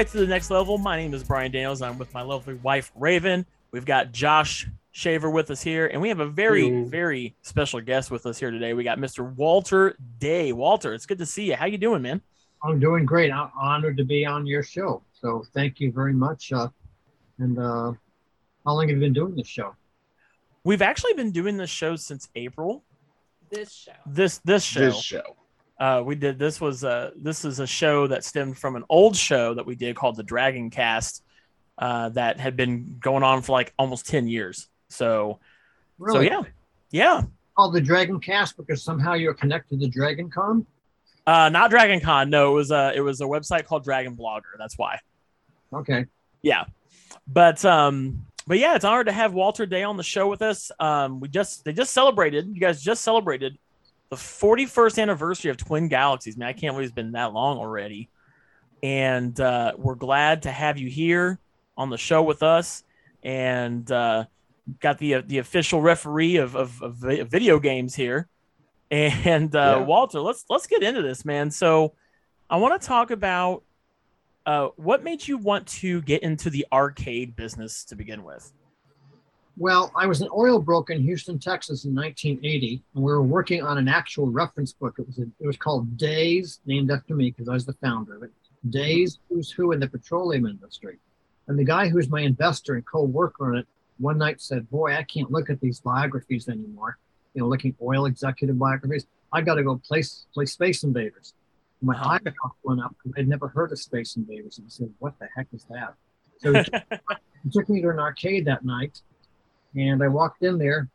Welcome 0.00 0.12
to 0.12 0.20
the 0.20 0.32
next 0.32 0.50
level. 0.50 0.78
My 0.78 0.96
name 0.96 1.12
is 1.12 1.22
Brian 1.22 1.52
Daniels. 1.52 1.82
I'm 1.82 1.98
with 1.98 2.14
my 2.14 2.22
lovely 2.22 2.54
wife 2.54 2.90
Raven. 2.96 3.44
We've 3.70 3.84
got 3.84 4.12
Josh 4.12 4.66
Shaver 4.92 5.28
with 5.28 5.50
us 5.50 5.60
here, 5.60 5.88
and 5.88 6.00
we 6.00 6.08
have 6.08 6.20
a 6.20 6.26
very, 6.26 6.70
Hello. 6.70 6.84
very 6.86 7.34
special 7.42 7.82
guest 7.82 8.10
with 8.10 8.24
us 8.24 8.38
here 8.38 8.50
today. 8.50 8.72
We 8.72 8.82
got 8.82 8.96
Mr. 8.96 9.30
Walter 9.34 9.98
Day. 10.18 10.52
Walter, 10.52 10.94
it's 10.94 11.04
good 11.04 11.18
to 11.18 11.26
see 11.26 11.44
you. 11.44 11.54
How 11.54 11.66
you 11.66 11.76
doing, 11.76 12.00
man? 12.00 12.22
I'm 12.64 12.80
doing 12.80 13.04
great. 13.04 13.30
I'm 13.30 13.50
honored 13.60 13.98
to 13.98 14.04
be 14.04 14.24
on 14.24 14.46
your 14.46 14.62
show. 14.62 15.02
So 15.12 15.44
thank 15.52 15.80
you 15.80 15.92
very 15.92 16.14
much. 16.14 16.50
Uh, 16.50 16.68
and 17.38 17.58
uh, 17.58 17.92
how 18.64 18.72
long 18.72 18.88
have 18.88 18.96
you 18.96 19.00
been 19.00 19.12
doing 19.12 19.36
this 19.36 19.48
show? 19.48 19.76
We've 20.64 20.80
actually 20.80 21.12
been 21.12 21.30
doing 21.30 21.58
this 21.58 21.68
show 21.68 21.96
since 21.96 22.30
April. 22.34 22.84
this 23.50 23.70
show. 23.70 23.92
This 24.06 24.38
this 24.46 24.64
show. 24.64 24.80
This 24.80 24.98
show. 24.98 25.36
Uh, 25.80 26.02
we 26.04 26.14
did 26.14 26.38
this 26.38 26.60
was 26.60 26.84
a 26.84 27.10
this 27.16 27.44
is 27.44 27.58
a 27.58 27.66
show 27.66 28.06
that 28.06 28.22
stemmed 28.22 28.58
from 28.58 28.76
an 28.76 28.84
old 28.90 29.16
show 29.16 29.54
that 29.54 29.64
we 29.64 29.74
did 29.74 29.96
called 29.96 30.14
the 30.14 30.22
Dragon 30.22 30.68
Cast 30.68 31.24
uh, 31.78 32.10
that 32.10 32.38
had 32.38 32.54
been 32.54 32.98
going 33.00 33.22
on 33.22 33.40
for 33.40 33.52
like 33.52 33.72
almost 33.78 34.06
ten 34.06 34.28
years. 34.28 34.68
So 34.90 35.40
Really? 35.98 36.28
so 36.28 36.32
yeah, 36.32 36.42
yeah. 36.90 37.22
Called 37.56 37.74
the 37.74 37.80
Dragon 37.80 38.20
Cast 38.20 38.58
because 38.58 38.82
somehow 38.82 39.14
you're 39.14 39.34
connected 39.34 39.80
to 39.80 39.88
Dragon 39.88 40.30
Con? 40.30 40.66
Uh, 41.26 41.48
not 41.48 41.70
Dragon 41.70 42.00
Con. 42.00 42.28
No, 42.28 42.52
it 42.52 42.54
was 42.54 42.70
a 42.70 42.92
it 42.94 43.00
was 43.00 43.22
a 43.22 43.24
website 43.24 43.64
called 43.64 43.84
Dragon 43.84 44.16
Blogger. 44.16 44.58
That's 44.58 44.76
why. 44.76 44.98
Okay. 45.72 46.04
Yeah, 46.42 46.64
but 47.26 47.64
um, 47.64 48.26
but 48.46 48.58
yeah, 48.58 48.74
it's 48.74 48.84
an 48.84 48.90
honor 48.90 49.04
to 49.04 49.12
have 49.12 49.32
Walter 49.32 49.64
Day 49.64 49.82
on 49.82 49.96
the 49.96 50.02
show 50.02 50.28
with 50.28 50.42
us. 50.42 50.70
Um, 50.78 51.20
we 51.20 51.28
just 51.28 51.64
they 51.64 51.72
just 51.72 51.92
celebrated. 51.92 52.48
You 52.52 52.60
guys 52.60 52.82
just 52.82 53.02
celebrated 53.02 53.58
the 54.10 54.16
41st 54.16 55.00
anniversary 55.00 55.50
of 55.50 55.56
Twin 55.56 55.88
Galaxies. 55.88 56.36
Man, 56.36 56.48
I 56.48 56.52
can't 56.52 56.74
believe 56.74 56.86
it's 56.86 56.94
been 56.94 57.12
that 57.12 57.32
long 57.32 57.58
already. 57.58 58.10
And 58.82 59.38
uh, 59.40 59.72
we're 59.76 59.94
glad 59.94 60.42
to 60.42 60.50
have 60.50 60.78
you 60.78 60.88
here 60.88 61.38
on 61.76 61.90
the 61.90 61.98
show 61.98 62.22
with 62.22 62.42
us. 62.42 62.84
And 63.22 63.90
uh, 63.90 64.24
got 64.80 64.98
the 64.98 65.16
uh, 65.16 65.22
the 65.26 65.38
official 65.38 65.80
referee 65.80 66.36
of, 66.36 66.56
of, 66.56 66.82
of 66.82 66.96
video 66.96 67.58
games 67.58 67.94
here. 67.94 68.28
And 68.90 69.54
uh, 69.54 69.76
Yeah. 69.78 69.84
Walter, 69.84 70.20
let's 70.20 70.44
let's 70.48 70.66
get 70.66 70.82
into 70.82 71.02
this, 71.02 71.24
man. 71.24 71.50
So 71.50 71.94
I 72.48 72.56
want 72.56 72.80
to 72.80 72.86
talk 72.86 73.12
about 73.12 73.62
uh, 74.46 74.68
what 74.76 75.04
made 75.04 75.28
you 75.28 75.36
want 75.38 75.66
to 75.68 76.02
get 76.02 76.22
into 76.22 76.50
the 76.50 76.66
arcade 76.72 77.36
business 77.36 77.84
to 77.84 77.94
begin 77.94 78.24
with? 78.24 78.52
Well, 79.60 79.92
I 79.94 80.06
was 80.06 80.22
an 80.22 80.28
oil 80.34 80.58
broker 80.58 80.94
in 80.94 81.02
Houston, 81.02 81.38
Texas 81.38 81.84
in 81.84 81.94
1980, 81.94 82.82
and 82.94 83.04
we 83.04 83.12
were 83.12 83.20
working 83.22 83.62
on 83.62 83.76
an 83.76 83.88
actual 83.88 84.30
reference 84.30 84.72
book. 84.72 84.94
It 84.98 85.06
was 85.06 85.18
a, 85.18 85.24
it 85.38 85.46
was 85.46 85.58
called 85.58 85.98
Days, 85.98 86.60
named 86.64 86.90
after 86.90 87.14
me 87.14 87.30
because 87.30 87.46
I 87.46 87.52
was 87.52 87.66
the 87.66 87.74
founder 87.74 88.16
of 88.16 88.22
it. 88.22 88.30
Days, 88.70 89.18
Who's 89.28 89.50
Who 89.50 89.72
in 89.72 89.78
the 89.80 89.86
Petroleum 89.86 90.46
Industry. 90.46 90.96
And 91.46 91.58
the 91.58 91.64
guy 91.64 91.90
who's 91.90 92.08
my 92.08 92.20
investor 92.22 92.76
and 92.76 92.86
co-worker 92.86 93.52
on 93.52 93.58
it 93.58 93.66
one 93.98 94.16
night 94.16 94.40
said, 94.40 94.70
"Boy, 94.70 94.94
I 94.96 95.02
can't 95.02 95.30
look 95.30 95.50
at 95.50 95.60
these 95.60 95.78
biographies 95.78 96.48
anymore. 96.48 96.96
You 97.34 97.42
know, 97.42 97.48
looking 97.48 97.76
oil 97.82 98.06
executive 98.06 98.58
biographies. 98.58 99.04
I 99.30 99.42
got 99.42 99.56
to 99.56 99.62
go 99.62 99.78
play 99.86 100.02
play 100.32 100.46
Space 100.46 100.84
Invaders." 100.84 101.34
My 101.82 101.96
Wow. 101.96 102.12
eyebrows 102.12 102.34
went 102.62 102.80
up 102.80 102.96
because 102.96 103.12
I'd 103.18 103.28
never 103.28 103.48
heard 103.48 103.72
of 103.72 103.78
Space 103.78 104.16
Invaders, 104.16 104.56
and 104.56 104.68
I 104.68 104.70
said, 104.70 104.90
"What 105.00 105.18
the 105.18 105.28
heck 105.36 105.48
is 105.52 105.66
that?" 105.68 105.96
So 106.38 106.54
he 106.54 106.64
took 107.52 107.68
me 107.68 107.82
to 107.82 107.90
an 107.90 107.98
arcade 107.98 108.46
that 108.46 108.64
night, 108.64 109.02
and 109.76 110.02
I 110.02 110.08
walked 110.08 110.42
in 110.42 110.58
there, 110.58 110.88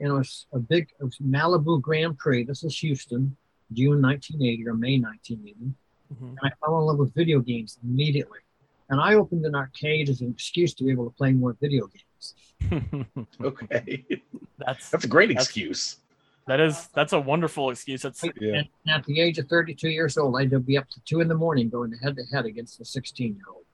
and 0.00 0.08
it 0.10 0.12
was 0.12 0.46
a 0.52 0.58
big 0.58 0.88
it 1.00 1.04
was 1.04 1.16
Malibu 1.18 1.80
Grand 1.80 2.18
Prix. 2.18 2.44
This 2.44 2.62
is 2.64 2.76
Houston, 2.78 3.36
June 3.72 4.00
1980 4.00 4.66
or 4.68 4.74
May 4.74 4.98
1980, 4.98 5.74
Mhm. 6.14 6.28
and 6.30 6.38
I 6.42 6.50
fell 6.64 6.78
in 6.80 6.86
love 6.86 6.98
with 6.98 7.14
video 7.14 7.40
games 7.40 7.78
immediately. 7.82 8.38
And 8.90 8.98
I 9.00 9.14
opened 9.16 9.44
an 9.44 9.54
arcade 9.54 10.08
as 10.08 10.22
an 10.22 10.30
excuse 10.30 10.72
to 10.74 10.84
be 10.84 10.90
able 10.90 11.04
to 11.04 11.14
play 11.16 11.32
more 11.32 11.52
video 11.60 11.86
games. 11.88 12.34
Okay. 13.40 14.04
that's 14.58 14.90
That's 14.90 15.04
a 15.04 15.08
great 15.08 15.28
That's- 15.28 15.44
excuse. 15.46 15.98
that 16.46 16.58
is 16.60 16.88
that's 16.94 17.12
a 17.12 17.20
wonderful 17.20 17.68
excuse. 17.70 18.00
That's 18.02 18.24
Yeah. 18.40 18.54
And 18.60 18.68
at 18.88 19.04
the 19.04 19.20
age 19.20 19.38
of 19.38 19.46
32 19.48 19.90
years 19.90 20.16
old, 20.16 20.34
I'd 20.40 20.64
be 20.64 20.78
up 20.78 20.88
to 20.88 21.00
two 21.04 21.20
in 21.20 21.28
the 21.28 21.34
morning 21.34 21.68
going 21.68 21.92
head 22.02 22.16
to 22.16 22.24
head 22.34 22.46
against 22.46 22.80
a 22.80 22.84
16 22.86 23.34
year 23.36 23.44
old. 23.54 23.64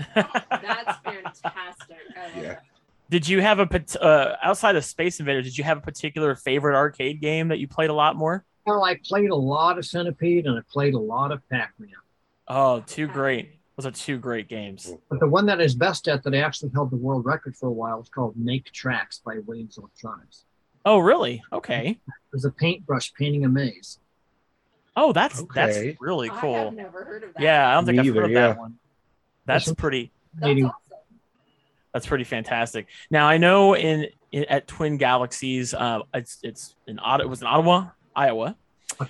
That's 0.14 0.98
fantastic. 1.04 1.96
Yeah. 2.36 2.40
it. 2.52 2.58
Did 3.10 3.28
you 3.28 3.42
have 3.42 3.58
a 3.58 4.02
uh, 4.02 4.36
outside 4.40 4.76
of 4.76 4.84
Space 4.84 5.18
Invaders? 5.18 5.44
Did 5.44 5.58
you 5.58 5.64
have 5.64 5.78
a 5.78 5.80
particular 5.80 6.36
favorite 6.36 6.76
arcade 6.76 7.20
game 7.20 7.48
that 7.48 7.58
you 7.58 7.66
played 7.66 7.90
a 7.90 7.94
lot 7.94 8.14
more? 8.14 8.44
Well, 8.64 8.84
I 8.84 9.00
played 9.04 9.30
a 9.30 9.34
lot 9.36 9.78
of 9.78 9.84
Centipede 9.84 10.46
and 10.46 10.56
I 10.56 10.62
played 10.72 10.94
a 10.94 10.98
lot 10.98 11.32
of 11.32 11.46
Pac 11.48 11.74
Man. 11.80 11.90
Oh, 12.46 12.84
two 12.86 13.08
great. 13.08 13.58
Those 13.76 13.86
are 13.86 13.90
two 13.90 14.16
great 14.18 14.46
games. 14.48 14.92
But 15.08 15.18
the 15.18 15.26
one 15.26 15.46
that 15.46 15.60
is 15.60 15.74
best 15.74 16.06
at 16.06 16.22
that 16.22 16.34
I 16.34 16.38
actually 16.38 16.70
held 16.72 16.90
the 16.90 16.96
world 16.96 17.24
record 17.24 17.56
for 17.56 17.66
a 17.66 17.72
while 17.72 18.00
is 18.00 18.08
called 18.08 18.36
Make 18.36 18.70
Trax 18.72 19.22
by 19.24 19.38
Williams 19.44 19.76
Electronics. 19.76 20.44
Oh, 20.84 20.98
really? 20.98 21.42
Okay. 21.52 21.98
It 22.06 22.12
was 22.32 22.44
a 22.44 22.50
paintbrush 22.50 23.12
painting 23.14 23.44
a 23.44 23.48
maze. 23.48 23.98
Oh, 24.96 25.12
that's 25.12 25.40
Okay. 25.40 25.50
that's 25.54 26.00
really 26.00 26.30
I 26.30 26.40
cool. 26.40 26.54
have 26.54 26.74
never 26.74 27.04
heard 27.04 27.24
of 27.24 27.34
that. 27.34 27.42
Yeah, 27.42 27.70
I 27.70 27.74
don't 27.74 27.86
think 27.86 27.96
Me 27.96 28.00
I've 28.00 28.06
either, 28.06 28.20
heard 28.20 28.24
of 28.26 28.30
yeah. 28.32 28.46
that 28.48 28.58
one. 28.58 28.78
That's 29.46 29.64
Listen. 29.66 29.76
pretty. 29.76 30.12
That's 30.34 30.62
awesome. 30.62 30.72
That's 31.92 32.06
pretty 32.06 32.24
fantastic. 32.24 32.86
Now 33.10 33.28
I 33.28 33.38
know 33.38 33.74
in, 33.74 34.06
in 34.32 34.44
at 34.44 34.68
Twin 34.68 34.96
Galaxies, 34.96 35.74
uh, 35.74 36.00
it's 36.14 36.38
it's 36.42 36.74
in. 36.86 36.98
It 37.20 37.28
was 37.28 37.40
in 37.40 37.48
Ottawa, 37.48 37.88
Iowa, 38.14 38.56
uh, 38.98 39.04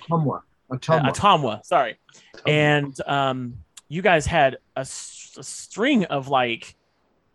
Atumwa. 0.71 1.13
Ottumwa. 1.13 1.63
Sorry, 1.65 1.99
and 2.47 2.95
um, 3.07 3.57
you 3.87 4.01
guys 4.01 4.25
had 4.25 4.57
a 4.75 4.85
string 4.85 6.05
of 6.05 6.27
like 6.27 6.75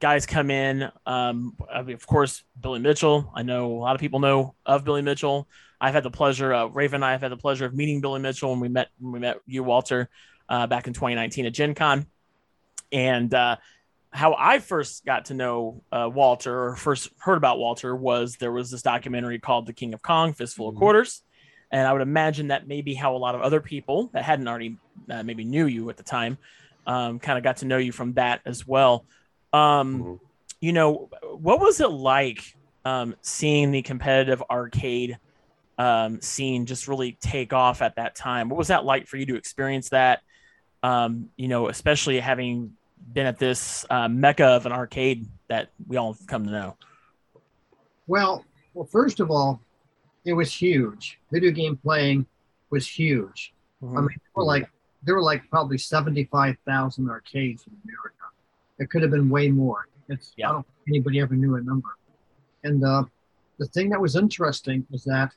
guys 0.01 0.27
come 0.27 0.51
in. 0.51 0.91
Um, 1.05 1.57
I 1.73 1.83
mean, 1.83 1.95
of 1.95 2.07
course, 2.07 2.45
Billy 2.61 2.81
Mitchell. 2.81 3.31
I 3.35 3.43
know 3.43 3.73
a 3.73 3.79
lot 3.79 3.95
of 3.95 4.01
people 4.01 4.21
know 4.21 4.55
of 4.65 4.85
Billy 4.85 5.03
Mitchell. 5.03 5.49
I've 5.81 5.95
had 5.95 6.03
the 6.03 6.11
pleasure, 6.11 6.55
uh, 6.55 6.67
Raven 6.67 6.97
and 6.97 7.05
I 7.05 7.13
have 7.13 7.21
had 7.21 7.31
the 7.31 7.37
pleasure 7.37 7.67
of 7.67 7.75
meeting 7.75 8.01
Billy 8.01 8.21
Mitchell 8.21 8.51
when 8.51 8.61
we 8.61 8.69
met 8.69 8.89
when 8.99 9.13
we 9.13 9.21
met 9.21 9.39
you, 9.47 9.63
Walter, 9.63 10.09
uh, 10.49 10.67
back 10.67 10.87
in 10.87 10.93
2019 10.93 11.47
at 11.47 11.53
Gen 11.53 11.75
Con. 11.75 12.07
And 12.93 13.33
uh, 13.35 13.57
how 14.17 14.35
I 14.39 14.59
first 14.59 15.05
got 15.05 15.27
to 15.27 15.35
know 15.35 15.83
uh, 15.93 16.09
Walter, 16.13 16.69
or 16.69 16.77
first 16.77 17.11
heard 17.19 17.37
about 17.37 17.59
Walter, 17.59 17.95
was 17.95 18.37
there 18.37 18.53
was 18.53 18.71
this 18.71 18.83
documentary 18.83 19.39
called 19.39 19.67
The 19.67 19.73
King 19.73 19.95
of 19.95 20.03
Kong, 20.03 20.33
Fistful 20.33 20.69
of 20.69 20.75
Mhm. 20.75 20.79
Quarters. 20.79 21.23
And 21.71 21.87
I 21.87 21.93
would 21.93 22.03
imagine 22.03 22.49
that 22.49 22.67
maybe 22.67 22.95
how 22.95 23.15
a 23.15 23.19
lot 23.19 23.35
of 23.35 23.43
other 23.43 23.61
people 23.61 24.09
that 24.13 24.23
hadn't 24.23 24.49
already 24.49 24.77
uh, 25.11 25.23
maybe 25.23 25.45
knew 25.45 25.67
you 25.67 25.91
at 25.91 25.97
the 25.97 26.03
time 26.03 26.39
um, 26.87 27.19
kind 27.19 27.37
of 27.37 27.45
got 27.45 27.59
to 27.59 27.67
know 27.67 27.79
you 27.79 27.93
from 27.93 28.15
that 28.15 28.41
as 28.47 28.67
well. 28.67 29.05
Um, 29.53 30.03
Mhm. 30.03 30.21
You 30.61 30.73
know, 30.73 31.11
what 31.39 31.61
was 31.61 31.81
it 31.81 31.91
like 31.91 32.43
um, 32.85 33.15
seeing 33.21 33.73
the 33.73 33.83
competitive 33.83 34.43
arcade 34.49 35.19
um, 35.77 36.23
scene 36.23 36.65
just 36.65 36.89
really 36.89 37.19
take 37.21 37.53
off 37.53 37.83
at 37.83 37.97
that 37.97 38.15
time? 38.15 38.49
What 38.49 38.57
was 38.57 38.69
that 38.69 38.85
like 38.85 39.07
for 39.07 39.19
you 39.19 39.27
to 39.27 39.37
experience 39.37 39.91
that? 39.91 40.21
Um, 40.83 41.31
you 41.37 41.49
know, 41.49 41.69
especially 41.69 42.21
having 42.21 42.77
been 43.13 43.27
at 43.27 43.39
this 43.39 43.85
uh, 43.91 44.09
mecca 44.09 44.45
of 44.47 44.67
an 44.67 44.73
arcade 44.73 45.27
that 45.49 45.71
we 45.87 45.97
all 45.97 46.17
come 46.27 46.45
to 46.45 46.51
know. 46.51 46.77
Well, 48.07 48.45
well, 48.75 48.87
first 48.87 49.21
of 49.21 49.31
all, 49.31 49.61
it 50.25 50.33
was 50.33 50.53
huge. 50.53 51.19
Video 51.33 51.51
game 51.51 51.77
playing 51.77 52.27
was 52.71 52.87
huge. 52.87 53.55
I 53.83 53.87
mean, 53.87 54.09
there 54.09 54.33
were 54.35 54.45
like 54.45 54.71
there 55.03 55.15
were 55.15 55.23
like 55.23 55.49
probably 55.51 55.79
seventy-five 55.79 56.57
thousand 56.67 57.09
arcades 57.09 57.65
in 57.67 57.73
America. 57.85 58.25
It 58.79 58.91
could 58.91 59.03
have 59.03 59.11
been 59.11 59.31
way 59.31 59.51
more. 59.51 59.89
It's 60.09 60.33
Yeah. 60.37 60.51
I 60.51 60.53
don't 60.53 60.67
think 60.67 60.89
anybody 60.89 61.21
ever 61.21 61.35
knew 61.35 61.57
a 61.57 61.61
number. 61.63 61.89
And 62.65 62.85
uh, 62.85 63.05
the 63.59 63.67
thing 63.67 63.89
that 63.91 64.01
was 64.01 64.17
interesting 64.17 64.87
is 64.93 65.05
that 65.05 65.33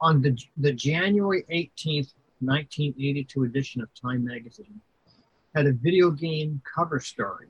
on 0.00 0.22
the 0.22 0.36
the 0.56 0.72
January 0.72 1.44
eighteenth, 1.48 2.12
nineteen 2.40 2.94
eighty-two 2.98 3.44
edition 3.44 3.80
of 3.80 3.88
Time 3.94 4.24
magazine 4.24 4.80
had 5.56 5.66
a 5.66 5.72
video 5.72 6.10
game 6.10 6.60
cover 6.74 7.00
story, 7.00 7.48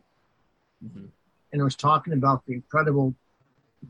Mhm. 0.85 1.11
and 1.53 1.61
it 1.61 1.65
was 1.65 1.75
talking 1.75 2.13
about 2.13 2.47
the 2.47 2.53
incredible 2.55 3.17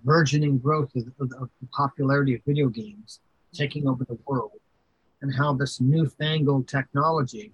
burgeoning 0.04 0.56
growth 0.58 0.94
of, 0.96 1.06
of, 1.20 1.30
of 1.34 1.50
the 1.60 1.66
popularity 1.70 2.34
of 2.34 2.42
video 2.44 2.68
games 2.70 3.20
taking 3.52 3.86
over 3.86 4.04
the 4.04 4.18
world 4.26 4.58
and 5.20 5.34
how 5.34 5.52
this 5.52 5.80
newfangled 5.82 6.66
technology 6.66 7.52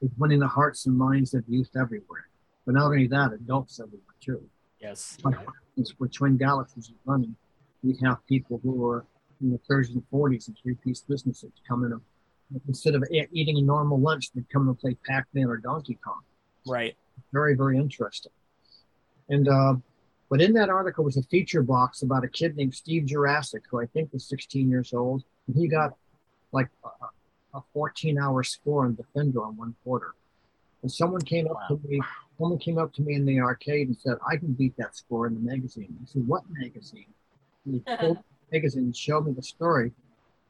is 0.00 0.10
winning 0.16 0.38
the 0.38 0.46
hearts 0.46 0.86
and 0.86 0.96
minds 0.96 1.34
of 1.34 1.46
youth 1.48 1.70
everywhere. 1.76 2.28
But 2.64 2.74
not 2.74 2.84
only 2.86 3.08
that, 3.08 3.32
adults 3.32 3.80
everywhere 3.80 4.14
too. 4.20 4.48
Yes. 4.80 5.18
Like, 5.24 5.44
for 5.44 5.52
where 5.98 6.08
Twin 6.08 6.36
Galaxies 6.36 6.84
is 6.90 6.94
running, 7.04 7.34
we 7.82 7.96
have 8.02 8.24
people 8.26 8.58
who 8.62 8.86
are 8.86 9.04
in 9.40 9.50
the 9.50 9.58
30s 9.58 9.90
and 9.90 10.08
40s 10.10 10.46
and 10.48 10.56
three-piece 10.58 11.00
businesses 11.02 11.50
coming 11.66 11.92
up. 11.92 12.02
Instead 12.66 12.94
of 12.94 13.04
eating 13.32 13.58
a 13.58 13.62
normal 13.62 13.98
lunch, 14.00 14.32
they'd 14.32 14.48
come 14.50 14.68
and 14.68 14.78
play 14.78 14.96
Pac-Man 15.06 15.46
or 15.46 15.56
Donkey 15.56 15.98
Kong. 16.04 16.20
Right. 16.66 16.96
Very, 17.32 17.54
very 17.54 17.78
interesting. 17.78 18.32
And 19.28 19.48
uh, 19.48 19.74
but 20.30 20.40
in 20.40 20.52
that 20.54 20.68
article 20.68 21.04
was 21.04 21.16
a 21.16 21.22
feature 21.24 21.62
box 21.62 22.02
about 22.02 22.24
a 22.24 22.28
kid 22.28 22.56
named 22.56 22.74
Steve 22.74 23.04
Juraszek, 23.04 23.62
who 23.68 23.80
I 23.80 23.86
think 23.86 24.12
was 24.12 24.28
16 24.28 24.70
years 24.70 24.92
old, 24.92 25.24
and 25.46 25.56
he 25.56 25.68
got 25.68 25.96
like 26.52 26.68
a, 26.84 27.58
a 27.58 27.62
14-hour 27.74 28.44
score 28.44 28.84
on 28.84 28.94
Defender 28.94 29.44
on 29.44 29.56
one 29.56 29.74
quarter. 29.82 30.14
And 30.82 30.90
someone 30.90 31.20
came 31.20 31.48
up 31.48 31.68
to 31.68 31.80
me, 31.86 32.00
someone 32.38 32.58
came 32.58 32.78
up 32.78 32.92
to 32.94 33.02
me 33.02 33.14
in 33.14 33.24
the 33.24 33.40
arcade 33.40 33.88
and 33.88 33.96
said, 33.96 34.16
"I 34.28 34.36
can 34.36 34.52
beat 34.52 34.76
that 34.78 34.96
score 34.96 35.26
in 35.26 35.34
the 35.34 35.40
magazine." 35.40 35.94
I 36.00 36.06
said, 36.06 36.26
"What 36.26 36.42
magazine?" 36.48 37.12
And 37.66 37.74
he 37.74 37.80
pulled 37.96 38.18
the 38.18 38.56
magazine 38.56 38.84
and 38.84 38.96
showed 38.96 39.26
me 39.26 39.32
the 39.32 39.42
story, 39.42 39.92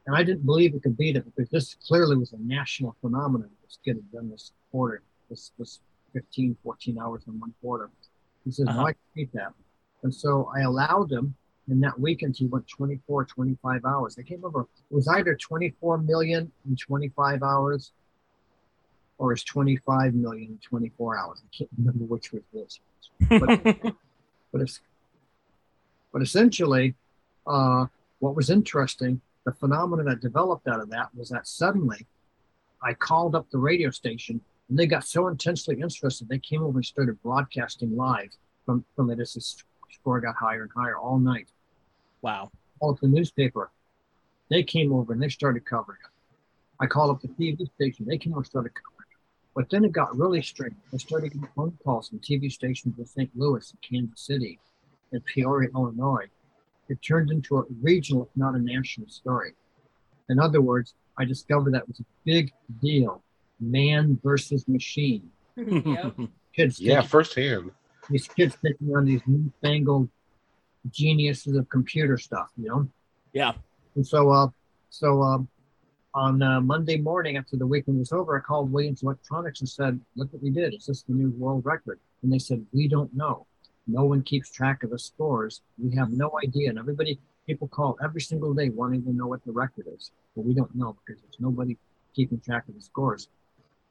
and 0.07 0.15
I 0.15 0.23
didn't 0.23 0.45
believe 0.45 0.73
it 0.73 0.83
could 0.83 0.97
beat 0.97 1.15
it 1.15 1.25
because 1.25 1.49
this 1.49 1.75
clearly 1.87 2.17
was 2.17 2.33
a 2.33 2.37
national 2.39 2.95
phenomenon. 3.01 3.49
This 3.63 3.77
kid 3.83 3.95
had 3.97 4.11
done 4.11 4.29
this 4.29 4.51
quarter, 4.71 5.01
this 5.29 5.51
this 5.59 5.79
15, 6.13 6.57
14 6.63 6.97
hours 6.99 7.21
in 7.27 7.39
one 7.39 7.53
quarter. 7.61 7.89
He 8.43 8.51
says, 8.51 8.67
Uh-huh. 8.67 8.81
"No, 8.81 8.87
I 8.87 8.93
can 8.93 9.01
beat 9.15 9.33
that." 9.33 9.53
And 10.03 10.13
so 10.13 10.51
I 10.55 10.61
allowed 10.61 11.11
him. 11.11 11.35
And 11.67 11.81
that 11.83 11.97
weekend, 11.99 12.35
he 12.35 12.47
went 12.47 12.67
24, 12.67 13.25
25 13.25 13.85
hours. 13.85 14.17
I 14.17 14.23
can't 14.23 14.41
remember. 14.41 14.67
It 14.89 14.95
was 14.95 15.07
either 15.07 15.35
24 15.35 15.99
million 15.99 16.51
in 16.67 16.75
25 16.75 17.43
hours 17.43 17.91
or 19.19 19.31
it's 19.31 19.43
25 19.43 20.15
million 20.15 20.49
in 20.53 20.57
24 20.57 21.17
hours. 21.17 21.41
I 21.45 21.55
can't 21.55 21.69
remember 21.77 22.05
which 22.05 22.33
was 22.33 22.41
this. 22.51 22.79
But, 23.29 23.95
but, 24.51 24.61
it's, 24.61 24.81
but 26.11 26.23
essentially, 26.23 26.95
uh, 27.45 27.85
what 28.19 28.35
was 28.35 28.49
interesting, 28.49 29.21
the 29.45 29.53
phenomenon 29.53 30.05
that 30.05 30.21
developed 30.21 30.67
out 30.67 30.81
of 30.81 30.89
that 30.89 31.13
was 31.15 31.29
that 31.29 31.47
suddenly 31.47 32.05
I 32.81 32.93
called 32.93 33.35
up 33.35 33.49
the 33.49 33.57
radio 33.57 33.89
station 33.89 34.41
and 34.69 34.77
they 34.77 34.85
got 34.85 35.03
so 35.03 35.27
intensely 35.27 35.79
interested, 35.81 36.29
they 36.29 36.39
came 36.39 36.63
over 36.63 36.77
and 36.77 36.85
started 36.85 37.21
broadcasting 37.21 37.95
live 37.95 38.29
from, 38.65 38.85
from 38.95 39.09
it 39.09 39.19
as 39.19 39.33
the 39.33 39.41
score 39.89 40.21
got 40.21 40.35
higher 40.35 40.63
and 40.63 40.71
higher 40.75 40.97
all 40.97 41.19
night. 41.19 41.49
wow. 42.21 42.49
Up 42.81 42.99
the 42.99 43.07
newspaper. 43.07 43.69
They 44.49 44.63
came 44.63 44.91
over 44.91 45.13
and 45.13 45.21
they 45.21 45.29
started 45.29 45.65
covering 45.65 45.99
it. 46.03 46.09
I 46.83 46.87
called 46.87 47.11
up 47.11 47.21
the 47.21 47.27
TV 47.27 47.71
station. 47.75 48.07
They 48.07 48.17
came 48.17 48.33
over 48.33 48.39
and 48.39 48.45
started 48.47 48.71
covering 48.73 49.07
it. 49.11 49.17
But 49.55 49.69
then 49.69 49.85
it 49.85 49.91
got 49.91 50.17
really 50.17 50.41
strange. 50.41 50.73
I 50.91 50.97
started 50.97 51.33
getting 51.33 51.47
phone 51.55 51.77
calls 51.83 52.09
from 52.09 52.19
TV 52.19 52.51
stations 52.51 52.97
in 52.97 53.05
St. 53.05 53.29
Louis 53.35 53.71
and 53.71 53.81
Kansas 53.81 54.25
City 54.25 54.57
and 55.11 55.23
Peoria, 55.25 55.69
Illinois. 55.75 56.25
It 56.89 56.99
turned 57.01 57.31
into 57.31 57.57
a 57.57 57.63
regional, 57.81 58.23
if 58.23 58.29
not 58.35 58.55
a 58.55 58.59
national 58.59 59.07
story. 59.09 59.53
In 60.29 60.39
other 60.39 60.61
words, 60.61 60.93
I 61.17 61.25
discovered 61.25 61.73
that 61.73 61.87
was 61.87 61.99
a 61.99 62.05
big 62.25 62.51
deal. 62.81 63.23
Man 63.59 64.19
versus 64.23 64.67
machine. 64.67 65.29
yep. 65.55 66.15
Kids 66.55 66.79
Yeah, 66.79 66.95
taking- 66.95 67.09
firsthand. 67.09 67.71
these 68.09 68.27
kids 68.27 68.57
taking 68.65 68.93
on 68.95 69.05
these 69.05 69.21
newfangled 69.25 70.09
geniuses 70.89 71.55
of 71.55 71.69
computer 71.69 72.17
stuff, 72.17 72.49
you 72.57 72.67
know? 72.67 72.87
Yeah. 73.33 73.53
And 73.95 74.05
so, 74.05 74.29
uh, 74.31 74.47
so 74.89 75.21
um, 75.21 75.47
on 76.13 76.41
uh, 76.41 76.59
Monday 76.59 76.97
morning 76.97 77.37
after 77.37 77.55
the 77.55 77.65
weekend 77.67 77.99
was 77.99 78.11
over, 78.11 78.37
I 78.37 78.41
called 78.41 78.71
Williams 78.71 79.03
Electronics 79.03 79.61
and 79.61 79.69
said, 79.69 79.99
"Look 80.15 80.31
what 80.33 80.41
we 80.43 80.49
did! 80.49 80.73
Is 80.73 80.85
this 80.87 81.03
the 81.03 81.13
new 81.13 81.29
world 81.31 81.63
record?" 81.65 81.99
And 82.23 82.31
they 82.33 82.39
said, 82.39 82.65
"We 82.73 82.87
don't 82.89 83.13
know. 83.13 83.45
No 83.91 84.05
one 84.05 84.21
keeps 84.23 84.51
track 84.51 84.83
of 84.83 84.89
the 84.91 84.99
scores. 84.99 85.61
We 85.77 85.95
have 85.95 86.11
no 86.11 86.31
idea." 86.43 86.69
And 86.69 86.79
everybody, 86.79 87.19
people 87.47 87.67
call 87.67 87.97
every 88.03 88.21
single 88.21 88.53
day 88.53 88.69
wanting 88.69 89.03
to 89.03 89.13
know 89.13 89.27
what 89.27 89.43
the 89.45 89.51
record 89.51 89.87
is, 89.95 90.11
but 90.35 90.45
we 90.45 90.53
don't 90.53 90.73
know 90.75 90.95
because 91.05 91.21
there's 91.21 91.39
nobody 91.39 91.77
keeping 92.13 92.39
track 92.39 92.67
of 92.67 92.75
the 92.75 92.81
scores. 92.81 93.27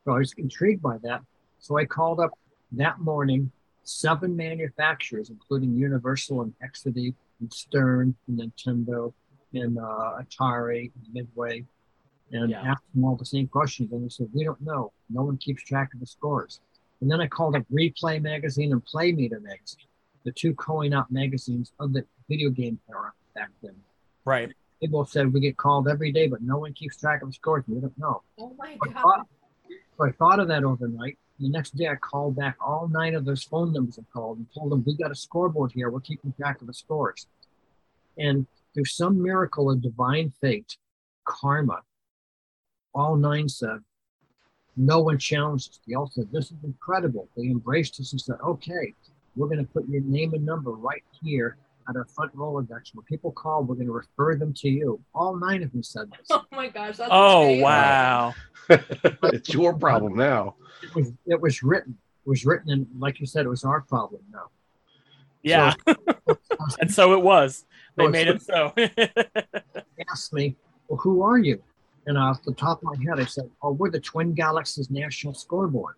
So 0.04 0.12
I 0.12 0.18
was 0.18 0.32
intrigued 0.38 0.82
by 0.82 0.98
that. 0.98 1.20
So 1.58 1.76
I 1.78 1.84
called 1.84 2.20
up 2.20 2.30
that 2.72 3.00
morning 3.00 3.50
seven 3.82 4.36
manufacturers, 4.36 5.30
including 5.30 5.74
Universal 5.74 6.42
and 6.42 6.54
Exidy 6.62 7.14
and 7.40 7.52
Stern 7.52 8.14
and 8.28 8.38
Nintendo 8.38 9.12
and 9.52 9.78
uh, 9.78 10.20
Atari 10.22 10.92
and 10.94 11.14
Midway, 11.14 11.66
and 12.30 12.50
Yeah. 12.50 12.62
asked 12.62 12.84
them 12.94 13.04
all 13.04 13.16
the 13.16 13.24
same 13.24 13.48
questions. 13.48 13.92
And 13.92 14.04
they 14.04 14.08
said, 14.08 14.28
"We 14.32 14.44
don't 14.44 14.60
know. 14.60 14.92
No 15.08 15.22
one 15.24 15.38
keeps 15.38 15.62
track 15.64 15.92
of 15.94 16.00
the 16.00 16.06
scores." 16.06 16.60
And 17.00 17.10
then 17.10 17.20
I 17.20 17.26
called 17.26 17.56
up 17.56 17.64
Replay 17.72 18.22
Magazine 18.22 18.72
and 18.72 18.84
Play 18.84 19.12
Meter 19.12 19.40
Magazine, 19.40 19.88
the 20.24 20.32
two 20.32 20.54
coin-op 20.54 21.10
magazines 21.10 21.72
of 21.80 21.92
the 21.92 22.04
video 22.28 22.50
game 22.50 22.78
era 22.90 23.12
back 23.34 23.50
then. 23.62 23.74
Right. 24.24 24.50
They 24.80 24.86
both 24.86 25.10
said 25.10 25.32
we 25.32 25.40
get 25.40 25.56
called 25.56 25.88
every 25.88 26.12
day, 26.12 26.26
but 26.26 26.42
no 26.42 26.58
one 26.58 26.72
keeps 26.72 26.96
track 26.96 27.22
of 27.22 27.28
the 27.28 27.34
scores. 27.34 27.64
We 27.68 27.80
don't 27.80 27.96
know. 27.98 28.22
Oh 28.38 28.54
my 28.58 28.76
I 28.82 28.88
god. 28.92 29.02
thought, 29.02 29.26
so 29.96 30.06
I 30.06 30.12
thought 30.12 30.40
of 30.40 30.48
that 30.48 30.64
overnight. 30.64 31.18
The 31.38 31.48
next 31.48 31.74
day, 31.76 31.88
I 31.88 31.96
called 31.96 32.36
back 32.36 32.56
all 32.60 32.86
nine 32.88 33.14
of 33.14 33.24
those 33.24 33.42
phone 33.42 33.72
numbers 33.72 33.98
I 33.98 34.02
called 34.12 34.38
and 34.38 34.46
told 34.54 34.72
them, 34.72 34.84
We 34.86 34.94
got 34.96 35.10
a 35.10 35.14
scoreboard 35.14 35.72
here. 35.72 35.90
We're 35.90 36.00
keeping 36.00 36.32
track 36.32 36.60
of 36.60 36.66
the 36.66 36.74
scores. 36.74 37.26
And 38.18 38.46
through 38.74 38.84
some 38.84 39.22
miracle 39.22 39.70
of 39.70 39.80
divine 39.80 40.32
fate, 40.40 40.76
karma, 41.24 41.80
all 42.94 43.16
nine 43.16 43.48
said, 43.48 43.78
No 44.76 45.00
one 45.00 45.18
challenged 45.18 45.70
us. 45.70 45.80
They 45.86 45.94
all 45.94 46.10
said, 46.10 46.28
This 46.30 46.46
is 46.46 46.58
incredible. 46.62 47.28
They 47.36 47.44
embraced 47.44 47.98
us 48.00 48.12
and 48.12 48.20
said, 48.20 48.36
Okay, 48.44 48.94
we're 49.40 49.48
going 49.48 49.64
to 49.66 49.72
put 49.72 49.88
your 49.88 50.02
name 50.02 50.34
and 50.34 50.44
number 50.44 50.72
right 50.72 51.02
here 51.22 51.56
at 51.88 51.96
our 51.96 52.04
front 52.04 52.30
row 52.34 52.52
Rolodex. 52.52 52.94
When 52.94 53.04
people 53.06 53.32
call, 53.32 53.64
we're 53.64 53.74
going 53.74 53.86
to 53.86 53.92
refer 53.92 54.36
them 54.36 54.52
to 54.54 54.68
you. 54.68 55.00
All 55.14 55.34
nine 55.36 55.62
of 55.62 55.72
them 55.72 55.82
said 55.82 56.10
this. 56.10 56.28
Oh 56.30 56.44
my 56.52 56.68
gosh. 56.68 56.98
That's 56.98 57.08
Oh 57.12 57.42
amazing. 57.44 57.62
wow. 57.62 58.34
it's 58.68 59.52
your 59.52 59.72
problem 59.74 60.14
now. 60.14 60.54
it 60.82 60.94
was 60.94 61.12
it 61.26 61.40
was 61.40 61.62
written 61.62 61.96
it 62.24 62.28
was 62.28 62.44
written 62.44 62.70
and 62.70 62.86
like 62.98 63.18
you 63.18 63.26
said 63.26 63.46
it 63.46 63.48
was 63.48 63.64
our 63.64 63.80
problem 63.80 64.22
now 64.30 64.46
Yeah. 65.42 65.72
and 66.80 66.92
so 66.92 67.14
it 67.14 67.22
was. 67.22 67.64
They 67.96 68.04
oh, 68.04 68.06
So- 68.06 68.10
made 68.12 68.28
it 68.28 68.42
so. 68.42 68.72
He 68.76 70.04
asked 70.10 70.32
me 70.32 70.56
well 70.88 70.98
who 71.00 71.22
are 71.22 71.38
you 71.38 71.62
and 72.06 72.16
off 72.18 72.42
the 72.44 72.52
top 72.54 72.78
of 72.82 72.84
my 72.84 72.96
head 73.04 73.20
i 73.20 73.24
said 73.24 73.48
oh 73.62 73.72
we're 73.72 73.90
the 73.90 74.00
twin 74.00 74.32
galaxies 74.34 74.90
national 74.90 75.34
scoreboard 75.34 75.94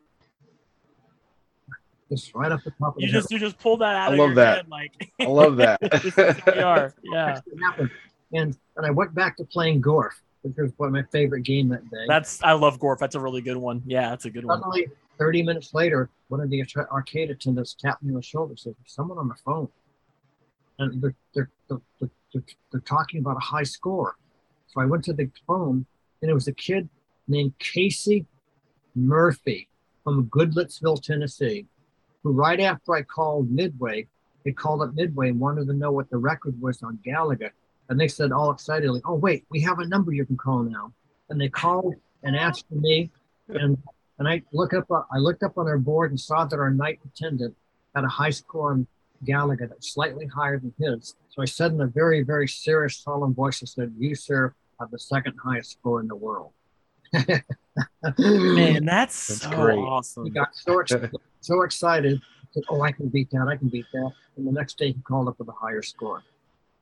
just 2.13 2.35
right 2.35 2.53
off 2.53 2.63
the 2.65 2.71
top 2.73 2.95
you 2.99 3.07
the 3.07 3.13
just 3.13 3.31
you 3.31 3.39
just 3.39 3.59
pull 3.59 3.77
that 3.79 3.97
out 3.97 4.11
I 4.11 4.13
of 4.15 4.19
love 4.19 4.29
your 4.31 4.35
that. 4.37 4.57
head 4.59 4.69
like 4.69 5.13
I 5.21 5.25
love 5.25 5.57
that. 5.57 5.81
this 6.03 6.05
is 6.05 6.15
who 6.15 6.53
we 6.53 6.59
are. 6.61 6.95
Yeah. 7.03 7.35
head 7.35 7.43
It 7.47 7.59
happened. 7.63 7.91
and 8.35 8.57
and 8.77 8.87
i 8.87 8.91
went 8.91 9.15
back 9.15 9.37
to 9.39 9.45
playing 9.45 9.81
gorf 9.83 10.13
which 10.43 10.55
was 10.59 10.73
one 10.77 10.89
of 10.89 10.93
my 10.93 11.05
favorite 11.13 11.43
game 11.43 11.69
that 11.69 11.89
day 11.91 12.05
That's 12.09 12.43
I 12.43 12.53
love 12.53 12.79
Gorf. 12.81 12.99
That's 12.99 13.15
a 13.15 13.21
really 13.21 13.43
good 13.43 13.57
one. 13.57 13.81
Yeah, 13.87 14.11
that's 14.11 14.25
a 14.25 14.31
good 14.31 14.45
one. 14.45 14.59
suddenly 14.59 14.89
30 15.19 15.43
minutes 15.45 15.73
later 15.73 16.11
one 16.29 16.41
of 16.41 16.51
the 16.51 16.65
arcade 16.91 17.31
attendants 17.31 17.75
tapped 17.79 18.03
me 18.03 18.11
on 18.11 18.17
the 18.17 18.23
shoulder 18.23 18.51
and 18.53 18.59
said 18.59 18.75
there's 18.79 18.93
someone 18.93 19.19
on 19.19 19.29
the 19.29 19.37
phone 19.45 19.69
and 20.81 21.01
they're, 21.01 21.15
they're, 21.35 21.51
they're, 21.69 21.81
they're, 22.01 22.11
they're, 22.33 22.43
they're 22.73 22.81
talking 22.81 23.21
about 23.21 23.37
a 23.37 23.41
high 23.41 23.63
score 23.63 24.17
so 24.67 24.81
i 24.81 24.85
went 24.85 25.05
to 25.05 25.13
the 25.13 25.31
phone 25.47 25.87
and 26.23 26.31
it 26.31 26.35
was 26.35 26.49
a 26.49 26.53
kid 26.53 26.89
named 27.29 27.53
casey 27.61 28.27
murphy 28.97 29.69
from 30.03 30.27
goodlettsville 30.27 31.01
tennessee 31.01 31.67
who 32.23 32.33
right 32.33 32.61
after 32.61 32.95
i 32.95 33.03
called 33.03 33.51
midway 33.51 34.07
they 34.45 34.53
called 34.53 34.83
up 34.83 34.95
midway 34.95 35.29
and 35.29 35.39
wanted 35.39 35.67
to 35.67 35.73
know 35.73 35.93
what 35.93 36.11
the 36.11 36.17
record 36.17 36.61
was 36.61 36.83
on 36.83 36.99
Galaga 37.07 37.51
and 37.89 37.99
they 38.01 38.09
said 38.09 38.33
all 38.33 38.51
excitedly 38.51 39.01
oh 39.05 39.15
wait 39.15 39.45
we 39.51 39.61
have 39.61 39.79
a 39.79 39.87
number 39.87 40.13
you 40.13 40.25
can 40.25 40.37
call 40.37 40.63
now 40.63 40.93
and 41.31 41.41
they 41.41 41.49
called 41.49 41.95
and 42.23 42.37
asked 42.37 42.67
for 42.69 42.77
me 42.77 43.11
and 43.49 43.77
and 44.23 44.29
I 44.29 44.43
look 44.53 44.73
up, 44.73 44.87
I 44.91 45.19
looked 45.19 45.43
up 45.43 45.59
on 45.59 45.67
our 45.67 45.79
board 45.79 46.13
and 46.13 46.21
saw 46.21 46.45
that 46.45 46.57
our 46.57 46.71
night 46.71 47.01
attendant 47.05 47.57
had 47.95 48.05
a 48.05 48.09
high 48.09 48.31
score 48.31 48.71
on 48.71 48.87
Galaga 49.27 49.69
that's 49.69 49.93
slightly 49.93 50.27
higher 50.27 50.61
than 50.61 50.73
his. 50.79 51.17
So 51.31 51.43
I 51.43 51.45
said 51.45 51.73
in 51.73 51.81
a 51.81 51.89
very, 51.89 52.23
very 52.23 52.47
serious, 52.47 52.99
solemn 52.99 53.35
voice, 53.35 53.65
I 53.65 53.67
said, 53.67 53.93
"You, 53.99 54.15
sir, 54.15 54.55
have 54.79 54.93
the 54.93 54.99
second 55.01 55.35
highest 55.43 55.73
score 55.73 56.01
in 56.01 56.07
the 56.07 56.15
world." 56.15 56.53
Man, 57.13 58.85
that's, 58.85 59.27
That's 59.27 59.43
so 59.43 59.51
great. 59.51 59.79
he 59.79 59.83
awesome. 59.83 60.31
got 60.31 60.55
so 60.55 60.81
ex- 60.81 60.93
so 61.43 61.63
excited. 61.63 62.21
Said, 62.53 62.65
"Oh, 62.69 62.83
I 62.83 62.93
can 62.93 63.09
beat 63.09 63.31
that! 63.31 63.47
I 63.49 63.57
can 63.57 63.69
beat 63.69 63.87
that!" 63.93 64.13
And 64.37 64.47
the 64.47 64.53
next 64.53 64.79
day, 64.79 64.93
he 64.93 65.01
called 65.03 65.29
up 65.29 65.39
with 65.39 65.49
a 65.49 65.53
higher 65.53 65.83
score. 65.83 66.23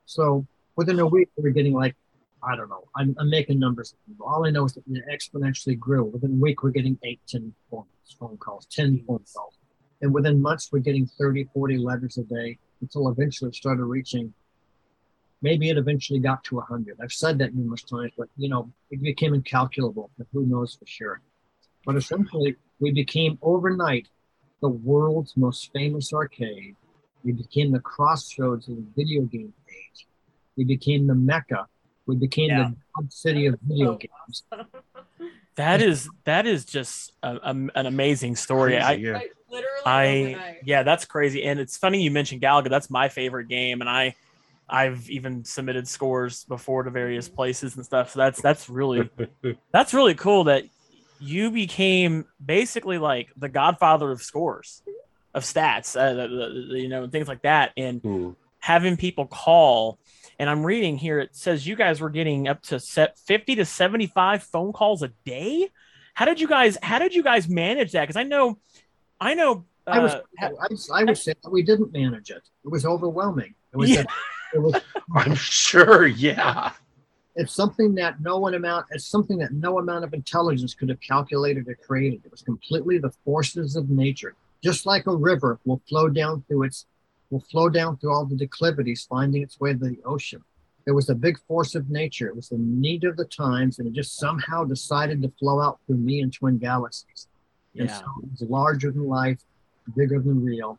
So 0.06 0.46
within 0.76 0.98
a 0.98 1.06
week, 1.06 1.28
we 1.36 1.42
were 1.44 1.50
getting 1.50 1.72
like, 1.72 1.94
I 2.42 2.56
don't 2.56 2.68
know. 2.68 2.84
I'm, 2.96 3.14
I'm 3.18 3.28
making 3.28 3.58
numbers. 3.58 3.94
All 4.20 4.46
I 4.46 4.50
know 4.50 4.64
is 4.64 4.74
that 4.74 4.84
it 4.88 5.04
exponentially 5.12 5.78
grew. 5.78 6.04
Within 6.04 6.32
a 6.32 6.34
week, 6.34 6.62
we're 6.62 6.70
getting 6.70 6.98
eight, 7.04 7.20
10 7.28 7.52
phone, 7.70 7.84
phone 8.18 8.36
calls, 8.38 8.66
10 8.66 9.04
phone 9.06 9.24
calls. 9.34 9.58
And 10.00 10.14
within 10.14 10.40
months, 10.40 10.70
we're 10.72 10.78
getting 10.78 11.06
30, 11.06 11.50
40 11.52 11.78
letters 11.78 12.16
a 12.16 12.22
day 12.22 12.58
until 12.80 13.08
eventually 13.08 13.50
it 13.50 13.54
started 13.54 13.84
reaching. 13.84 14.32
Maybe 15.42 15.68
it 15.68 15.76
eventually 15.76 16.18
got 16.18 16.42
to 16.44 16.56
100. 16.56 16.98
I've 17.02 17.12
said 17.12 17.38
that 17.38 17.54
numerous 17.54 17.82
times, 17.82 18.12
but 18.16 18.28
you 18.36 18.48
know, 18.48 18.70
it 18.90 19.02
became 19.02 19.34
incalculable. 19.34 20.10
But 20.16 20.26
who 20.32 20.46
knows 20.46 20.74
for 20.74 20.86
sure? 20.86 21.20
But 21.84 21.96
essentially, 21.96 22.56
we 22.78 22.92
became 22.92 23.38
overnight 23.42 24.08
the 24.60 24.68
world's 24.68 25.36
most 25.36 25.70
famous 25.72 26.12
arcade. 26.12 26.76
We 27.24 27.32
became 27.32 27.72
the 27.72 27.80
crossroads 27.80 28.68
of 28.68 28.76
the 28.76 28.86
video 28.96 29.22
game 29.22 29.52
age. 29.68 30.06
We 30.56 30.64
became 30.64 31.06
the 31.06 31.14
mecca. 31.14 31.66
We 32.06 32.16
became 32.16 32.50
Yeah. 32.50 32.70
the 32.70 32.76
hub 32.96 33.12
city 33.12 33.46
of 33.46 33.58
video 33.62 33.96
games. 33.96 34.44
That 35.56 35.82
is 35.82 36.08
that 36.24 36.46
is 36.46 36.64
just 36.64 37.12
a, 37.22 37.36
a- 37.36 37.68
an 37.74 37.86
amazing 37.86 38.36
story. 38.36 38.78
I, 38.78 38.92
yeah. 38.92 39.12
Like, 39.12 39.34
literally 39.50 40.36
I 40.36 40.58
yeah, 40.64 40.82
that's 40.82 41.04
crazy. 41.04 41.44
And 41.44 41.60
it's 41.60 41.76
funny 41.76 42.02
you 42.02 42.10
mentioned 42.10 42.40
Galaga. 42.40 42.70
That's 42.70 42.88
my 42.88 43.08
favorite 43.08 43.48
game, 43.48 43.80
and 43.80 43.90
I 43.90 44.14
I've 44.68 45.10
even 45.10 45.44
submitted 45.44 45.88
scores 45.88 46.44
before 46.44 46.84
to 46.84 46.90
various 46.90 47.26
mm-hmm. 47.26 47.36
places 47.36 47.76
and 47.76 47.84
stuff. 47.84 48.12
So 48.12 48.20
that's 48.20 48.40
that's 48.40 48.68
really 48.68 49.10
that's 49.72 49.92
really 49.92 50.14
cool 50.14 50.44
that 50.44 50.64
you 51.20 51.50
became 51.50 52.24
basically 52.44 52.98
like 52.98 53.28
the 53.36 53.48
godfather 53.48 54.10
of 54.10 54.22
scores, 54.22 54.82
of 55.34 55.44
stats, 55.44 55.96
uh, 55.98 56.14
the, 56.14 56.28
the- 56.28 56.66
the- 56.72 56.80
you 56.80 56.88
know, 56.88 57.06
things 57.08 57.28
like 57.28 57.42
that, 57.42 57.72
and 57.76 58.00
Hmm. 58.00 58.30
having 58.58 58.96
people 58.96 59.26
call. 59.26 59.98
And 60.38 60.48
I'm 60.48 60.64
reading 60.64 60.96
here. 60.96 61.20
It 61.20 61.36
says 61.36 61.66
you 61.66 61.76
guys 61.76 62.00
were 62.00 62.08
getting 62.10 62.48
up 62.48 62.62
to 62.64 62.80
set 62.80 63.18
50 63.18 63.56
to 63.56 63.64
75 63.64 64.42
phone 64.42 64.72
calls 64.72 65.02
a 65.02 65.08
day. 65.26 65.68
How 66.14 66.24
did 66.24 66.40
you 66.40 66.48
guys? 66.48 66.78
How 66.82 66.98
did 66.98 67.14
you 67.14 67.22
guys 67.22 67.48
manage 67.48 67.92
that? 67.92 68.02
Because 68.02 68.16
I 68.16 68.22
know, 68.22 68.58
I 69.20 69.34
know. 69.34 69.64
Uh, 69.86 69.90
I 69.90 69.98
was, 69.98 70.12
ha- 70.38 70.50
I, 70.92 71.00
I 71.00 71.04
would 71.04 71.18
say 71.18 71.34
that 71.42 71.50
we 71.50 71.62
didn't 71.62 71.92
manage 71.92 72.30
it. 72.30 72.42
It 72.64 72.70
was 72.70 72.84
overwhelming. 72.86 73.54
It 73.72 73.76
was, 73.76 73.90
Yeah. 73.90 74.04
it 74.54 74.58
was 74.58 74.74
I'm 75.14 75.34
sure, 75.34 76.06
yeah. 76.06 76.72
It's 77.36 77.54
something 77.54 77.94
that 77.94 78.20
no 78.20 78.38
one 78.38 78.54
amount 78.54 78.86
it's 78.90 79.06
something 79.06 79.38
that 79.38 79.52
no 79.52 79.78
amount 79.78 80.04
of 80.04 80.12
intelligence 80.14 80.74
could 80.74 80.88
have 80.88 81.00
calculated 81.00 81.68
or 81.68 81.74
created 81.74 82.20
it 82.24 82.30
was 82.30 82.42
completely 82.42 82.98
the 82.98 83.12
forces 83.24 83.76
of 83.76 83.88
nature 83.88 84.34
just 84.62 84.86
like 84.86 85.06
a 85.06 85.16
river 85.16 85.58
will 85.64 85.80
flow 85.88 86.08
down 86.08 86.42
through 86.48 86.64
its 86.64 86.86
will 87.30 87.44
flow 87.50 87.68
down 87.68 87.96
through 87.96 88.12
all 88.12 88.24
the 88.24 88.36
declivities 88.36 89.06
finding 89.08 89.42
its 89.42 89.60
way 89.60 89.72
to 89.72 89.78
the 89.78 89.98
ocean 90.04 90.42
there 90.84 90.94
was 90.94 91.08
a 91.08 91.14
big 91.14 91.38
force 91.46 91.74
of 91.74 91.88
nature 91.88 92.26
it 92.26 92.34
was 92.34 92.48
the 92.48 92.58
need 92.58 93.04
of 93.04 93.16
the 93.16 93.24
times 93.26 93.78
and 93.78 93.86
it 93.86 93.92
just 93.92 94.18
somehow 94.18 94.64
decided 94.64 95.22
to 95.22 95.32
flow 95.38 95.60
out 95.60 95.78
through 95.86 95.96
me 95.96 96.20
and 96.20 96.32
twin 96.32 96.58
galaxies 96.58 97.28
and 97.76 97.88
yeah. 97.88 97.98
so 97.98 98.04
it's 98.32 98.42
larger 98.42 98.90
than 98.90 99.06
life, 99.06 99.38
bigger 99.96 100.20
than 100.20 100.42
real. 100.42 100.78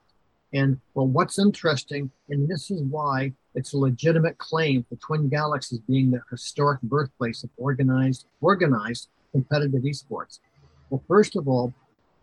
And 0.53 0.79
well, 0.93 1.07
what's 1.07 1.39
interesting, 1.39 2.11
and 2.29 2.47
this 2.47 2.71
is 2.71 2.81
why 2.83 3.31
it's 3.55 3.73
a 3.73 3.77
legitimate 3.77 4.37
claim 4.37 4.83
for 4.83 4.95
Twin 4.95 5.29
Galaxies 5.29 5.79
being 5.79 6.11
the 6.11 6.21
historic 6.29 6.81
birthplace 6.81 7.43
of 7.43 7.49
organized, 7.57 8.25
organized 8.41 9.07
competitive 9.31 9.83
esports. 9.83 10.39
Well, 10.89 11.03
first 11.07 11.35
of 11.35 11.47
all, 11.47 11.73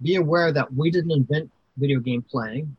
be 0.02 0.16
aware 0.16 0.52
that 0.52 0.72
we 0.74 0.90
didn't 0.90 1.10
invent 1.12 1.50
video 1.76 2.00
game 2.00 2.22
playing. 2.22 2.76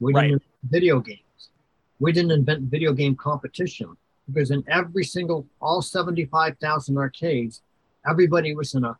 We 0.00 0.12
didn't 0.12 0.22
Right. 0.22 0.32
invent 0.32 0.42
video 0.70 1.00
games. 1.00 1.50
We 1.98 2.12
didn't 2.12 2.32
invent 2.32 2.62
video 2.62 2.92
game 2.92 3.16
competition 3.16 3.96
because 4.26 4.50
in 4.50 4.64
every 4.68 5.04
single, 5.04 5.46
all 5.60 5.82
75,000 5.82 6.96
arcades, 6.96 7.62
everybody 8.08 8.54
was 8.54 8.74
in 8.74 8.84
a 8.84 8.96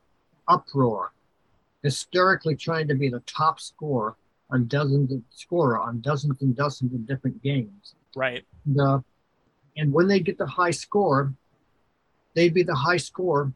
uproar 0.49 1.13
hysterically 1.83 2.57
trying 2.57 2.89
to 2.89 2.95
be 2.95 3.09
the 3.09 3.21
top 3.21 3.61
scorer 3.61 4.17
on 4.51 4.67
dozens 4.67 5.13
of 5.13 5.23
scorer 5.31 5.79
on 5.79 6.01
dozens 6.01 6.41
and 6.43 6.55
dozens 6.55 6.93
of 6.95 7.07
different 7.07 7.43
games. 7.43 7.95
Right. 8.15 8.45
And, 8.67 8.81
uh, 8.81 9.01
and 9.77 9.93
when 9.93 10.07
they 10.07 10.21
get 10.21 10.39
the 10.39 10.47
high 10.47 10.71
score, 10.71 11.35
they'd 12.35 12.55
be 12.55 12.63
the 12.63 12.75
high 12.75 12.99
score 12.99 13.53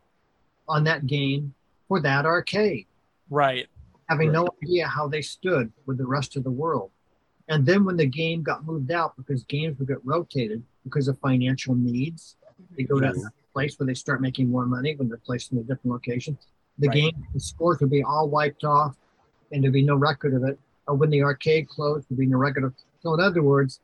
on 0.68 0.84
that 0.84 1.06
game 1.06 1.54
for 1.86 2.00
that 2.00 2.26
arcade, 2.26 2.86
Right. 3.30 3.66
having 4.08 4.32
no 4.32 4.48
idea 4.62 4.86
how 4.86 5.08
they 5.08 5.22
stood 5.22 5.72
with 5.86 5.98
the 5.98 6.06
rest 6.06 6.36
of 6.36 6.44
the 6.44 6.50
world. 6.50 6.90
And 7.48 7.64
then 7.64 7.84
when 7.84 7.96
the 7.96 8.06
game 8.06 8.42
got 8.42 8.66
moved 8.66 8.90
out 8.90 9.16
because 9.16 9.42
games 9.44 9.78
would 9.78 9.88
get 9.88 10.04
rotated 10.04 10.62
because 10.84 11.08
of 11.08 11.18
financial 11.18 11.74
needs, 11.74 12.36
they 12.76 12.82
go 12.82 13.00
to 13.00 13.08
a 13.08 13.30
place 13.54 13.78
where 13.78 13.86
they 13.86 13.94
start 13.94 14.20
making 14.20 14.50
more 14.50 14.66
money 14.66 14.94
when 14.96 15.08
they're 15.08 15.16
placed 15.18 15.52
in 15.52 15.58
a 15.58 15.62
different 15.62 15.92
location. 15.92 16.36
The 16.78 16.88
Right. 16.88 16.94
game, 16.94 17.26
the 17.32 17.40
scores 17.40 17.80
would 17.80 17.90
be 17.90 18.02
all 18.02 18.28
wiped 18.28 18.64
off, 18.64 18.96
and 19.50 19.62
there'd 19.62 19.72
be 19.72 19.82
no 19.82 19.96
record 19.96 20.34
of 20.34 20.44
it. 20.44 20.58
When 20.88 21.10
the 21.10 21.22
arcade 21.22 21.68
closed, 21.68 22.06
there'd 22.08 22.18
be 22.18 22.34
record 22.34 22.64
of. 22.64 22.74
So 23.02 23.14
in 23.14 23.20
other 23.20 23.42
words, 23.42 23.80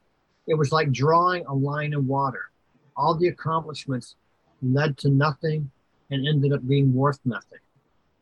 it 0.46 0.54
was 0.54 0.72
like 0.72 0.92
drawing 0.92 1.44
a 1.46 1.54
line 1.54 1.92
in 1.92 2.06
water. 2.06 2.50
All 2.96 3.14
the 3.14 3.28
accomplishments 3.28 4.16
led 4.62 4.96
to 4.98 5.08
nothing 5.08 5.70
and 6.10 6.26
ended 6.26 6.52
up 6.52 6.66
being 6.66 6.94
worth 6.94 7.18
nothing. 7.24 7.58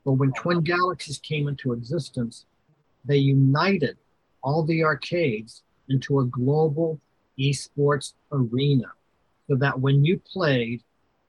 But 0.05 0.12
when 0.12 0.33
Twin 0.33 0.62
Galaxies 0.62 1.19
came 1.19 1.49
into 1.49 1.73
existence, 1.73 2.47
they 3.05 3.17
united 3.17 3.97
all 4.43 4.65
the 4.65 4.83
arcades 4.83 5.62
into 5.89 6.21
a 6.21 6.25
global 6.25 7.01
esports 7.39 8.15
arena 8.33 8.91
so 9.49 9.57
that 9.57 9.81
when 9.81 10.05
you 10.05 10.19
played 10.19 10.83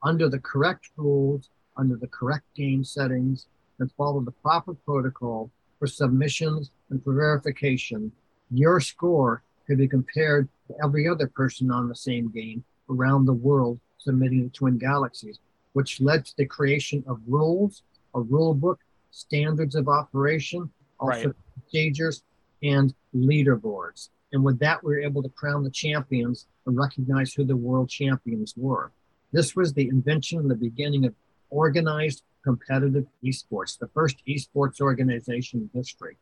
under 0.03 0.29
the 0.29 0.39
correct 0.39 0.89
rules, 0.97 1.49
under 1.77 1.95
the 1.95 2.07
correct 2.07 2.45
game 2.55 2.83
settings, 2.83 3.47
and 3.79 3.91
followed 3.93 4.25
the 4.25 4.31
proper 4.31 4.73
protocol 4.73 5.49
for 5.83 5.87
submissions 5.87 6.71
and 6.91 7.03
for 7.03 7.13
verification, 7.13 8.09
your 8.51 8.79
score 8.79 9.43
could 9.67 9.77
be 9.77 9.85
compared 9.85 10.47
to 10.69 10.73
every 10.81 11.09
other 11.09 11.27
person 11.27 11.69
on 11.71 11.89
the 11.89 11.95
same 11.95 12.31
game 12.31 12.63
around 12.89 13.25
the 13.25 13.33
world 13.33 13.77
submitting 13.97 14.49
to 14.49 14.57
Twin 14.57 14.77
Galaxies, 14.77 15.39
which 15.73 15.99
led 15.99 16.25
to 16.25 16.33
the 16.37 16.45
creation 16.45 17.03
of 17.05 17.19
rules, 17.27 17.83
a 18.15 18.21
rule 18.21 18.53
book, 18.53 18.79
standards 19.11 19.75
of 19.75 19.89
operation, 19.89 20.71
also 21.01 21.27
Right. 21.27 21.35
procedures, 21.59 22.23
and 22.61 22.95
leaderboards. 23.13 24.07
And 24.31 24.41
with 24.41 24.59
that, 24.59 24.81
we 24.85 24.93
were 24.93 25.01
able 25.01 25.21
to 25.21 25.29
crown 25.29 25.65
the 25.65 25.69
champions 25.69 26.47
and 26.65 26.77
recognize 26.77 27.33
who 27.33 27.43
the 27.43 27.57
world 27.57 27.89
champions 27.89 28.55
were. 28.55 28.93
This 29.33 29.53
was 29.53 29.73
the 29.73 29.89
invention 29.89 30.39
and 30.39 30.49
the 30.49 30.55
beginning 30.55 31.03
of 31.03 31.13
organized 31.49 32.23
competitive 32.43 33.05
esports, 33.23 33.77
the 33.77 33.87
first 33.87 34.17
esports 34.27 34.81
organization 34.81 35.61
in 35.61 35.79
history. 35.79 36.17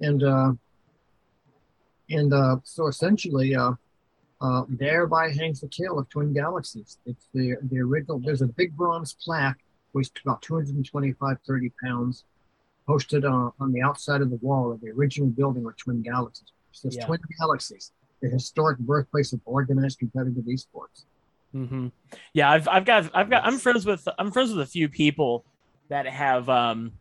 And 0.00 0.22
uh, 0.22 0.52
and 2.10 2.32
uh, 2.32 2.56
so 2.64 2.88
essentially, 2.88 3.54
uh, 3.54 3.72
uh, 4.40 4.64
thereby 4.68 5.30
hangs 5.30 5.60
the 5.60 5.68
tale 5.68 5.98
of 5.98 6.08
Twin 6.08 6.32
Galaxies. 6.32 6.98
It's 7.06 7.28
the 7.32 7.56
the 7.70 7.80
original. 7.80 8.18
There's 8.18 8.42
a 8.42 8.48
big 8.48 8.76
bronze 8.76 9.14
plaque, 9.24 9.58
weighs 9.92 10.10
about 10.24 10.42
225, 10.42 11.36
30 11.46 11.72
pounds, 11.82 12.24
posted 12.86 13.24
uh, 13.24 13.50
on 13.60 13.72
the 13.72 13.82
outside 13.82 14.20
of 14.20 14.30
the 14.30 14.38
wall 14.42 14.72
of 14.72 14.80
the 14.80 14.90
original 14.90 15.28
building 15.28 15.62
where 15.64 15.74
Twin 15.74 16.02
Galaxies. 16.02 16.48
It 16.72 16.76
says 16.76 16.96
Yeah. 16.96 17.06
Twin 17.06 17.20
Galaxies, 17.38 17.92
the 18.20 18.28
historic 18.28 18.78
birthplace 18.78 19.32
of 19.32 19.40
organized 19.44 19.98
competitive 19.98 20.44
esports. 20.44 21.04
Hmm 21.52 21.88
Yeah, 22.32 22.50
I've 22.50 22.68
I've 22.68 22.84
got 22.84 23.10
I've 23.14 23.30
got 23.30 23.44
I'm 23.44 23.58
friends 23.58 23.86
with 23.86 24.06
I'm 24.18 24.32
friends 24.32 24.50
with 24.50 24.60
a 24.60 24.70
few 24.70 24.88
people 24.88 25.44
that 25.88 26.06
have 26.06 26.48
um 26.48 26.92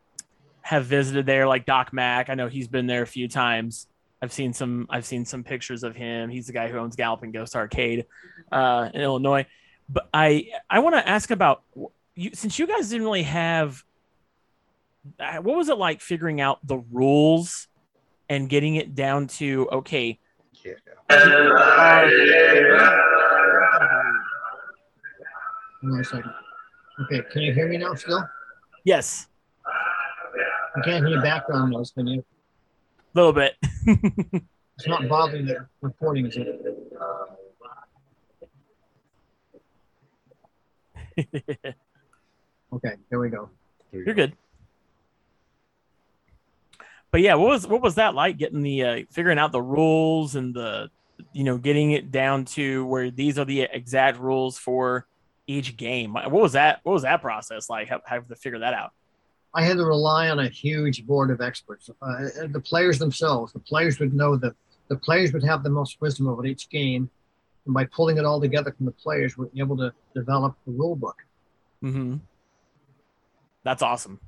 have 0.61 0.85
visited 0.85 1.25
there, 1.25 1.47
like 1.47 1.65
Doc 1.65 1.93
Mack. 1.93 2.29
I 2.29 2.35
know 2.35 2.47
he's 2.47 2.67
been 2.67 2.87
there 2.87 3.01
a 3.01 3.07
few 3.07 3.27
times. 3.27 3.87
I've 4.21 4.31
seen 4.31 4.53
some 4.53 4.87
I've 4.89 5.05
seen 5.05 5.25
some 5.25 5.43
pictures 5.43 5.83
of 5.83 5.95
him. 5.95 6.29
He's 6.29 6.47
the 6.47 6.53
guy 6.53 6.69
who 6.69 6.77
owns 6.77 6.95
Galloping 6.95 7.31
Ghost 7.31 7.55
Arcade 7.55 8.05
uh, 8.51 8.89
in 8.93 9.01
Illinois. 9.01 9.45
But 9.89 10.07
I 10.13 10.47
I 10.69 10.79
want 10.79 10.95
to 10.95 11.07
ask 11.07 11.31
about 11.31 11.63
you 12.15 12.31
since 12.33 12.59
you 12.59 12.67
guys 12.67 12.89
didn't 12.89 13.05
really 13.05 13.23
have 13.23 13.83
uh, 15.19 15.37
what 15.37 15.57
was 15.57 15.69
it 15.69 15.77
like 15.77 16.01
figuring 16.01 16.39
out 16.39 16.59
the 16.65 16.77
rules 16.91 17.67
and 18.29 18.47
getting 18.47 18.75
it 18.75 18.93
down 18.93 19.27
to 19.27 19.67
okay 19.71 20.19
Yeah. 21.09 22.97
Hold 25.81 25.93
on 25.93 25.99
a 25.99 26.03
second. 26.03 26.31
Okay, 27.01 27.21
can 27.31 27.41
you 27.41 27.53
hear 27.53 27.67
me 27.67 27.77
now 27.77 27.93
still? 27.95 28.23
yes 28.83 29.27
I 30.75 30.81
can't 30.81 31.05
hear 31.05 31.21
background 31.21 31.71
noise, 31.71 31.91
can 31.91 32.07
you? 32.07 32.19
a 32.19 32.23
little 33.13 33.33
bit 33.33 33.55
It's 34.77 34.87
not 34.87 35.07
bothering 35.07 35.45
the 35.45 35.67
recording, 35.81 36.25
is 36.27 36.37
it? 36.37 36.95
Okay, 42.73 42.93
there 43.09 43.19
we 43.19 43.29
go. 43.29 43.49
There 43.91 43.99
you 43.99 44.05
You're 44.05 44.15
go. 44.15 44.27
good. 44.27 44.37
But 47.11 47.19
yeah, 47.19 47.35
what 47.35 47.49
was 47.49 47.67
what 47.67 47.81
was 47.81 47.95
that 47.95 48.15
like 48.15 48.37
getting 48.37 48.61
the 48.61 48.83
uh, 48.83 48.99
figuring 49.11 49.37
out 49.37 49.51
the 49.51 49.61
rules 49.61 50.35
and 50.35 50.55
the 50.55 50.89
you 51.33 51.43
know 51.43 51.57
getting 51.57 51.91
it 51.91 52.11
down 52.11 52.45
to 52.45 52.85
where 52.85 53.11
these 53.11 53.37
are 53.37 53.43
the 53.43 53.63
exact 53.63 54.19
rules 54.19 54.57
for 54.57 55.05
each 55.47 55.77
game? 55.77 56.13
What 56.13 56.31
was 56.31 56.53
that? 56.53 56.79
What 56.83 56.93
was 56.93 57.03
that 57.03 57.21
process 57.21 57.69
like? 57.69 57.89
How, 57.89 58.01
how 58.05 58.19
to 58.19 58.35
figure 58.35 58.59
that 58.59 58.73
out? 58.73 58.91
I 59.53 59.63
had 59.63 59.77
to 59.77 59.85
rely 59.85 60.29
on 60.29 60.39
a 60.39 60.47
huge 60.47 61.05
board 61.05 61.29
of 61.29 61.41
experts. 61.41 61.89
Uh, 62.01 62.47
the 62.47 62.61
players 62.63 62.97
themselves, 62.99 63.51
the 63.51 63.59
players 63.59 63.99
would 63.99 64.13
know 64.13 64.37
that 64.37 64.53
the 64.87 64.95
players 64.95 65.33
would 65.33 65.43
have 65.43 65.63
the 65.63 65.69
most 65.69 65.99
wisdom 65.99 66.27
about 66.27 66.45
each 66.45 66.69
game. 66.69 67.09
And 67.65 67.73
by 67.73 67.85
pulling 67.85 68.17
it 68.17 68.25
all 68.25 68.39
together 68.39 68.71
from 68.71 68.85
the 68.85 68.91
players, 68.93 69.37
we're 69.37 69.49
able 69.57 69.77
to 69.77 69.93
develop 70.15 70.55
the 70.65 70.71
rule 70.71 70.95
book. 70.95 71.17
Mm-hmm. 71.83 72.17
That's 73.63 73.81
awesome. 73.81 74.19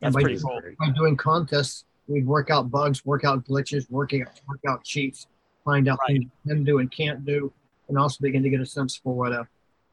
That's 0.00 0.14
by, 0.14 0.22
pretty 0.22 0.40
cool. 0.40 0.60
by 0.78 0.90
doing 0.90 1.16
contests, 1.16 1.84
we'd 2.06 2.26
work 2.26 2.50
out 2.50 2.70
bugs, 2.70 3.04
work 3.04 3.24
out 3.24 3.44
glitches, 3.46 3.90
work 3.90 4.12
out, 4.14 4.28
work 4.46 4.60
out 4.68 4.84
cheats, 4.84 5.26
find 5.64 5.88
out 5.88 5.98
Right. 6.02 6.18
things 6.18 6.30
you 6.44 6.54
can 6.54 6.64
do 6.64 6.78
and 6.78 6.90
can't 6.92 7.24
do, 7.24 7.52
and 7.88 7.98
also 7.98 8.18
begin 8.20 8.42
to 8.42 8.50
get 8.50 8.60
a 8.60 8.66
sense 8.66 8.96
for 8.96 9.14
what. 9.14 9.46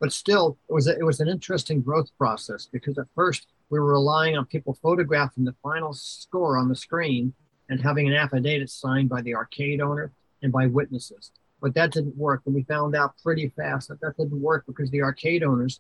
But 0.04 0.12
still, 0.12 0.58
it 0.70 0.74
was 0.74 0.88
a, 0.90 1.00
it 1.00 1.06
was 1.06 1.22
an 1.22 1.30
interesting 1.30 1.80
growth 1.82 2.10
process 2.18 2.68
because 2.70 2.98
at 2.98 3.06
first 3.16 3.48
we 3.70 3.80
were 3.80 3.94
relying 3.94 4.36
on 4.36 4.46
people 4.46 4.78
photographing 4.82 5.46
the 5.46 5.56
final 5.64 5.94
score 5.94 6.58
on 6.58 6.68
the 6.68 6.76
screen 6.76 7.32
and 7.70 7.80
having 7.80 8.10
an 8.10 8.14
affidavit 8.14 8.70
signed 8.70 9.08
by 9.08 9.22
the 9.22 9.34
arcade 9.34 9.80
owner 9.80 10.12
and 10.42 10.52
by 10.52 10.66
witnesses. 10.68 11.32
But 11.62 11.74
that 11.76 11.94
didn't 11.94 12.18
work, 12.18 12.42
and 12.46 12.54
we 12.54 12.64
found 12.64 12.98
out 12.98 13.14
pretty 13.24 13.48
fast 13.56 13.88
that 13.88 14.02
that 14.02 14.18
didn't 14.18 14.42
work 14.42 14.66
because 14.68 14.92
the 14.92 15.02
arcade 15.02 15.42
owners, 15.42 15.80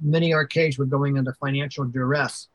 many 0.00 0.32
arcades 0.32 0.78
were 0.78 0.84
going 0.84 1.18
under 1.18 1.34
financial 1.34 1.84
duress 1.84 2.46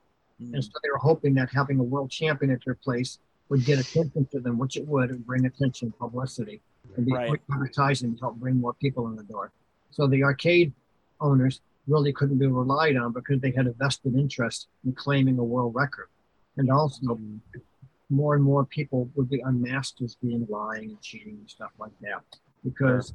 Mm. 0.42 0.54
and 0.56 0.64
so 0.64 0.72
they 0.82 0.90
were 0.90 0.98
hoping 0.98 1.36
that 1.36 1.50
having 1.54 1.78
a 1.80 1.84
world 1.84 2.10
champion 2.10 2.50
at 2.52 2.66
their 2.66 2.74
place 2.74 3.20
would 3.50 3.64
get 3.64 3.78
attention 3.78 4.26
to 4.32 4.40
them, 4.40 4.58
which 4.58 4.76
it 4.76 4.88
would, 4.88 5.12
and 5.12 5.24
bring 5.24 5.46
attention, 5.46 5.92
publicity, 6.00 6.62
and 6.96 7.06
be 7.06 7.14
Right. 7.14 7.28
quick 7.28 7.42
advertising 7.54 8.16
to 8.16 8.20
help 8.22 8.38
bring 8.38 8.56
more 8.56 8.74
people 8.74 9.08
in 9.10 9.16
the 9.16 9.24
door. 9.24 9.52
So 9.92 10.08
the 10.08 10.24
arcade 10.24 10.74
owners 11.20 11.62
really 11.88 12.14
couldn't 12.14 12.38
be 12.38 12.48
relied 12.48 12.96
on 12.96 13.12
because 13.12 13.42
they 13.42 13.52
had 13.52 13.68
a 13.68 13.74
vested 13.74 14.16
interest 14.16 14.68
in 14.86 14.94
claiming 14.94 15.38
a 15.40 15.44
world 15.44 15.76
record. 15.76 16.08
And 16.58 16.70
also, 16.72 17.16
Mm. 17.16 17.40
more 18.10 18.36
and 18.36 18.44
more 18.44 18.66
people 18.66 19.10
would 19.16 19.30
be 19.30 19.40
unmasked 19.40 20.02
as 20.02 20.16
being 20.16 20.46
lying 20.50 20.90
and 20.90 21.02
cheating 21.02 21.38
and 21.40 21.50
stuff 21.50 21.72
like 21.80 21.98
that. 22.02 22.24
Because 22.64 23.14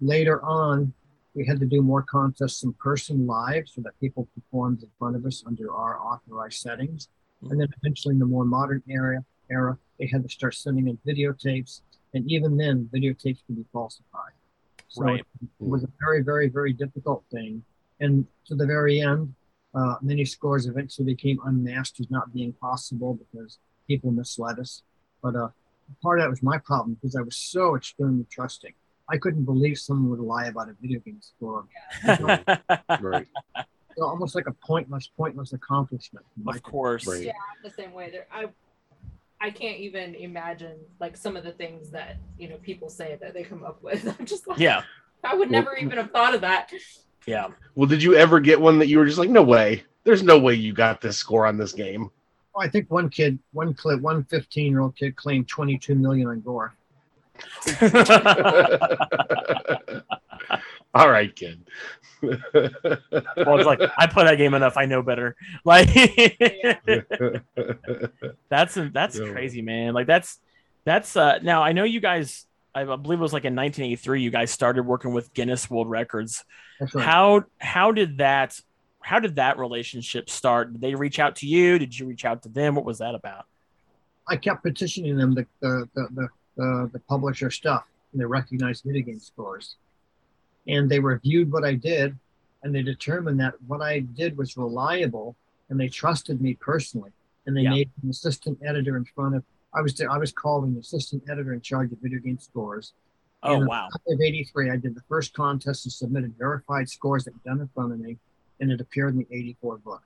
later 0.00 0.42
on, 0.42 0.92
we 1.34 1.46
had 1.46 1.60
to 1.60 1.66
do 1.66 1.80
more 1.80 2.02
contests 2.02 2.64
in 2.64 2.72
person 2.74 3.26
live 3.26 3.68
so 3.68 3.80
that 3.82 3.98
people 4.00 4.28
performed 4.34 4.82
in 4.82 4.90
front 4.98 5.14
of 5.14 5.24
us 5.24 5.44
under 5.46 5.72
our 5.72 6.00
authorized 6.00 6.58
settings. 6.58 7.08
And 7.40 7.60
then 7.60 7.68
eventually 7.78 8.14
in 8.14 8.18
the 8.18 8.26
more 8.26 8.44
modern 8.44 8.82
era, 8.88 9.24
era, 9.48 9.78
they 9.98 10.06
had 10.06 10.22
to 10.24 10.28
start 10.28 10.54
sending 10.54 10.88
in 10.88 10.98
videotapes. 11.06 11.82
And 12.12 12.28
even 12.30 12.56
then, 12.56 12.90
videotapes 12.92 13.44
could 13.46 13.56
be 13.56 13.64
falsified. 13.72 14.32
So 14.92 15.04
Right. 15.04 15.20
it 15.20 15.48
was 15.58 15.84
a 15.84 15.88
very, 15.98 16.22
very, 16.22 16.48
very 16.48 16.74
difficult 16.74 17.24
thing. 17.32 17.64
And 18.00 18.26
to 18.46 18.54
the 18.54 18.66
very 18.66 19.00
end, 19.00 19.34
uh, 19.74 19.96
many 20.02 20.26
scores 20.26 20.66
eventually 20.66 21.06
became 21.14 21.38
unmasked 21.46 21.98
as 22.00 22.10
not 22.10 22.32
being 22.34 22.52
possible 22.52 23.14
because 23.14 23.58
people 23.88 24.10
misled 24.10 24.58
us. 24.58 24.82
But 25.22 25.34
uh, 25.34 25.48
part 26.02 26.18
of 26.18 26.24
that 26.24 26.30
was 26.30 26.42
my 26.42 26.58
problem 26.58 26.94
because 27.00 27.16
I 27.16 27.22
was 27.22 27.36
so 27.36 27.74
extremely 27.74 28.26
trusting. 28.30 28.74
I 29.08 29.16
couldn't 29.16 29.44
believe 29.44 29.78
someone 29.78 30.10
would 30.10 30.20
lie 30.20 30.46
about 30.46 30.68
a 30.68 30.74
video 30.80 31.00
game 31.00 31.20
score. 31.22 31.64
Right. 33.00 33.26
So 33.96 34.04
almost 34.04 34.34
like 34.34 34.46
a 34.46 34.52
pointless, 34.52 35.06
pointless 35.16 35.52
accomplishment. 35.54 36.24
of 36.46 36.62
course. 36.62 37.06
Right. 37.06 37.24
Yeah, 37.26 37.32
I'm 37.32 37.62
the 37.62 37.70
same 37.70 37.92
way. 37.92 38.10
There, 38.10 38.26
I, 38.30 38.46
I 39.42 39.50
can't 39.50 39.78
even 39.78 40.14
imagine 40.14 40.76
like 41.00 41.16
some 41.16 41.36
of 41.36 41.42
the 41.42 41.50
things 41.50 41.90
that 41.90 42.18
you 42.38 42.48
know 42.48 42.56
people 42.58 42.88
say 42.88 43.18
that 43.20 43.34
they 43.34 43.42
come 43.42 43.64
up 43.64 43.82
with. 43.82 44.06
I'm 44.18 44.24
just 44.24 44.46
like, 44.46 44.58
Yeah. 44.58 44.82
I 45.24 45.34
would 45.34 45.50
never 45.50 45.76
even 45.76 45.98
have 45.98 46.10
thought 46.10 46.34
of 46.34 46.40
that. 46.40 46.72
Yeah. 47.26 47.48
Well, 47.74 47.88
did 47.88 48.02
you 48.02 48.16
ever 48.16 48.40
get 48.40 48.60
one 48.60 48.78
that 48.80 48.88
you 48.88 48.98
were 48.98 49.06
just 49.06 49.18
like, 49.18 49.30
no 49.30 49.42
way? 49.42 49.84
There's 50.04 50.22
no 50.22 50.38
way 50.38 50.54
you 50.54 50.72
got 50.72 51.00
this 51.00 51.16
score 51.16 51.46
on 51.46 51.56
this 51.56 51.72
game. 51.72 52.10
Well, 52.54 52.66
I 52.66 52.68
think 52.68 52.90
one 52.90 53.08
kid, 53.08 53.38
one 53.52 53.74
clip, 53.74 54.00
one 54.00 54.24
15 54.24 54.70
year 54.70 54.80
old 54.80 54.96
kid 54.96 55.16
claimed 55.16 55.48
22 55.48 55.94
million 55.94 56.28
on 56.28 56.42
Gorf. 56.42 56.70
All 60.94 61.10
right, 61.10 61.34
kid. 61.34 61.62
well, 62.22 62.38
it's 62.52 63.66
like 63.66 63.80
I 63.98 64.06
play 64.06 64.24
that 64.24 64.36
game 64.36 64.54
enough. 64.54 64.76
I 64.76 64.86
know 64.86 65.02
better. 65.02 65.34
Like 65.64 65.88
that's 68.48 68.74
that's 68.92 69.18
Yeah. 69.18 69.30
crazy, 69.32 69.62
man. 69.62 69.94
Like 69.94 70.06
that's 70.06 70.38
that's 70.84 71.16
uh 71.16 71.38
now 71.42 71.62
I 71.62 71.72
know 71.72 71.84
you 71.84 72.00
guys. 72.00 72.46
I 72.74 72.84
believe 72.84 73.18
it 73.18 73.22
was 73.22 73.34
like 73.34 73.44
in 73.44 73.54
1983. 73.54 74.22
You 74.22 74.30
guys 74.30 74.50
started 74.50 74.84
working 74.84 75.12
with 75.12 75.34
Guinness 75.34 75.68
World 75.70 75.90
Records. 75.90 76.42
Right. 76.94 77.04
How 77.04 77.44
how 77.58 77.92
did 77.92 78.18
that 78.18 78.58
how 79.00 79.18
did 79.18 79.36
that 79.36 79.58
relationship 79.58 80.30
start? 80.30 80.72
Did 80.72 80.80
they 80.80 80.94
reach 80.94 81.18
out 81.18 81.36
to 81.36 81.46
you? 81.46 81.78
Did 81.78 81.98
you 81.98 82.06
reach 82.06 82.24
out 82.24 82.42
to 82.44 82.48
them? 82.48 82.74
What 82.74 82.84
was 82.84 82.98
that 82.98 83.14
about? 83.14 83.44
I 84.28 84.36
kept 84.36 84.62
petitioning 84.62 85.16
them 85.16 85.34
to 85.34 85.46
the 85.60 85.88
the, 85.94 86.08
the, 86.14 86.28
the, 86.56 86.90
the 86.94 86.98
publish 87.00 87.42
our 87.42 87.50
stuff 87.50 87.84
and 88.12 88.20
they 88.20 88.24
recognized 88.24 88.84
video 88.84 89.02
game 89.02 89.20
scores. 89.20 89.76
And 90.66 90.90
they 90.90 91.00
reviewed 91.00 91.50
what 91.52 91.64
I 91.64 91.74
did 91.74 92.16
and 92.62 92.74
they 92.74 92.82
determined 92.82 93.40
that 93.40 93.54
what 93.66 93.80
I 93.80 94.00
did 94.00 94.36
was 94.36 94.56
reliable 94.56 95.34
and 95.68 95.78
they 95.80 95.88
trusted 95.88 96.40
me 96.40 96.54
personally. 96.54 97.10
And 97.46 97.56
they 97.56 97.62
Yeah. 97.62 97.70
made 97.70 97.90
an 98.02 98.10
assistant 98.10 98.58
editor 98.64 98.96
in 98.96 99.04
front 99.04 99.34
of 99.34 99.44
I 99.74 99.80
was 99.80 99.98
I 100.02 100.18
was 100.18 100.32
called 100.32 100.64
an 100.64 100.76
assistant 100.76 101.22
editor 101.30 101.54
in 101.54 101.60
charge 101.62 101.90
of 101.92 101.98
video 102.00 102.20
game 102.20 102.38
scores. 102.38 102.92
Oh 103.42 103.56
And 103.56 103.66
wow. 103.66 103.88
of 104.06 104.20
83, 104.20 104.70
I 104.70 104.76
did 104.76 104.94
the 104.94 105.00
first 105.08 105.32
contest 105.32 105.86
and 105.86 105.92
submitted 105.92 106.34
verified 106.38 106.88
scores 106.90 107.24
that 107.24 107.32
were 107.34 107.40
done 107.50 107.60
in 107.60 107.68
front 107.68 107.92
of 107.92 107.98
me, 107.98 108.18
and 108.60 108.70
it 108.70 108.80
appeared 108.80 109.14
in 109.14 109.20
the 109.20 109.26
84 109.30 109.78
book. 109.78 110.02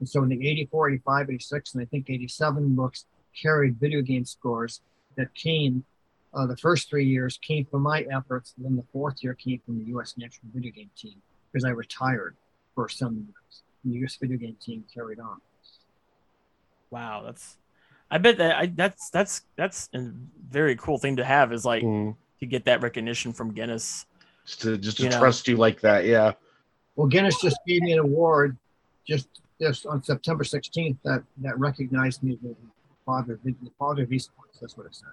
And 0.00 0.08
so 0.08 0.22
in 0.24 0.28
the 0.28 0.46
84, 0.46 0.90
85, 0.90 1.30
86, 1.30 1.74
and 1.74 1.82
I 1.82 1.86
think 1.86 2.10
87 2.10 2.74
books 2.74 3.06
carried 3.40 3.76
video 3.80 4.02
game 4.02 4.24
scores 4.26 4.82
that 5.16 5.32
came, 5.34 5.84
uh, 6.36 6.46
the 6.46 6.56
first 6.58 6.88
three 6.88 7.06
years 7.06 7.38
came 7.40 7.64
from 7.64 7.82
my 7.82 8.02
efforts, 8.12 8.52
and 8.56 8.66
then 8.66 8.76
the 8.76 8.84
fourth 8.92 9.16
year 9.24 9.34
came 9.34 9.60
from 9.64 9.78
the 9.78 9.84
U.S. 9.92 10.14
National 10.18 10.52
Video 10.54 10.70
Game 10.70 10.90
Team 10.96 11.14
because 11.50 11.64
I 11.64 11.70
retired 11.70 12.36
for 12.74 12.88
some 12.88 13.14
years. 13.16 13.62
And 13.84 13.94
the 13.94 13.98
U.S. 14.00 14.16
Video 14.16 14.36
Game 14.36 14.56
Team 14.60 14.84
carried 14.92 15.18
on. 15.18 15.40
Wow, 16.90 17.22
that's 17.24 17.56
I 18.10 18.18
bet 18.18 18.36
that 18.38 18.56
I 18.56 18.66
that's 18.66 19.10
that's 19.10 19.42
that's 19.56 19.88
a 19.94 20.10
very 20.50 20.76
cool 20.76 20.98
thing 20.98 21.16
to 21.16 21.24
have 21.24 21.52
is 21.52 21.64
like 21.64 21.82
Mm. 21.82 22.14
to 22.40 22.46
get 22.46 22.64
that 22.66 22.82
recognition 22.82 23.32
from 23.32 23.52
Guinness. 23.52 24.06
Just 24.44 24.60
to 24.62 24.76
just 24.78 24.98
to 24.98 25.04
You 25.04 25.08
know. 25.10 25.18
trust 25.18 25.48
you 25.48 25.56
like 25.56 25.80
that, 25.80 26.04
yeah. 26.04 26.32
Well, 26.94 27.08
Guinness 27.08 27.40
just 27.40 27.58
gave 27.66 27.82
me 27.82 27.92
an 27.92 27.98
award 27.98 28.56
just 29.08 29.28
just 29.60 29.86
on 29.86 30.02
September 30.02 30.44
16th 30.44 30.98
that 31.04 31.24
that 31.38 31.58
recognized 31.58 32.22
me 32.22 32.32
as 32.34 32.38
the 32.40 32.54
father 33.04 33.34
of 33.34 33.42
the 33.42 33.54
father 33.78 34.02
of 34.04 34.10
esports. 34.10 34.60
That's 34.60 34.76
what 34.76 34.86
it 34.86 34.94
said. 34.94 35.08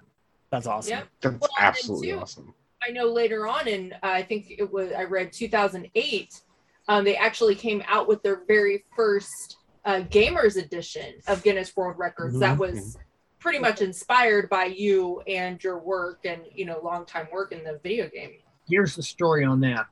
That's 0.54 0.68
awesome. 0.68 0.90
Yep. 0.98 1.08
That's 1.20 1.40
Well, 1.40 1.50
absolutely 1.58 2.08
two- 2.12 2.18
awesome. 2.20 2.54
I 2.86 2.90
know 2.92 3.06
later 3.06 3.48
on, 3.48 3.66
and 3.66 3.92
uh, 3.94 3.96
I 4.02 4.22
think 4.22 4.46
it 4.56 4.70
was 4.72 4.92
I 4.92 5.02
read 5.02 5.32
2008, 5.32 6.40
um, 6.86 7.02
they 7.04 7.16
actually 7.16 7.56
came 7.56 7.82
out 7.88 8.06
with 8.06 8.22
their 8.22 8.42
very 8.46 8.84
first 8.94 9.56
uh, 9.84 10.02
gamers 10.10 10.56
edition 10.62 11.14
of 11.26 11.42
Guinness 11.42 11.74
World 11.76 11.96
Records. 11.98 12.38
That 12.38 12.56
was 12.56 12.96
pretty 13.40 13.58
much 13.58 13.80
inspired 13.80 14.48
by 14.48 14.66
you 14.66 15.20
and 15.26 15.62
your 15.64 15.78
work 15.80 16.20
and 16.24 16.42
you 16.54 16.66
know 16.66 16.78
long 16.84 17.04
time 17.04 17.26
work 17.32 17.50
in 17.50 17.64
the 17.64 17.80
video 17.82 18.08
game. 18.08 18.30
Here's 18.68 18.94
the 18.94 19.02
story 19.02 19.44
on 19.44 19.58
that. 19.62 19.86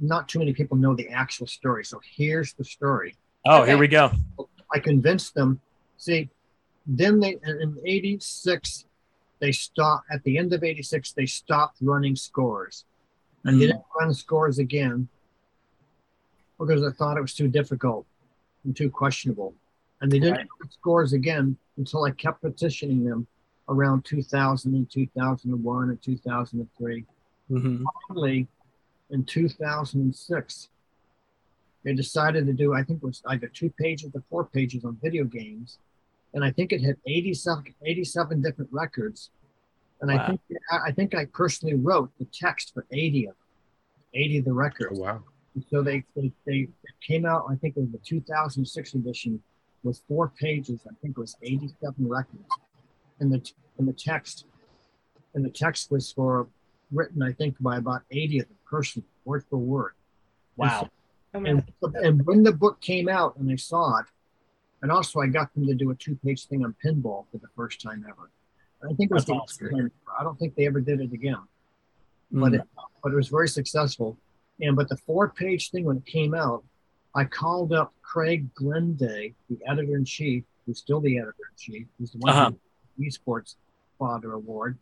Not 0.00 0.28
too 0.28 0.40
many 0.40 0.52
people 0.52 0.76
know 0.76 0.96
the 0.96 1.08
actual 1.08 1.46
story, 1.46 1.84
so 1.84 2.00
here's 2.16 2.52
the 2.54 2.64
story. 2.64 3.14
Oh, 3.46 3.60
Okay. 3.62 3.70
here 3.72 3.78
we 3.78 3.86
go. 3.86 4.10
I 4.74 4.80
convinced 4.80 5.34
them. 5.34 5.60
See, 5.98 6.30
then 6.86 7.20
they 7.20 7.36
in 7.44 7.76
'86 7.84 8.86
they 9.40 9.52
stopped. 9.52 10.06
At 10.10 10.22
the 10.22 10.38
end 10.38 10.52
of 10.52 10.62
'86, 10.62 11.12
they 11.12 11.26
stopped 11.26 11.78
running 11.80 12.14
scores, 12.14 12.84
and 13.44 13.60
they 13.60 13.66
didn't 13.66 13.82
run 13.98 14.14
scores 14.14 14.58
again 14.58 15.08
because 16.58 16.84
I 16.84 16.90
thought 16.92 17.16
it 17.16 17.22
was 17.22 17.34
too 17.34 17.48
difficult 17.48 18.06
and 18.64 18.76
too 18.76 18.90
questionable. 18.90 19.54
And 20.00 20.10
they 20.12 20.18
didn't 20.18 20.36
Right. 20.36 20.48
run 20.60 20.70
scores 20.70 21.12
again 21.14 21.56
until 21.76 22.04
I 22.04 22.10
kept 22.10 22.42
petitioning 22.42 23.04
them 23.04 23.26
around 23.68 24.04
2000 24.04 24.74
and 24.74 24.90
2001 24.90 25.90
and 25.90 26.02
2003 26.02 27.06
Mhm. 27.50 27.84
finally, 28.08 28.46
in 29.10 29.24
2006, 29.24 30.68
they 31.82 31.94
decided 31.94 32.46
to 32.46 32.52
do, 32.52 32.74
I 32.74 32.82
think 32.84 33.02
it 33.02 33.06
was 33.06 33.22
either 33.26 33.48
two 33.48 33.70
pages 33.70 34.10
or 34.14 34.20
four 34.28 34.44
pages 34.44 34.84
on 34.84 34.96
video 34.96 35.24
games. 35.24 35.78
And 36.34 36.44
I 36.44 36.50
think 36.50 36.72
it 36.72 36.82
had 36.82 36.96
87, 37.06 37.74
87 37.84 38.42
different 38.42 38.70
records. 38.72 39.30
And 40.00 40.10
I 40.10 40.26
think 40.26 40.40
I 40.70 40.78
I 40.86 40.92
think 40.92 41.14
I 41.14 41.26
personally 41.26 41.74
wrote 41.74 42.10
the 42.18 42.26
text 42.32 42.72
for 42.72 42.86
80 42.90 43.26
of 43.26 43.34
them, 43.34 43.36
80 44.14 44.38
of 44.38 44.44
the 44.44 44.52
Oh, 44.52 45.00
wow. 45.00 45.22
And 45.54 45.64
so 45.68 45.82
they, 45.82 46.04
they, 46.14 46.30
they 46.46 46.68
came 47.06 47.26
out, 47.26 47.46
I 47.50 47.56
think 47.56 47.76
it 47.76 47.80
was 47.80 47.90
the 47.90 47.98
2006 47.98 48.94
edition 48.94 49.42
with 49.82 50.00
four 50.06 50.32
pages. 50.40 50.80
I 50.86 50.94
think 51.02 51.16
it 51.16 51.20
was 51.20 51.36
87 51.42 51.94
records. 51.98 52.48
And 53.18 53.32
the, 53.32 53.50
and 53.78 53.88
the 53.88 53.92
text, 53.92 54.46
and 55.34 55.44
the 55.44 55.50
text 55.50 55.90
was 55.90 56.12
for 56.12 56.46
written, 56.92 57.22
I 57.22 57.32
think, 57.32 57.56
by 57.60 57.76
about 57.78 58.02
80 58.10 58.40
of 58.40 58.48
them 58.48 58.56
personally, 58.68 59.08
word 59.24 59.44
for 59.50 59.58
word. 59.58 59.92
Wow. 60.56 60.88
Oh, 61.34 61.40
man. 61.40 61.64
And, 61.82 61.94
and 61.96 62.26
when 62.26 62.42
the 62.42 62.52
book 62.52 62.80
came 62.80 63.08
out 63.08 63.36
and 63.36 63.48
they 63.48 63.56
saw 63.56 63.98
it, 63.98 64.06
and 64.82 64.90
also 64.90 65.20
I 65.20 65.26
got 65.26 65.52
them 65.54 65.66
to 65.66 65.74
do 65.74 65.90
a 65.90 65.94
two 65.94 66.16
page 66.24 66.46
thing 66.46 66.64
on 66.64 66.74
pinball 66.84 67.26
for 67.30 67.38
the 67.38 67.48
first 67.56 67.80
time 67.80 68.04
ever. 68.08 68.30
I 68.82 68.94
think 68.94 69.10
it 69.10 69.14
was 69.14 69.24
That's 69.26 69.56
the 69.58 69.66
awesome. 69.66 69.70
time. 69.78 69.92
I 70.18 70.22
don't 70.24 70.38
think 70.38 70.54
they 70.54 70.66
ever 70.66 70.80
did 70.80 71.00
it 71.00 71.12
again 71.12 71.36
but 72.32 72.52
Mm. 72.52 72.60
it, 72.60 72.68
but 73.02 73.10
it 73.12 73.16
was 73.16 73.28
very 73.28 73.48
successful. 73.48 74.16
And 74.60 74.76
but 74.76 74.88
the 74.88 74.96
four 74.98 75.28
page 75.30 75.70
thing 75.72 75.84
when 75.84 75.96
it 75.96 76.06
came 76.06 76.32
out, 76.32 76.62
I 77.12 77.24
called 77.24 77.72
up 77.72 77.92
Craig 78.02 78.54
Glenday, 78.54 79.34
the 79.48 79.58
editor 79.66 79.96
in 79.96 80.04
chief, 80.04 80.44
who's 80.64 80.78
still 80.78 81.00
the 81.00 81.18
editor 81.18 81.34
in 81.50 81.56
chief. 81.58 81.86
He's 81.98 82.12
the 82.12 82.18
one 82.18 82.30
Uh-huh. 82.32 82.52
who 82.96 83.04
esports 83.04 83.56
father 83.98 84.34
award 84.34 84.78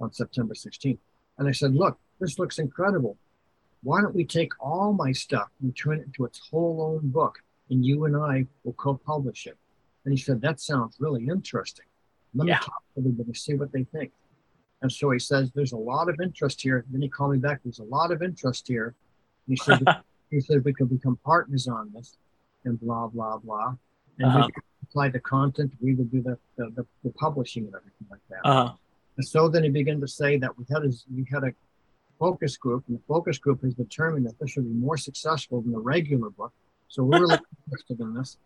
on 0.00 0.12
September 0.12 0.54
16th. 0.54 1.00
And 1.38 1.48
I 1.48 1.52
said, 1.52 1.74
look, 1.74 1.98
this 2.20 2.38
looks 2.38 2.60
incredible. 2.60 3.18
Why 3.82 4.00
don't 4.00 4.14
we 4.14 4.24
take 4.24 4.52
all 4.60 4.92
my 4.92 5.10
stuff 5.10 5.48
and 5.60 5.76
turn 5.76 5.98
it 5.98 6.06
into 6.06 6.24
its 6.26 6.38
whole 6.48 6.80
own 6.80 7.10
book, 7.10 7.42
and 7.70 7.84
you 7.84 8.04
and 8.04 8.16
I 8.16 8.46
will 8.64 8.72
co-publish 8.74 9.46
it? 9.46 9.56
And 10.04 10.12
he 10.12 10.18
said, 10.22 10.40
that 10.42 10.60
sounds 10.60 10.96
really 10.98 11.26
interesting. 11.28 11.86
Let 12.34 12.48
Yeah. 12.48 12.54
me 12.54 12.58
talk 12.60 12.82
to 12.94 13.00
everybody, 13.00 13.34
see 13.34 13.54
what 13.54 13.72
they 13.72 13.84
think. 13.84 14.12
And 14.82 14.90
so 14.90 15.10
he 15.10 15.18
says, 15.18 15.50
there's 15.52 15.72
a 15.72 15.76
lot 15.76 16.08
of 16.08 16.20
interest 16.20 16.60
here. 16.62 16.84
Then 16.90 17.02
he 17.02 17.08
called 17.08 17.32
me 17.32 17.38
back. 17.38 17.60
There's 17.64 17.80
a 17.80 17.84
lot 17.84 18.12
of 18.12 18.22
interest 18.22 18.68
here. 18.68 18.94
And 19.46 19.52
he 19.52 19.56
said, 19.56 19.80
he 20.30 20.40
said 20.40 20.64
we 20.64 20.72
could 20.72 20.88
become 20.88 21.18
partners 21.24 21.66
on 21.68 21.90
this, 21.94 22.16
and 22.64 22.78
blah 22.80 23.08
blah 23.08 23.38
blah. 23.38 23.74
And 24.18 24.28
Uh-huh. 24.28 24.38
we 24.46 24.52
could 24.52 24.62
apply 24.84 25.08
the 25.08 25.20
content. 25.20 25.72
We 25.80 25.94
would 25.94 26.10
do 26.10 26.22
the 26.22 26.38
the, 26.56 26.70
the, 26.76 26.86
the 27.04 27.10
publishing 27.10 27.64
and 27.66 27.74
everything 27.74 28.06
like 28.10 28.20
that. 28.30 28.42
Uh, 28.48 28.72
And 29.16 29.26
so 29.26 29.48
then 29.48 29.64
he 29.64 29.70
began 29.70 30.00
to 30.00 30.06
say 30.08 30.38
that 30.38 30.56
we 30.56 30.64
had 30.70 30.84
a, 30.84 30.90
we 31.14 31.24
had 31.30 31.42
a 31.44 31.52
focus 32.20 32.56
group, 32.56 32.84
and 32.88 32.96
the 32.98 33.02
focus 33.08 33.38
group 33.38 33.62
has 33.62 33.74
determined 33.74 34.26
that 34.26 34.38
this 34.38 34.50
should 34.52 34.64
be 34.64 34.78
more 34.88 34.96
successful 34.96 35.60
than 35.62 35.72
the 35.72 35.80
regular 35.80 36.30
book. 36.30 36.52
So 36.88 37.04
we're 37.04 37.20
really 37.20 37.38
interested 37.66 38.00
in 38.00 38.14
this. 38.14 38.36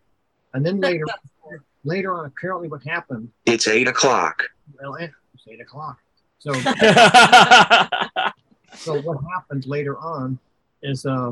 And 0.53 0.65
then 0.65 0.79
later, 0.79 1.05
later 1.83 2.13
on, 2.13 2.25
apparently 2.25 2.67
what 2.67 2.83
happened, 2.83 3.29
It's 3.45 3.67
eight 3.67 3.87
o'clock. 3.87 4.43
well, 4.81 4.95
it's 4.95 5.13
eight 5.47 5.61
o'clock. 5.61 5.99
So, 6.39 6.53
so 8.75 9.01
what 9.01 9.17
happened 9.33 9.65
later 9.65 9.97
on 9.97 10.37
is, 10.81 11.05
uh, 11.05 11.31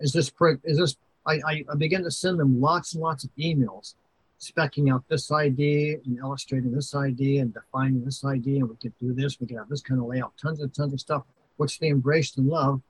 is 0.00 0.12
this, 0.12 0.30
pro- 0.30 0.58
is 0.64 0.78
this, 0.78 0.96
I, 1.26 1.34
I, 1.46 1.64
I 1.72 1.76
began 1.76 2.02
to 2.04 2.10
send 2.10 2.38
them 2.40 2.60
lots 2.60 2.94
and 2.94 3.02
lots 3.02 3.24
of 3.24 3.30
emails 3.38 3.94
specking 4.40 4.92
out 4.92 5.04
this 5.08 5.30
idea 5.32 5.98
and 6.04 6.18
illustrating 6.18 6.72
this 6.72 6.94
idea 6.94 7.42
and 7.42 7.52
defining 7.54 8.04
this 8.04 8.24
idea. 8.24 8.60
And 8.60 8.68
we 8.68 8.76
could 8.76 8.96
do 8.98 9.12
this, 9.12 9.40
we 9.40 9.46
could 9.46 9.56
have 9.58 9.68
this 9.68 9.80
kind 9.80 10.00
of 10.00 10.06
layout, 10.06 10.32
tons 10.40 10.60
and 10.60 10.72
tons 10.74 10.92
of 10.92 11.00
stuff, 11.00 11.22
which 11.56 11.78
they 11.78 11.88
embraced 11.88 12.38
and 12.38 12.48
loved. 12.48 12.82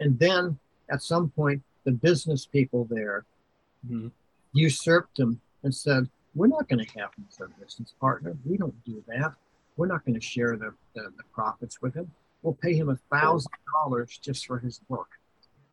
And 0.00 0.18
then 0.18 0.58
at 0.90 1.02
some 1.02 1.30
point, 1.30 1.62
the 1.84 1.92
business 1.92 2.46
people 2.46 2.84
there 2.84 3.24
Mhm. 3.88 4.10
usurped 4.52 5.16
them 5.16 5.40
and 5.62 5.74
said, 5.74 6.08
We're 6.34 6.46
not 6.46 6.68
going 6.68 6.84
to 6.84 6.98
have 7.00 7.12
him 7.14 7.26
as 7.28 7.40
our 7.40 7.48
business 7.48 7.92
partner. 8.00 8.36
We 8.44 8.56
don't 8.56 8.84
do 8.84 9.02
that. 9.08 9.34
We're 9.76 9.88
not 9.88 10.04
going 10.04 10.14
to 10.14 10.20
share 10.20 10.56
the, 10.56 10.72
the, 10.94 11.10
the 11.16 11.24
profits 11.32 11.82
with 11.82 11.94
him. 11.94 12.12
We'll 12.42 12.54
pay 12.54 12.74
him 12.74 12.88
a 12.88 12.96
thousand 13.10 13.50
dollars 13.74 14.16
just 14.18 14.46
for 14.46 14.58
his 14.60 14.78
book. 14.78 15.08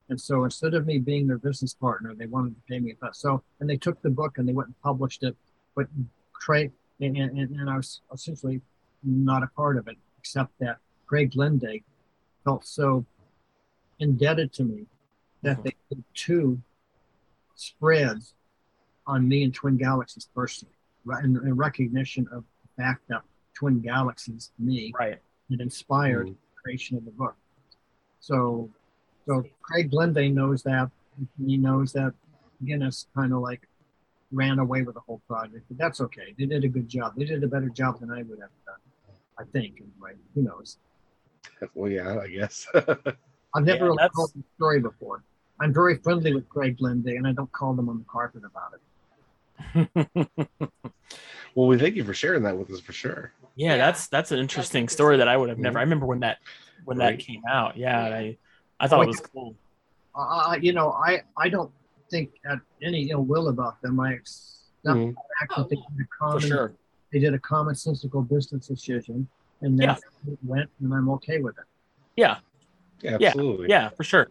And 0.10 0.20
so 0.20 0.46
instead 0.46 0.74
of 0.74 0.88
me 0.88 0.98
being 0.98 1.28
their 1.28 1.38
business 1.38 1.74
partner, 1.76 2.16
they 2.16 2.26
wanted 2.26 2.56
to 2.56 2.62
pay 2.68 2.80
me 2.80 2.96
that. 3.02 3.16
So, 3.16 3.44
and 3.60 3.70
they 3.70 3.78
took 3.78 4.02
the 4.02 4.10
book 4.10 4.38
and 4.38 4.48
they 4.48 4.54
went 4.54 4.68
and 4.70 4.82
published 4.82 5.22
it. 5.24 5.36
But 5.76 5.88
Craig, 6.34 6.72
and, 7.02 7.16
and, 7.18 7.38
and 7.38 7.70
I 7.70 7.76
was 7.78 8.02
essentially 8.12 8.62
not 9.04 9.44
a 9.44 9.48
part 9.48 9.78
of 9.78 9.88
it, 9.88 9.98
except 10.18 10.58
that 10.60 10.78
Craig 11.06 11.34
Glenday 11.34 11.84
felt 12.46 12.66
so 12.66 13.06
indebted 14.00 14.54
to 14.54 14.64
me 14.64 14.86
that 15.48 15.64
they 15.64 15.72
did 15.90 16.04
two 16.14 16.62
spreads 17.56 18.34
on 19.06 19.28
me 19.28 19.44
and 19.44 19.54
Twin 19.54 19.78
Galaxies 19.78 20.28
personally, 20.36 20.74
right, 21.06 21.24
in, 21.24 21.38
in 21.38 21.56
recognition 21.56 22.28
of 22.34 22.44
the 22.64 22.84
fact 22.84 23.02
that 23.08 23.22
Twin 23.54 23.80
Galaxies, 23.80 24.52
me, 24.60 24.92
right. 25.00 25.18
had 25.50 25.62
inspired 25.62 26.28
Mhm. 26.28 26.32
the 26.36 26.62
creation 26.62 26.98
of 26.98 27.06
the 27.06 27.12
book. 27.12 27.36
So, 28.20 28.70
so 29.26 29.44
Craig 29.62 29.90
Glenday 29.90 30.28
knows 30.30 30.64
that. 30.64 30.92
He 31.44 31.56
knows 31.58 31.94
that 31.94 32.14
Guinness 32.66 33.08
kind 33.16 33.32
of 33.34 33.40
like 33.40 33.68
ran 34.32 34.60
away 34.60 34.82
with 34.84 34.96
the 34.96 35.02
whole 35.02 35.22
project, 35.28 35.64
but 35.70 35.78
that's 35.78 36.02
okay. 36.02 36.36
They 36.38 36.46
did 36.46 36.64
a 36.66 36.68
good 36.68 36.90
job. 36.90 37.16
They 37.16 37.24
did 37.24 37.42
a 37.44 37.48
better 37.48 37.70
job 37.70 38.02
than 38.02 38.12
I 38.12 38.22
would 38.24 38.40
have 38.42 38.50
done. 38.66 38.82
I 39.40 39.44
think, 39.54 39.80
anyway. 39.80 40.18
Who 40.36 40.42
knows? 40.44 40.78
Well, 41.74 41.90
yeah, 41.90 42.20
I 42.20 42.28
guess. 42.28 42.68
I've 42.76 43.64
never 43.64 43.86
Yeah, 43.86 43.92
really 43.92 44.10
told 44.16 44.32
the 44.36 44.44
story 44.58 44.80
before. 44.82 45.24
I'm 45.60 45.74
very 45.74 45.98
friendly 45.98 46.34
with 46.34 46.48
Craig 46.50 46.78
Glenday, 46.78 47.16
and 47.16 47.26
I 47.28 47.32
don't 47.34 47.52
call 47.52 47.74
them 47.74 47.90
on 47.90 47.98
the 47.98 48.06
carpet 48.06 48.44
about 48.46 48.74
it. 48.74 48.82
well, 51.56 51.68
we 51.68 51.78
thank 51.78 51.96
you 51.96 52.04
for 52.04 52.14
sharing 52.14 52.44
that 52.44 52.58
with 52.58 52.70
us 52.72 52.80
for 52.80 52.94
sure. 52.94 53.32
Yeah, 53.56 53.72
Yeah. 53.72 53.78
that's 53.78 54.08
that's 54.08 54.32
an 54.32 54.40
interesting 54.40 54.82
interesting. 54.82 54.96
story 54.96 55.18
that 55.18 55.28
I 55.28 55.36
would 55.36 55.50
have 55.50 55.58
never. 55.58 55.80
I 55.80 55.82
remember 55.82 56.06
when 56.06 56.20
that 56.20 56.38
when 56.86 56.98
that 57.00 57.20
came 57.20 57.42
out. 57.50 57.76
Yeah, 57.78 58.06
and 58.06 58.14
I 58.14 58.38
I 58.80 58.88
thought 58.88 59.04
it 59.04 59.08
was 59.08 59.20
cool. 59.20 59.56
Uh, 60.16 60.58
you 60.62 60.74
know, 60.74 60.92
I, 60.94 61.22
I 61.38 61.48
don't 61.50 61.72
think 62.10 62.32
at 62.50 62.60
any 62.82 63.10
ill 63.12 63.24
will 63.24 63.50
about 63.50 63.80
them. 63.82 64.00
I 64.00 64.14
accept 64.14 64.64
Mhm. 64.86 65.14
the 65.14 65.22
fact 65.40 65.54
that 65.58 65.70
they 65.70 65.76
did 65.76 65.84
a 65.86 66.04
For 66.04 66.08
common, 66.20 66.42
sure. 66.42 66.74
they 67.12 67.20
did 67.20 67.34
a 67.36 67.40
commonsensical 67.40 68.28
business 68.28 68.68
decision, 68.68 69.28
and 69.62 69.78
Yeah. 69.80 69.88
that's 69.94 70.04
how 70.04 70.32
it 70.32 70.40
went, 70.44 70.70
and 70.82 70.94
I'm 70.94 71.10
okay 71.10 71.40
with 71.40 71.58
it. 71.60 71.66
Yeah, 72.16 72.38
Absolutely. 73.04 73.70
yeah, 73.70 73.90
for 73.90 74.04
sure. 74.04 74.30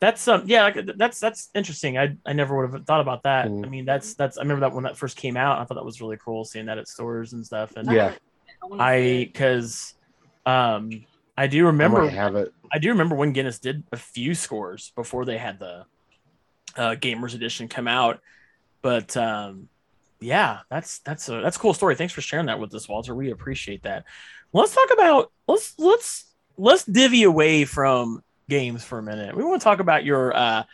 That's 0.00 0.26
um 0.28 0.42
yeah, 0.46 0.64
like, 0.64 0.86
that's 0.96 1.20
that's 1.20 1.50
interesting. 1.54 1.96
I 1.96 2.16
I 2.26 2.32
never 2.32 2.56
would 2.56 2.72
have 2.72 2.84
thought 2.84 3.00
about 3.00 3.22
that. 3.22 3.48
Mhm. 3.48 3.64
I 3.64 3.68
mean, 3.68 3.84
that's 3.84 4.14
that's 4.14 4.36
I 4.36 4.42
remember 4.42 4.60
that 4.60 4.74
when 4.74 4.84
that 4.84 4.96
first 4.96 5.16
came 5.16 5.36
out. 5.36 5.58
I 5.58 5.64
thought 5.64 5.74
that 5.74 5.84
was 5.84 6.00
really 6.00 6.18
cool 6.22 6.44
seeing 6.44 6.66
that 6.66 6.78
at 6.78 6.88
stores 6.88 7.32
and 7.32 7.44
stuff. 7.44 7.76
And 7.76 7.90
Yeah. 7.90 8.12
I 8.78 9.28
because 9.32 9.94
um 10.46 10.90
I 11.36 11.46
do 11.46 11.66
remember 11.66 12.02
might 12.02 12.12
have 12.12 12.36
it. 12.36 12.52
I 12.72 12.78
do 12.78 12.88
remember 12.90 13.14
when 13.14 13.32
Guinness 13.32 13.58
did 13.58 13.84
a 13.92 13.96
few 13.96 14.34
scores 14.34 14.92
before 14.96 15.24
they 15.24 15.38
had 15.38 15.58
the 15.58 15.86
uh, 16.76 16.96
Gamers 16.96 17.34
Edition 17.34 17.68
come 17.68 17.88
out. 17.88 18.20
But 18.82 19.16
um, 19.16 19.68
yeah, 20.20 20.60
that's 20.70 20.98
that's 21.00 21.28
a 21.28 21.40
that's 21.40 21.56
a 21.56 21.60
cool 21.60 21.74
story. 21.74 21.94
Thanks 21.94 22.12
for 22.12 22.20
sharing 22.20 22.46
that 22.46 22.58
with 22.58 22.74
us, 22.74 22.88
Walter. 22.88 23.14
We 23.14 23.30
appreciate 23.30 23.82
that. 23.84 24.04
Let's 24.52 24.74
talk 24.74 24.88
about 24.92 25.32
let's 25.46 25.78
let's 25.78 26.34
let's 26.56 26.84
divvy 26.84 27.22
away 27.24 27.64
from 27.64 28.22
games 28.48 28.84
for 28.84 28.98
a 28.98 29.02
minute. 29.02 29.36
We 29.36 29.44
want 29.44 29.60
to 29.60 29.64
talk 29.64 29.80
about 29.80 30.04
your 30.04 30.34
uh, 30.36 30.64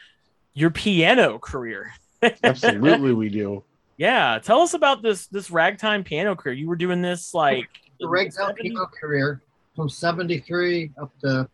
your 0.54 0.70
piano 0.70 1.38
career. 1.38 1.92
Absolutely, 2.42 3.12
we 3.12 3.28
do. 3.28 3.64
Yeah, 3.96 4.38
tell 4.42 4.60
us 4.60 4.74
about 4.74 5.02
this 5.02 5.26
this 5.26 5.50
ragtime 5.50 6.04
piano 6.04 6.34
career. 6.34 6.54
You 6.54 6.68
were 6.68 6.76
doing 6.76 7.02
this 7.02 7.34
like 7.34 7.68
The 8.00 8.06
Regs 8.06 8.38
out 8.38 8.56
70s? 8.56 8.62
piano 8.62 8.86
career 9.00 9.42
from 9.76 9.88
73 9.88 10.92
up 11.00 11.12
to 11.20 11.48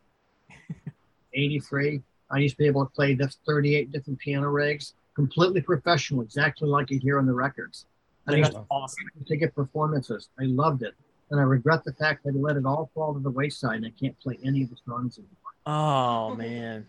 83. 1.35 2.03
I 2.31 2.39
used 2.39 2.55
to 2.55 2.59
be 2.59 2.67
able 2.67 2.85
to 2.85 2.91
play 2.93 3.15
the 3.15 3.29
38 3.47 3.93
different 3.93 4.19
piano 4.19 4.49
rags, 4.49 4.95
completely 5.15 5.61
professional, 5.61 6.23
exactly 6.23 6.69
like 6.69 6.91
you 6.91 6.99
hear 6.99 7.19
on 7.19 7.27
the 7.27 7.33
records. 7.33 7.87
And 8.27 8.35
I 8.35 8.39
used 8.41 8.55
That's 8.55 8.65
awesome. 8.71 9.05
to 9.25 9.37
get 9.37 9.55
performances. 9.55 10.29
I 10.41 10.45
loved 10.45 10.83
it. 10.83 10.95
And 11.31 11.39
I 11.39 11.45
regret 11.45 11.85
the 11.85 11.93
fact 11.93 12.25
that 12.25 12.35
I 12.35 12.39
let 12.39 12.57
it 12.57 12.67
all 12.67 12.91
fall 12.95 13.15
to 13.15 13.21
the 13.21 13.31
wayside 13.31 13.77
and 13.77 13.87
I 13.87 13.93
can't 14.01 14.19
play 14.19 14.39
any 14.45 14.63
of 14.63 14.71
the 14.71 14.77
songs 14.87 15.19
anymore. 15.19 15.46
Oh 15.67 16.35
man. 16.39 16.87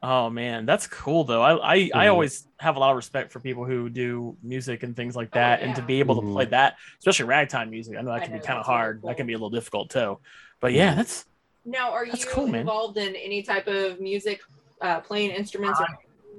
Oh 0.00 0.30
man, 0.30 0.64
that's 0.66 0.86
cool 0.86 1.24
though. 1.24 1.42
I 1.42 1.54
I, 1.56 1.74
I 1.94 2.06
Mhm. 2.06 2.10
always 2.10 2.46
have 2.58 2.76
a 2.76 2.78
lot 2.78 2.90
of 2.90 2.96
respect 2.96 3.32
for 3.32 3.40
people 3.40 3.64
who 3.64 3.88
do 3.88 4.36
music 4.42 4.82
and 4.84 4.94
things 4.94 5.16
like 5.16 5.28
Oh, 5.32 5.38
that, 5.38 5.60
and 5.62 5.74
to 5.76 5.82
be 5.82 5.98
able 5.98 6.16
Mhm. 6.22 6.26
to 6.26 6.32
play 6.32 6.44
that, 6.46 6.76
especially 7.00 7.26
ragtime 7.26 7.70
music. 7.70 7.96
I 7.96 8.02
know 8.02 8.10
that 8.12 8.22
I 8.22 8.24
can 8.24 8.32
be 8.32 8.38
kind 8.38 8.58
of 8.58 8.66
that's 8.66 8.68
really 8.68 8.78
hard. 8.78 9.00
cool. 9.00 9.08
That 9.08 9.16
can 9.16 9.26
be 9.26 9.32
a 9.32 9.36
little 9.36 9.50
difficult 9.50 9.90
too. 9.90 10.18
But 10.60 10.72
yeah, 10.72 10.92
Mhm. 10.92 10.96
that's 10.96 11.24
Now, 11.64 11.90
are 11.92 12.06
That's 12.06 12.24
you 12.24 12.30
cool, 12.30 12.46
man. 12.46 12.60
involved 12.60 12.96
in 12.96 13.14
any 13.16 13.42
type 13.42 13.66
of 13.66 14.00
music, 14.00 14.40
uh, 14.80 15.00
playing 15.00 15.32
instruments? 15.32 15.78
or- 15.80 15.86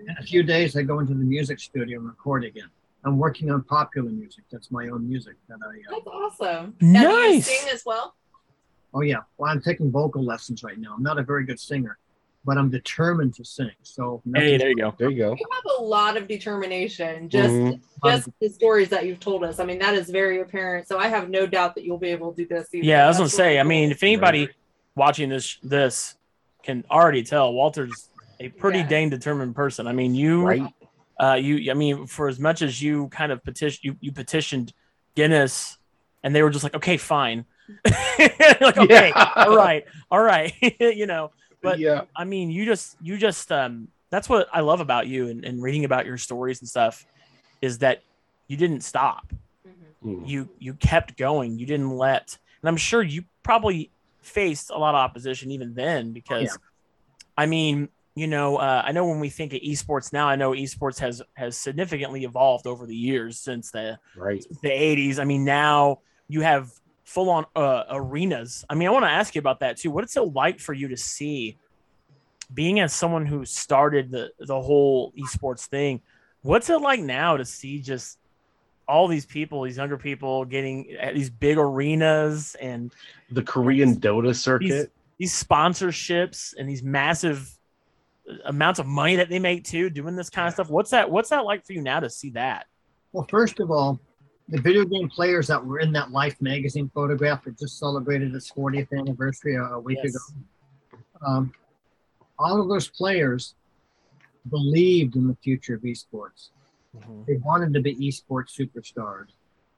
In 0.08 0.16
a 0.18 0.24
few 0.24 0.42
days, 0.42 0.76
I 0.76 0.82
go 0.82 0.98
into 1.00 1.14
the 1.14 1.24
music 1.24 1.60
studio 1.60 2.00
and 2.00 2.08
record 2.08 2.44
again. 2.46 2.70
I'm 3.04 3.18
working 3.20 3.52
on 3.52 3.62
popular 3.64 4.10
music. 4.10 4.46
That's 4.52 4.72
my 4.72 4.88
own 4.88 5.08
music 5.08 5.36
that 5.50 5.60
I. 5.62 5.68
Uh, 5.68 5.96
That's 5.98 6.08
awesome. 6.08 6.76
Now, 6.82 7.02
do 7.02 7.08
you 7.10 7.34
Nice. 7.34 7.46
sing 7.46 7.70
as 7.72 7.84
well? 7.86 8.16
Oh 8.94 9.02
yeah. 9.02 9.18
Well, 9.38 9.52
I'm 9.52 9.62
taking 9.62 9.92
vocal 9.92 10.24
lessons 10.24 10.64
right 10.64 10.78
now. 10.80 10.94
I'm 10.96 11.04
not 11.04 11.20
a 11.20 11.24
very 11.24 11.46
good 11.46 11.60
singer, 11.60 11.98
but 12.46 12.58
I'm 12.58 12.70
determined 12.70 13.36
to 13.36 13.46
sing. 13.46 13.72
So 13.84 14.22
hey, 14.36 14.58
there 14.58 14.70
you 14.70 14.76
go. 14.76 14.94
There 14.98 15.10
you 15.10 15.18
go. 15.18 15.32
You 15.38 15.46
have 15.52 15.80
a 15.80 15.84
lot 15.84 16.18
of 16.18 16.28
determination. 16.28 17.30
Just, 17.30 17.54
Mhm. 17.54 17.82
just 18.06 18.30
the 18.40 18.50
stories 18.50 18.90
that 18.90 19.06
you've 19.06 19.20
told 19.20 19.44
us. 19.44 19.60
I 19.60 19.66
mean, 19.66 19.80
that 19.80 19.94
is 19.96 20.10
very 20.10 20.42
apparent. 20.42 20.88
So 20.88 20.98
I 20.98 21.08
have 21.08 21.30
no 21.30 21.46
doubt 21.46 21.76
that 21.76 21.84
you'll 21.84 21.98
be 21.98 22.10
able 22.10 22.32
to 22.34 22.44
do 22.44 22.48
this. 22.48 22.74
either. 22.74 22.86
Yeah, 22.86 23.06
I 23.06 23.08
was 23.08 23.18
gonna 23.18 23.30
say. 23.30 23.48
really 23.50 23.60
I 23.60 23.64
mean, 23.64 23.92
if 23.92 24.04
anybody 24.04 24.50
watching 24.96 25.30
this 25.30 25.58
this 25.64 26.16
can 26.64 26.84
already 26.90 27.24
tell, 27.24 27.54
Walter's 27.54 28.10
a 28.40 28.50
pretty 28.50 28.80
Yeah. 28.80 28.88
dang 28.88 29.10
determined 29.10 29.56
person. 29.56 29.88
I 29.88 29.94
mean, 29.94 30.16
you 30.16 30.46
Right. 30.46 30.74
uh, 31.22 31.34
you, 31.34 31.70
I 31.70 31.74
mean, 31.74 32.08
for 32.08 32.30
as 32.30 32.40
much 32.40 32.62
as 32.62 32.82
you 32.82 33.10
kind 33.10 33.32
of 33.34 33.44
petition, 33.44 33.80
you, 33.84 33.98
you 34.00 34.12
petitioned 34.14 34.72
Guinness, 35.16 35.78
and 36.24 36.34
they 36.34 36.42
were 36.44 36.50
just 36.50 36.64
like, 36.64 36.74
okay, 36.76 36.96
fine, 36.96 37.44
like 38.62 38.78
okay, 38.78 39.10
Yeah. 39.10 39.34
all 39.36 39.56
right, 39.56 39.86
all 40.12 40.22
right, 40.22 40.54
you 40.80 41.06
know. 41.06 41.32
But 41.62 41.80
yeah. 41.80 42.04
I 42.16 42.24
mean, 42.24 42.50
you 42.50 42.66
just, 42.66 42.96
you 43.02 43.18
just, 43.18 43.52
um, 43.52 43.90
that's 44.10 44.30
what 44.30 44.48
I 44.54 44.62
love 44.62 44.80
about 44.80 45.08
you 45.08 45.28
and, 45.28 45.44
and 45.44 45.62
reading 45.62 45.84
about 45.86 46.06
your 46.06 46.18
stories 46.18 46.62
and 46.62 46.70
stuff, 46.70 47.06
is 47.62 47.80
that 47.80 48.02
you 48.48 48.56
didn't 48.58 48.82
stop. 48.82 49.32
Mhm. 49.68 49.74
Mm. 50.22 50.28
You, 50.28 50.50
you 50.60 50.74
kept 50.76 51.18
going. 51.18 51.60
You 51.60 51.66
didn't 51.66 51.92
let, 51.92 52.38
and 52.62 52.70
I'm 52.70 52.78
sure 52.78 53.02
you 53.02 53.24
probably 53.44 53.92
faced 54.22 54.70
a 54.70 54.78
lot 54.78 54.96
of 54.96 55.00
opposition 55.00 55.52
even 55.52 55.74
then 55.74 56.12
because, 56.14 56.44
yeah. 56.44 56.56
I 57.38 57.46
mean, 57.46 57.90
you 58.16 58.28
know, 58.28 58.58
uh, 58.58 58.82
I 58.86 58.92
know 58.92 59.06
when 59.08 59.20
we 59.20 59.30
think 59.30 59.54
of 59.54 59.60
esports 59.62 60.12
now, 60.12 60.28
I 60.28 60.36
know 60.36 60.52
esports 60.52 61.00
has 61.00 61.22
has 61.36 61.56
significantly 61.58 62.24
evolved 62.26 62.68
over 62.68 62.86
the 62.86 62.96
years 62.96 63.40
since 63.40 63.72
the 63.72 63.98
Right. 64.16 64.46
the 64.62 64.70
80s. 64.70 65.20
I 65.20 65.24
mean, 65.24 65.46
now 65.46 66.00
you 66.28 66.42
have 66.42 66.70
full 67.10 67.30
on 67.32 67.46
uh, 67.56 67.84
arenas. 67.90 68.64
I 68.70 68.76
mean, 68.76 68.88
I 68.88 68.92
want 68.92 69.04
to 69.06 69.10
ask 69.10 69.34
you 69.34 69.40
about 69.40 69.62
that 69.62 69.78
too. 69.78 69.90
What 69.90 70.04
it's 70.04 70.14
so 70.14 70.26
like 70.26 70.60
for 70.60 70.74
you 70.74 70.88
to 70.90 70.98
see, 70.98 71.58
being 72.54 72.80
as 72.80 72.94
someone 72.94 73.26
who 73.26 73.46
started 73.46 74.12
the 74.12 74.32
the 74.40 74.60
whole 74.62 75.12
esports 75.14 75.66
thing. 75.66 76.02
What's 76.42 76.70
it 76.70 76.80
like 76.82 77.02
now 77.02 77.36
to 77.36 77.44
see 77.44 77.80
just 77.82 78.18
all 78.88 79.08
these 79.08 79.26
people, 79.26 79.64
these 79.64 79.78
younger 79.78 79.98
people, 79.98 80.46
getting 80.46 80.92
at 80.94 81.14
these 81.14 81.30
big 81.30 81.58
arenas 81.58 82.56
and 82.62 82.92
The 83.32 83.44
Korean 83.44 83.96
Dota 84.00 84.34
circuit. 84.36 84.92
these 85.18 85.44
sponsorships 85.44 86.54
and 86.58 86.70
these 86.70 86.82
massive 86.82 87.52
amounts 88.46 88.80
of 88.80 88.86
money 88.86 89.16
that 89.16 89.30
they 89.30 89.40
make 89.40 89.64
too 89.64 89.90
doing 89.90 90.16
this 90.16 90.30
kind 90.30 90.48
of 90.48 90.54
stuff 90.54 90.70
what's 90.70 90.92
that 90.92 91.10
what's 91.10 91.30
that 91.30 91.44
like 91.46 91.66
for 91.66 91.74
you 91.74 91.82
now 91.82 92.00
to 92.00 92.12
see 92.12 92.30
that 92.30 92.68
Well, 93.12 93.26
first 93.28 93.60
of 93.60 93.72
all, 93.72 94.00
the 94.50 94.60
video 94.62 94.84
game 94.84 95.10
players 95.10 95.48
that 95.48 95.64
were 95.64 95.80
in 95.80 95.92
that 95.94 96.12
Life 96.12 96.36
magazine 96.42 96.90
photograph 96.94 97.44
that 97.44 97.58
just 97.58 97.78
celebrated 97.78 98.34
its 98.34 98.52
40th 98.52 98.88
anniversary 98.98 99.56
a, 99.56 99.64
a 99.64 99.80
week 99.80 100.00
Yes. 100.04 100.16
ago, 100.16 101.02
um, 101.26 101.54
all 102.38 102.60
of 102.62 102.68
those 102.68 102.88
players 102.88 103.56
believed 104.50 105.16
in 105.16 105.28
the 105.28 105.36
future 105.44 105.76
of 105.76 105.82
esports. 105.82 106.50
They 107.28 107.38
wanted 107.38 107.74
to 107.76 107.82
be 107.82 107.96
esports 107.96 108.58
superstars. 108.58 109.28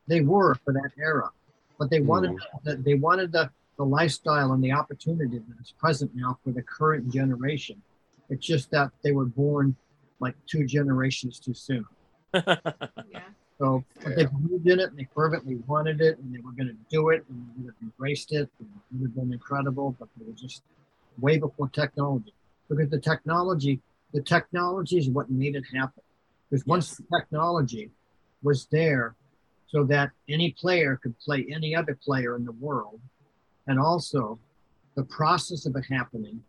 They 0.07 0.21
were 0.21 0.55
for 0.63 0.73
that 0.73 0.91
era, 0.97 1.29
but 1.77 1.89
they 1.89 1.99
wanted 1.99 2.37
the, 2.63 2.77
they 2.77 2.93
wanted 2.93 3.31
the, 3.31 3.49
the 3.77 3.83
lifestyle 3.83 4.53
and 4.53 4.63
the 4.63 4.71
opportunity 4.71 5.41
that's 5.49 5.71
present 5.73 6.11
now 6.15 6.37
for 6.43 6.51
the 6.51 6.61
current 6.61 7.11
generation. 7.11 7.81
It's 8.29 8.45
just 8.45 8.71
that 8.71 8.91
they 9.03 9.11
were 9.11 9.25
born 9.25 9.75
like 10.19 10.35
two 10.47 10.65
generations 10.65 11.39
too 11.39 11.53
soon. 11.53 11.85
Yeah. 12.33 13.23
So 13.61 13.85
but 14.03 14.15
they 14.15 14.25
believed 14.25 14.67
in 14.67 14.79
it 14.79 14.89
and 14.89 14.97
they 14.97 15.07
fervently 15.15 15.57
wanted 15.67 16.01
it 16.01 16.17
and 16.17 16.33
they 16.33 16.39
were 16.39 16.51
going 16.51 16.69
to 16.69 16.77
do 16.89 17.09
it 17.09 17.23
and 17.29 17.45
they 17.45 17.61
would 17.61 17.67
have 17.67 17.81
embraced 17.83 18.31
it 18.31 18.49
and 18.59 18.67
it 18.67 18.99
would 18.99 19.09
have 19.09 19.15
been 19.15 19.31
incredible, 19.31 19.95
but 19.99 20.09
they 20.17 20.25
were 20.25 20.33
just 20.33 20.63
way 21.19 21.37
before 21.37 21.69
technology. 21.69 22.33
Because 22.67 22.89
the 22.89 22.99
technology, 22.99 23.79
the 24.13 24.23
technology 24.23 24.97
is 24.97 25.09
what 25.09 25.29
made 25.29 25.55
it 25.55 25.63
happen. 25.71 26.01
Because 26.49 26.65
once 26.65 26.89
Yes. 26.89 26.97
the 26.97 27.19
technology 27.19 27.91
was 28.41 28.65
there 28.71 29.15
so 29.67 29.83
that 29.83 30.09
any 30.27 30.51
player 30.53 30.99
could 31.01 31.17
play 31.19 31.45
any 31.53 31.75
other 31.75 31.97
player 32.03 32.35
in 32.35 32.45
the 32.45 32.51
world, 32.53 32.99
and 33.67 33.79
also 33.79 34.39
the 34.95 35.03
process 35.03 35.67
of 35.67 35.75
it 35.75 35.85
happening 35.87 36.41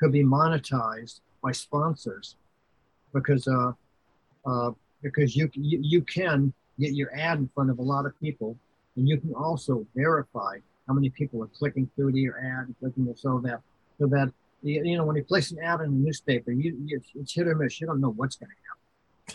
could 0.00 0.12
be 0.12 0.24
monetized 0.24 1.20
by 1.42 1.52
sponsors 1.52 2.36
because 3.12 3.46
uh, 3.46 3.72
uh, 4.46 4.70
because 5.04 5.36
you, 5.36 5.48
you 5.52 5.78
you 5.82 6.02
can 6.02 6.52
get 6.80 6.92
your 6.94 7.14
ad 7.16 7.38
in 7.38 7.48
front 7.54 7.70
of 7.70 7.78
a 7.78 7.82
lot 7.82 8.06
of 8.06 8.18
people, 8.20 8.56
and 8.96 9.08
you 9.08 9.20
can 9.20 9.32
also 9.34 9.86
verify 9.94 10.56
how 10.88 10.94
many 10.94 11.10
people 11.10 11.40
are 11.42 11.50
clicking 11.58 11.88
through 11.94 12.10
to 12.12 12.18
your 12.18 12.38
ad, 12.38 12.66
and 12.66 12.74
clicking 12.80 13.14
so 13.16 13.40
that 13.44 13.60
so 14.00 14.06
that 14.08 14.32
you 14.62 14.96
know 14.96 15.04
when 15.04 15.14
you 15.14 15.22
place 15.22 15.52
an 15.52 15.58
ad 15.60 15.80
in 15.80 15.86
a 15.86 15.90
newspaper, 15.90 16.50
you, 16.50 16.76
you 16.84 17.00
it's 17.14 17.34
hit 17.34 17.46
or 17.46 17.54
miss. 17.54 17.80
You 17.80 17.86
don't 17.86 18.00
know 18.00 18.10
what's 18.16 18.36
going 18.36 18.50
to 18.50 18.56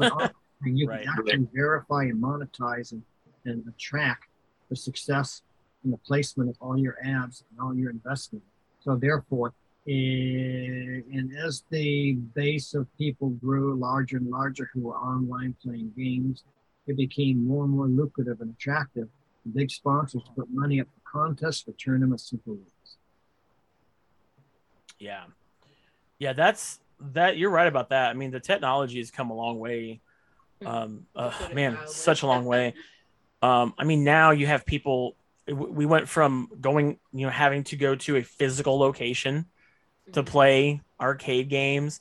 happen. 0.02 0.20
But 0.20 0.34
you 0.66 0.88
Right. 0.88 1.04
can 1.04 1.14
actually 1.18 1.48
verify 1.54 2.04
and 2.04 2.22
monetize 2.22 2.92
and, 2.92 3.04
and 3.46 3.64
track 3.80 4.22
the 4.70 4.76
success 4.76 5.42
and 5.84 5.94
the 5.94 5.98
placement 5.98 6.50
of 6.50 6.58
all 6.60 6.78
your 6.78 6.98
ads 7.06 7.44
and 7.50 7.60
all 7.62 7.74
your 7.76 7.90
investment. 7.92 8.44
So 8.82 8.96
therefore, 8.96 9.54
eh, 9.90 11.02
and 11.18 11.32
as 11.46 11.64
the 11.70 12.14
base 12.36 12.74
of 12.74 12.88
people 12.98 13.30
grew 13.30 13.76
larger 13.76 14.18
and 14.18 14.28
larger 14.30 14.70
who 14.74 14.82
were 14.82 14.96
online 14.96 15.56
playing 15.64 15.92
games, 15.98 16.44
it 16.88 16.96
became 16.98 17.46
more 17.46 17.64
and 17.66 17.74
more 17.74 17.88
lucrative 17.88 18.42
and 18.42 18.52
attractive. 18.52 19.08
for 19.44 19.50
Big 19.50 19.72
sponsors 19.72 20.24
to 20.24 20.32
put 20.32 20.48
money 20.52 20.80
up 20.82 20.88
for 20.88 21.12
contests, 21.12 21.62
for 21.62 21.72
tournaments, 21.74 22.32
and 22.32 22.44
for 22.44 22.52
leagues. 22.52 22.98
yeah 25.00 25.24
yeah 26.20 26.34
that's 26.34 26.80
that 27.00 27.38
you're 27.38 27.50
right 27.50 27.68
about 27.68 27.90
that 27.90 28.10
i 28.10 28.14
mean 28.14 28.32
the 28.32 28.40
technology 28.40 28.98
has 29.00 29.10
come 29.10 29.30
a 29.32 29.34
long 29.34 29.58
way 29.58 30.02
um 30.66 31.06
uh, 31.16 31.32
man 31.54 31.74
mildly. 31.74 31.94
such 31.94 32.22
a 32.22 32.28
long 32.28 32.46
way 32.46 32.74
um 33.42 33.74
i 33.78 33.84
mean 33.86 34.04
now 34.04 34.32
you 34.32 34.46
have 34.46 34.66
people 34.66 35.16
we 35.48 35.86
went 35.86 36.08
from 36.08 36.50
going 36.62 37.00
you 37.14 37.26
know 37.26 37.32
having 37.32 37.64
to 37.64 37.76
go 37.76 37.96
to 37.96 38.18
a 38.18 38.22
physical 38.24 38.78
location 38.78 39.46
to 40.14 40.24
play 40.24 40.82
arcade 41.00 41.50
games 41.50 42.00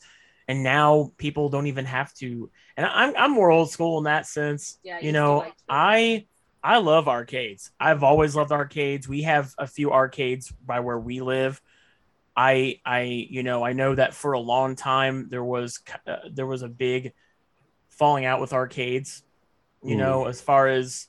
and 0.49 0.63
now 0.63 1.13
people 1.19 1.49
don't 1.49 1.67
even 1.67 1.85
have 1.85 2.13
to. 2.15 2.51
And 2.77 2.87
i'm 2.87 3.15
i'm 3.17 3.33
more 3.33 3.51
old 3.51 3.71
school 3.71 3.99
in 3.99 4.05
that 4.05 4.27
sense. 4.27 4.79
Yeah, 4.83 4.97
I 4.97 5.01
you 5.01 5.09
used 5.09 5.25
to 5.27 5.33
know 5.35 5.37
like 5.37 5.55
i 5.69 6.27
i 6.63 6.79
love 6.79 7.09
arcades. 7.09 7.71
I've 7.79 8.03
always 8.03 8.35
loved 8.37 8.53
arcades. 8.53 9.09
We 9.09 9.23
have 9.23 9.53
a 9.59 9.67
few 9.67 9.93
arcades 9.93 10.53
by 10.65 10.81
where 10.81 10.99
we 10.99 11.21
live. 11.21 11.61
I 12.37 12.81
i 12.85 13.03
you 13.03 13.43
know 13.43 13.65
i 13.65 13.73
know 13.73 13.95
that 13.95 14.15
for 14.15 14.33
a 14.33 14.39
long 14.41 14.77
time 14.77 15.29
there 15.31 15.45
was 15.45 15.81
uh, 16.07 16.17
there 16.33 16.47
was 16.47 16.63
a 16.63 16.69
big 16.69 17.13
falling 17.91 18.25
out 18.25 18.41
with 18.41 18.53
arcades 18.53 19.23
you 19.85 19.97
Mm. 19.97 19.99
know 19.99 20.27
as 20.27 20.41
far 20.41 20.69
as 20.69 21.09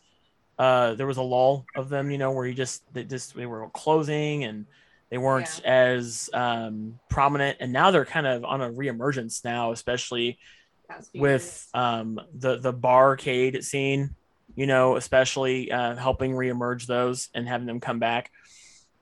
uh 0.60 0.96
there 0.96 1.08
was 1.08 1.18
a 1.18 1.22
lull 1.24 1.68
of 1.76 1.90
them 1.90 2.12
you 2.12 2.18
know 2.18 2.32
where 2.32 2.46
you 2.46 2.54
just 2.54 2.84
they 2.94 3.04
just 3.04 3.36
they 3.36 3.46
were 3.46 3.70
closing 3.72 4.44
and 4.44 4.68
they 5.10 5.18
weren't 5.18 5.62
as 5.66 6.30
um 6.34 7.00
prominent 7.10 7.58
and 7.60 7.74
now 7.74 7.92
they're 7.92 8.06
kind 8.06 8.28
of 8.28 8.44
on 8.46 8.62
a 8.62 8.70
reemergence 8.72 9.44
now 9.44 9.72
especially 9.72 10.38
with 11.14 11.68
um 11.74 12.20
the 12.38 12.58
the 12.58 12.74
barcade 12.74 13.64
scene 13.64 14.16
you 14.56 14.66
know 14.68 14.96
especially 14.96 15.72
uh, 15.72 15.96
helping 15.96 16.32
reemerge 16.32 16.86
those 16.86 17.30
and 17.34 17.48
having 17.48 17.68
them 17.68 17.80
come 17.80 18.00
back. 18.00 18.32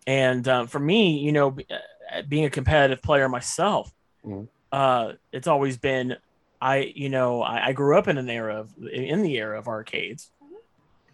And 0.06 0.48
um, 0.48 0.68
for 0.68 0.80
me 0.80 1.20
you 1.20 1.32
know 1.32 1.52
b- 1.52 1.66
uh, 1.70 2.22
being 2.28 2.46
a 2.46 2.50
competitive 2.50 3.02
player 3.02 3.28
myself 3.30 3.92
Mhm. 4.26 4.48
uh 4.72 5.14
it's 5.32 5.48
always 5.48 5.78
been 5.78 6.18
i 6.60 6.78
you 6.96 7.08
know 7.10 7.42
I, 7.42 7.68
I 7.68 7.72
grew 7.74 7.98
up 7.98 8.08
in 8.08 8.18
an 8.18 8.30
era 8.30 8.56
of 8.62 8.72
in 8.92 9.22
the 9.22 9.38
era 9.38 9.58
of 9.60 9.68
arcades 9.68 10.32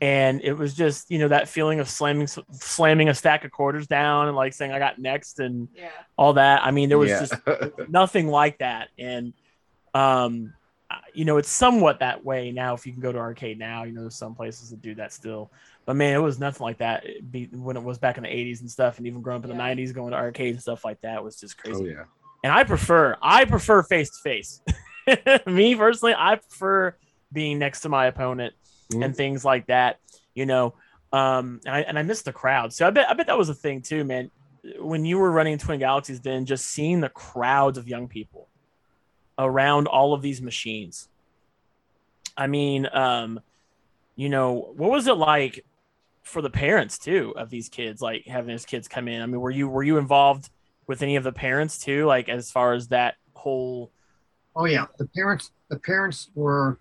and 0.02 0.42
it 0.44 0.54
was 0.54 0.74
just 0.74 1.10
you 1.10 1.20
know 1.20 1.28
that 1.30 1.48
feeling 1.48 1.80
of 1.80 1.90
slamming 1.90 2.28
slamming 2.28 3.10
a 3.10 3.14
stack 3.14 3.46
of 3.46 3.52
quarters 3.52 3.88
down 3.88 4.28
and 4.28 4.36
like 4.36 4.54
saying 4.54 4.72
i 4.72 4.80
got 4.80 5.00
next 5.00 5.40
and 5.40 5.68
yeah. 5.76 5.90
all 6.18 6.34
that. 6.34 6.64
I 6.64 6.72
mean 6.72 6.90
there 6.90 6.98
was 6.98 7.10
Yeah. 7.10 7.20
just 7.26 7.34
nothing 7.90 8.28
like 8.28 8.58
that. 8.60 8.90
And 8.98 9.34
um 9.94 10.54
you 11.14 11.26
know 11.26 11.38
it's 11.38 11.50
somewhat 11.50 12.00
that 12.00 12.24
way 12.24 12.52
now 12.52 12.74
if 12.74 12.86
you 12.86 12.92
can 12.92 13.02
go 13.02 13.12
to 13.12 13.18
arcade 13.20 13.58
now. 13.58 13.84
You 13.84 13.94
know 13.94 14.02
there's 14.02 14.16
some 14.18 14.36
places 14.36 14.72
that 14.72 14.82
do 14.82 14.96
that 14.96 15.14
still. 15.14 15.52
But 15.86 15.96
man 15.96 16.16
it 16.16 16.20
was 16.20 16.40
nothing 16.40 16.64
like 16.66 16.80
that. 16.80 17.06
It'd 17.06 17.32
be, 17.32 17.46
when 17.46 17.78
it 17.78 17.84
was 17.84 17.98
back 17.98 18.18
in 18.18 18.24
the 18.24 18.30
80s 18.30 18.62
and 18.62 18.70
stuff 18.70 18.98
and 18.98 19.08
even 19.08 19.22
growing 19.22 19.44
up 19.44 19.50
in 19.50 19.56
the 19.56 19.64
90s 19.64 19.94
going 19.94 20.12
to 20.12 20.18
arcades 20.18 20.56
and 20.56 20.62
stuff 20.62 20.84
like 20.84 21.00
that 21.02 21.24
was 21.24 21.40
just 21.40 21.58
crazy. 21.58 21.84
oh 21.84 21.86
yeah. 21.88 22.04
and 22.44 22.52
i 22.52 22.64
prefer 22.64 23.16
i 23.22 23.46
prefer 23.46 23.84
face 23.84 24.10
to 24.10 24.18
face. 24.22 24.62
Me 25.46 25.76
personally 25.76 26.16
i 26.18 26.36
prefer 26.36 26.96
being 27.32 27.60
next 27.60 27.82
to 27.82 27.90
my 27.90 28.06
opponent 28.06 28.54
and 28.92 29.16
things 29.16 29.44
like 29.46 29.68
that 29.68 30.00
you 30.34 30.46
know 30.46 30.74
um 31.12 31.60
and 31.66 31.76
i, 31.76 31.82
and 31.82 32.00
I 32.00 32.04
miss 32.04 32.22
the 32.22 32.34
crowd. 32.34 32.74
So 32.74 32.88
i 32.88 32.90
bet 32.90 33.10
i 33.10 33.14
bet 33.14 33.28
that 33.28 33.38
was 33.38 33.50
a 33.50 33.54
thing 33.54 33.82
too 33.82 34.04
man. 34.04 34.32
When 34.80 35.04
you 35.06 35.18
were 35.18 35.32
running 35.32 35.58
twin 35.58 35.80
galaxies 35.80 36.22
then 36.22 36.46
just 36.46 36.66
seeing 36.66 37.02
the 37.02 37.10
crowds 37.10 37.78
of 37.78 37.88
young 37.88 38.08
people 38.08 38.48
around 39.38 39.88
all 39.88 40.14
of 40.14 40.22
these 40.22 40.42
machines. 40.42 41.08
I 42.38 42.48
mean 42.48 42.88
um 42.92 43.40
you 44.16 44.30
know 44.30 44.74
what 44.76 44.92
was 44.92 45.08
it 45.08 45.18
like 45.18 45.66
for 46.24 46.42
the 46.42 46.50
parents 46.50 46.98
too 46.98 47.34
of 47.36 47.50
these 47.50 47.68
kids 47.68 48.02
like 48.02 48.26
having 48.26 48.50
these 48.50 48.66
kids 48.66 48.88
come 48.88 49.08
in? 49.08 49.22
I 49.22 49.26
mean 49.26 49.42
were 49.42 49.52
you 49.52 49.68
were 49.68 49.84
you 49.84 49.98
involved 49.98 50.50
with 50.88 51.02
any 51.02 51.16
of 51.16 51.24
the 51.24 51.32
parents 51.32 51.78
too 51.78 52.06
like 52.06 52.30
as 52.30 52.52
far 52.52 52.74
as 52.74 52.90
that 52.90 53.16
whole 53.34 53.92
Oh 54.56 54.66
yeah, 54.66 54.86
the 54.98 55.08
parents 55.08 55.52
the 55.70 55.80
parents 55.80 56.30
were 56.36 56.74
it 56.74 56.80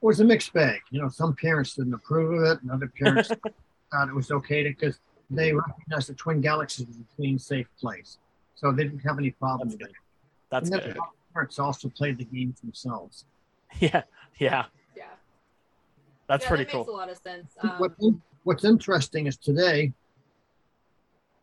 was 0.00 0.20
a 0.20 0.24
mixed 0.24 0.52
bag. 0.52 0.80
You 0.90 1.02
know, 1.02 1.08
some 1.08 1.34
parents 1.34 1.74
didn't 1.74 1.94
approve 1.94 2.40
of 2.42 2.44
it, 2.44 2.62
and 2.62 2.70
other 2.70 2.88
parents 2.98 3.28
thought 3.92 4.08
it 4.08 4.14
was 4.14 4.30
okay 4.30 4.62
to, 4.62 4.70
because 4.70 5.00
they 5.30 5.52
recognized 5.52 6.08
the 6.08 6.14
Twin 6.14 6.40
Galaxies 6.40 6.88
as 6.88 6.96
a 6.96 7.16
clean, 7.16 7.38
safe 7.38 7.66
place, 7.80 8.18
so 8.54 8.72
they 8.72 8.84
didn't 8.84 9.00
have 9.00 9.18
any 9.18 9.30
problems 9.30 9.72
That's 9.72 9.82
with 9.82 9.90
it. 9.90 9.96
that's 10.50 10.70
and 10.70 10.80
good 10.82 10.94
the 10.94 11.00
parents 11.34 11.58
also 11.58 11.88
played 11.88 12.18
the 12.18 12.24
games 12.24 12.60
themselves. 12.60 13.24
yeah 13.80 14.02
yeah 14.38 14.64
Yeah. 14.96 15.04
that's 16.26 16.44
yeah, 16.44 16.48
pretty 16.48 16.64
that 16.64 16.72
cool 16.72 16.80
Makes 16.84 16.88
a 16.88 16.92
lot 16.92 17.10
of 17.10 17.18
sense. 17.18 17.52
Um, 17.60 18.22
what's 18.44 18.64
interesting 18.64 19.26
is 19.26 19.36
today, 19.36 19.92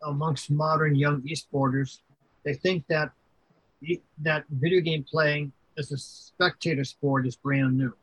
amongst 0.03 0.49
modern 0.49 0.95
young 0.95 1.21
esporters, 1.21 1.99
they 2.43 2.53
think 2.53 2.85
that 2.87 3.11
that 4.23 4.45
video 4.49 4.81
game 4.81 5.03
playing 5.03 5.51
as 5.77 5.91
a 5.91 5.97
spectator 5.97 6.83
sport 6.83 7.27
is 7.27 7.35
brand 7.35 7.77
new. 7.77 7.93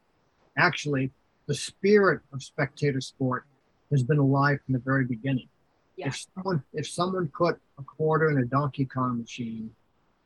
Actually, 0.56 1.10
the 1.46 1.54
spirit 1.54 2.20
of 2.32 2.42
spectator 2.42 3.00
sport 3.00 3.44
has 3.90 4.02
been 4.02 4.18
alive 4.18 4.58
from 4.64 4.74
the 4.74 4.80
very 4.80 5.04
beginning. 5.04 5.48
Yeah. 5.96 6.08
If 6.08 6.26
someone 6.34 6.62
if 6.72 6.88
someone 6.88 7.28
put 7.28 7.60
a 7.78 7.82
quarter 7.82 8.30
in 8.30 8.38
a 8.38 8.44
Donkey 8.44 8.86
Kong 8.86 9.18
machine 9.18 9.74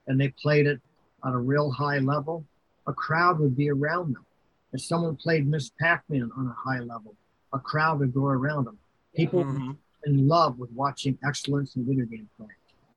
and 0.06 0.20
they 0.20 0.28
played 0.28 0.66
it 0.66 0.80
on 1.22 1.32
a 1.32 1.38
real 1.38 1.70
high 1.70 1.98
level, 1.98 2.44
a 2.86 2.92
crowd 2.92 3.38
would 3.40 3.56
be 3.56 3.70
around 3.70 4.14
them. 4.14 4.24
If 4.72 4.82
someone 4.82 5.16
played 5.16 5.46
Ms. 5.48 5.70
Pac-Man 5.80 6.30
on 6.36 6.46
a 6.46 6.52
high 6.52 6.80
level, 6.80 7.16
a 7.52 7.58
crowd 7.58 7.98
would 8.00 8.14
go 8.14 8.26
around 8.26 8.64
them. 8.64 8.78
People 9.14 9.44
Mhm. 9.44 9.76
in 10.04 10.28
love 10.28 10.58
with 10.58 10.70
watching 10.72 11.18
excellence 11.24 11.74
in 11.76 11.84
video 11.84 12.04
game 12.04 12.28
play. 12.36 12.54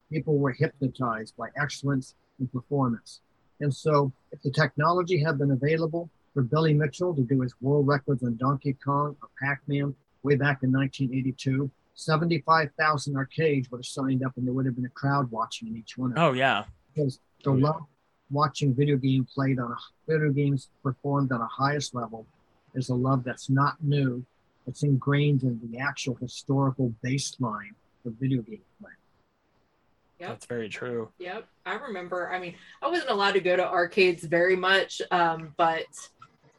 People 0.10 0.38
were 0.38 0.52
hypnotized 0.52 1.36
by 1.38 1.50
excellence 1.56 2.16
in 2.40 2.48
performance. 2.48 3.22
And 3.62 3.74
so, 3.74 4.12
if 4.32 4.42
the 4.42 4.52
technology 4.52 5.18
had 5.24 5.38
been 5.38 5.52
available 5.52 6.10
for 6.34 6.44
Billy 6.44 6.74
Mitchell 6.74 7.14
to 7.16 7.22
do 7.22 7.42
his 7.42 7.54
world 7.62 7.88
records 7.88 8.24
on 8.24 8.38
Donkey 8.38 8.74
Kong 8.74 9.16
or 9.22 9.30
Pac 9.42 9.62
Man 9.68 9.94
way 10.24 10.36
back 10.36 10.64
in 10.64 10.72
1982, 10.72 11.70
75,000 11.96 13.16
arcades 13.16 13.70
would 13.72 13.80
have 13.80 13.86
signed 13.86 14.24
up 14.26 14.34
and 14.38 14.46
there 14.46 14.54
would 14.54 14.66
have 14.66 14.76
been 14.76 14.86
a 14.86 14.90
crowd 14.90 15.30
watching 15.32 15.68
in 15.70 15.78
each 15.78 15.98
one 15.98 16.12
of 16.12 16.16
them. 16.16 16.24
Oh 16.24 16.34
yeah. 16.34 16.64
Because 16.94 17.20
the 17.44 17.52
Oh, 17.52 17.56
yeah. 17.56 17.64
love 17.68 17.82
watching 18.32 18.74
video 18.76 18.98
game 18.98 19.26
played 19.34 19.60
on 19.60 19.72
a 19.72 19.76
video 20.08 20.32
games 20.32 20.70
performed 20.84 21.32
on 21.32 21.42
a 21.42 21.48
highest 21.48 21.96
level 21.96 22.26
is 22.76 22.90
a 22.90 22.96
love 22.96 23.24
that's 23.24 23.50
not 23.50 23.76
new. 23.82 24.24
It's 24.68 24.84
ingrained 24.84 25.42
in 25.44 25.60
the 25.72 25.80
actual 25.80 26.16
historical 26.16 26.94
baseline 27.04 27.74
of 28.06 28.14
video 28.20 28.42
game 28.44 28.62
play. 28.82 28.92
Yep. 30.20 30.30
That's 30.30 30.46
very 30.46 30.68
true. 30.70 31.10
Yep, 31.18 31.48
I 31.66 31.76
remember. 31.76 32.30
I 32.32 32.40
mean, 32.40 32.54
I 32.82 32.88
wasn't 32.90 33.10
allowed 33.10 33.32
to 33.34 33.40
go 33.40 33.56
to 33.56 33.66
arcades 33.66 34.26
very 34.26 34.56
much, 34.58 35.02
um, 35.12 35.54
but 35.58 35.86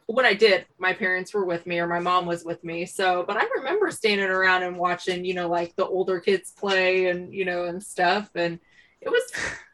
when 0.07 0.25
I 0.25 0.33
did, 0.33 0.65
my 0.77 0.93
parents 0.93 1.33
were 1.33 1.45
with 1.45 1.65
me 1.65 1.79
or 1.79 1.87
my 1.87 1.99
mom 1.99 2.25
was 2.25 2.43
with 2.43 2.63
me. 2.63 2.85
So, 2.85 3.23
but 3.25 3.37
I 3.37 3.45
remember 3.57 3.91
standing 3.91 4.27
around 4.27 4.63
and 4.63 4.77
watching, 4.77 5.23
you 5.23 5.33
know, 5.33 5.47
like 5.47 5.75
the 5.75 5.85
older 5.85 6.19
kids 6.19 6.51
play 6.51 7.07
and 7.07 7.33
you 7.33 7.45
know 7.45 7.65
and 7.65 7.81
stuff, 7.81 8.29
and 8.35 8.59
it 8.99 9.09
was, 9.09 9.23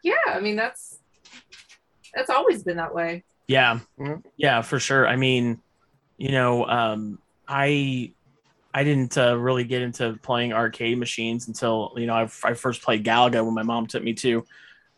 yeah. 0.04 0.14
I 0.28 0.40
mean, 0.40 0.56
that's 0.56 1.00
that's 2.14 2.30
always 2.30 2.64
been 2.64 2.78
that 2.78 2.94
way. 2.94 3.24
Yeah. 3.48 3.80
Mhm. 4.00 4.24
Yeah, 4.36 4.62
for 4.62 4.80
sure. 4.80 5.08
I 5.08 5.16
mean, 5.16 5.62
you 6.18 6.32
know, 6.32 6.66
um, 6.66 7.20
I 7.48 8.14
I 8.74 8.84
didn't 8.84 9.18
uh, 9.18 9.38
really 9.38 9.64
get 9.64 9.82
into 9.82 10.20
playing 10.22 10.54
arcade 10.54 10.98
machines 10.98 11.48
until 11.48 11.94
you 11.98 12.06
know 12.06 12.14
I, 12.14 12.30
I 12.44 12.54
first 12.54 12.82
played 12.84 13.04
Galaga 13.04 13.44
when 13.44 13.54
my 13.54 13.64
mom 13.64 13.88
took 13.88 14.04
me 14.04 14.14
to 14.16 14.46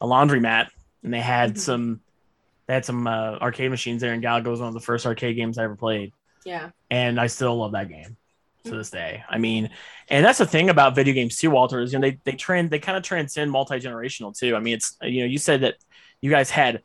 a 0.02 0.08
laundromat 0.08 0.70
and 1.04 1.14
they 1.14 1.22
had 1.22 1.56
Mhm. 1.56 1.60
some 1.60 2.02
they 2.70 2.76
had 2.76 2.86
some 2.86 3.08
uh, 3.08 3.36
arcade 3.42 3.72
machines 3.72 4.00
there 4.00 4.14
and 4.14 4.24
Galaga 4.24 4.46
was 4.46 4.60
one 4.60 4.68
of 4.68 4.76
the 4.76 4.80
first 4.80 5.08
arcade 5.08 5.36
games 5.36 5.58
I 5.58 5.64
ever 5.64 5.76
played 5.76 6.14
Yeah. 6.46 6.70
and 6.92 7.20
I 7.20 7.26
still 7.26 7.58
love 7.58 7.72
that 7.72 7.90
game 7.90 8.16
to 8.66 8.76
this 8.76 8.92
day. 8.92 9.24
I 9.28 9.40
mean, 9.40 9.72
and 10.10 10.24
that's 10.24 10.38
the 10.38 10.46
thing 10.46 10.70
about 10.70 10.94
video 10.94 11.16
games 11.16 11.38
too, 11.38 11.50
Walter, 11.50 11.80
is 11.80 11.92
you 11.92 11.98
know 11.98 12.08
they 12.08 12.20
they 12.26 12.34
trend 12.34 12.70
they 12.70 12.78
kind 12.78 12.96
of 12.96 13.02
transcend 13.04 13.50
multi 13.50 13.80
generational 13.80 14.38
too. 14.38 14.56
I 14.56 14.60
mean, 14.60 14.76
it's 14.76 14.96
you 15.02 15.22
know 15.22 15.26
you 15.26 15.40
said 15.40 15.62
that 15.62 15.76
you 16.22 16.30
guys 16.30 16.52
had 16.52 16.84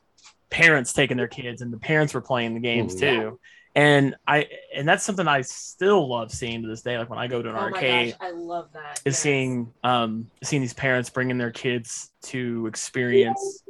parents 0.51 0.95
taking 0.95 1.19
their 1.19 1.29
kids 1.29 1.61
and 1.61 1.71
the 1.71 1.77
parents 1.79 2.15
were 2.15 2.23
playing 2.23 2.55
the 2.55 2.61
games 2.61 2.95
Mhm. 2.95 3.01
too, 3.01 3.41
and 3.75 4.15
I 4.27 4.49
and 4.75 4.89
that's 4.89 5.05
something 5.05 5.29
I 5.29 5.43
still 5.43 6.09
love 6.09 6.33
seeing 6.33 6.63
to 6.63 6.69
this 6.69 6.81
day. 6.81 6.97
Like 6.97 7.11
when 7.11 7.19
I 7.19 7.27
go 7.27 7.43
to 7.43 7.49
an 7.51 7.57
Oh 7.57 7.59
my 7.59 7.65
arcade, 7.67 8.13
gosh, 8.21 8.29
I 8.29 8.31
love 8.31 8.73
that. 8.73 9.01
is 9.05 9.15
Yes. 9.15 9.19
seeing 9.19 9.75
um 9.83 10.31
seeing 10.43 10.63
these 10.63 10.73
parents 10.73 11.11
bringing 11.11 11.37
their 11.37 11.51
kids 11.51 12.11
to 12.31 12.67
experience 12.69 13.63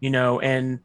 you 0.00 0.10
know 0.10 0.38
and 0.40 0.78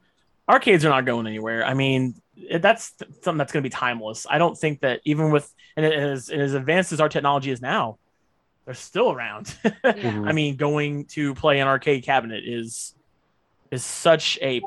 arcades 0.50 0.84
are 0.86 0.90
not 0.90 1.06
going 1.06 1.26
anywhere 1.28 1.66
i 1.66 1.74
mean 1.74 2.16
that's 2.60 2.94
something 3.22 3.38
that's 3.38 3.52
going 3.54 3.64
to 3.64 3.70
be 3.70 3.74
timeless 3.74 4.26
i 4.30 4.38
don't 4.38 4.56
think 4.58 4.82
that 4.82 5.00
even 5.06 5.32
with 5.32 5.50
and 5.78 5.86
as, 5.86 6.30
and 6.30 6.42
as 6.42 6.54
advanced 6.54 6.92
as 6.92 7.00
our 7.00 7.10
technology 7.10 7.50
is 7.52 7.62
now 7.62 7.98
they're 8.66 8.74
still 8.76 9.12
around 9.12 9.56
Yeah. 9.64 9.72
Mhm. 9.94 10.28
i 10.30 10.34
mean 10.34 10.56
going 10.56 11.06
to 11.06 11.34
play 11.36 11.60
an 11.60 11.68
arcade 11.68 12.04
cabinet 12.04 12.44
is 12.46 12.94
is 13.72 13.84
such 13.86 14.38
a 14.42 14.62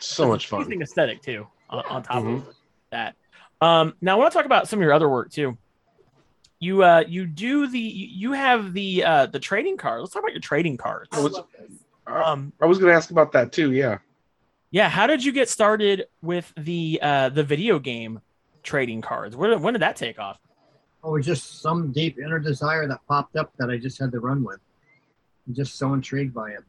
So 0.00 0.28
much 0.28 0.46
fun. 0.48 0.72
aesthetic 0.80 1.22
too 1.22 1.46
on, 1.68 1.84
on 1.90 2.02
top 2.02 2.22
Mhm. 2.22 2.36
of 2.48 2.54
that 2.90 3.14
um 3.60 3.94
now 4.00 4.14
i 4.16 4.18
want 4.18 4.32
to 4.32 4.36
talk 4.36 4.46
about 4.46 4.68
some 4.68 4.78
of 4.78 4.82
your 4.82 4.92
other 4.92 5.08
work 5.08 5.30
too 5.30 5.58
you 6.58 6.82
uh 6.82 7.04
you 7.06 7.26
do 7.26 7.66
the 7.66 7.78
you 7.78 8.06
you 8.06 8.32
have 8.32 8.72
the 8.72 9.04
uh 9.04 9.26
the 9.26 9.38
trading 9.38 9.76
card 9.76 10.00
let's 10.00 10.12
talk 10.14 10.22
about 10.22 10.32
your 10.32 10.40
trading 10.40 10.76
cards 10.78 11.10
I 11.12 11.20
was- 11.20 11.40
um 12.06 12.52
I 12.62 12.66
was 12.66 12.78
going 12.78 12.90
to 12.90 12.96
ask 12.96 13.10
about 13.10 13.32
that 13.32 13.52
too. 13.52 13.72
Yeah. 13.72 13.98
Yeah 14.70 14.88
how 14.88 15.06
did 15.06 15.24
you 15.24 15.32
get 15.32 15.48
started 15.48 16.06
with 16.22 16.52
the 16.56 16.98
uh 17.02 17.28
the 17.28 17.42
video 17.42 17.78
game 17.78 18.20
trading 18.62 19.00
cards 19.00 19.36
when, 19.36 19.60
when 19.62 19.72
did 19.74 19.82
that 19.82 19.96
take 19.96 20.18
off 20.18 20.38
Oh, 21.04 21.10
it 21.10 21.18
was 21.18 21.26
just 21.26 21.60
some 21.62 21.92
deep 21.92 22.18
inner 22.18 22.40
desire 22.40 22.88
that 22.88 22.98
popped 23.06 23.36
up 23.36 23.52
that 23.58 23.70
I 23.70 23.76
just 23.78 23.96
had 24.00 24.10
to 24.10 24.18
run 24.18 24.42
with. 24.42 24.58
I'm 25.46 25.54
just 25.54 25.76
so 25.78 25.94
intrigued 25.94 26.34
by 26.34 26.50
it. 26.50 26.64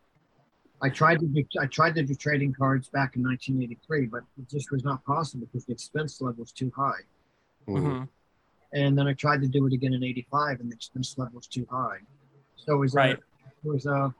I 0.79 0.89
tried 0.89 1.21
to 1.21 1.25
do 1.25 1.43
I 1.59 1.65
tried 1.65 1.95
to 1.95 2.03
do 2.03 2.13
trading 2.13 2.53
cards 2.53 2.87
back 2.87 3.15
in 3.15 3.23
1983, 3.23 4.05
but 4.05 4.21
it 4.37 4.47
just 4.47 4.71
was 4.71 4.83
not 4.83 5.03
possible 5.05 5.47
because 5.47 5.65
the 5.65 5.71
expense 5.73 6.21
level 6.21 6.41
was 6.41 6.51
too 6.51 6.71
high. 6.75 7.01
Mhm. 7.67 7.81
Mhm. 7.81 8.09
And 8.73 8.95
then 8.95 9.07
I 9.07 9.13
tried 9.13 9.41
to 9.41 9.47
do 9.47 9.65
it 9.65 9.73
again 9.73 9.93
in 9.95 10.03
'85, 10.03 10.59
and 10.59 10.69
the 10.71 10.75
expense 10.75 11.17
level 11.17 11.37
was 11.37 11.47
too 11.47 11.65
high. 11.71 11.97
So 12.57 12.75
it 12.75 12.77
was 12.77 12.93
Right. 12.93 13.17
a, 13.17 13.67
it 13.67 13.71
was 13.71 13.87
a 13.87 14.13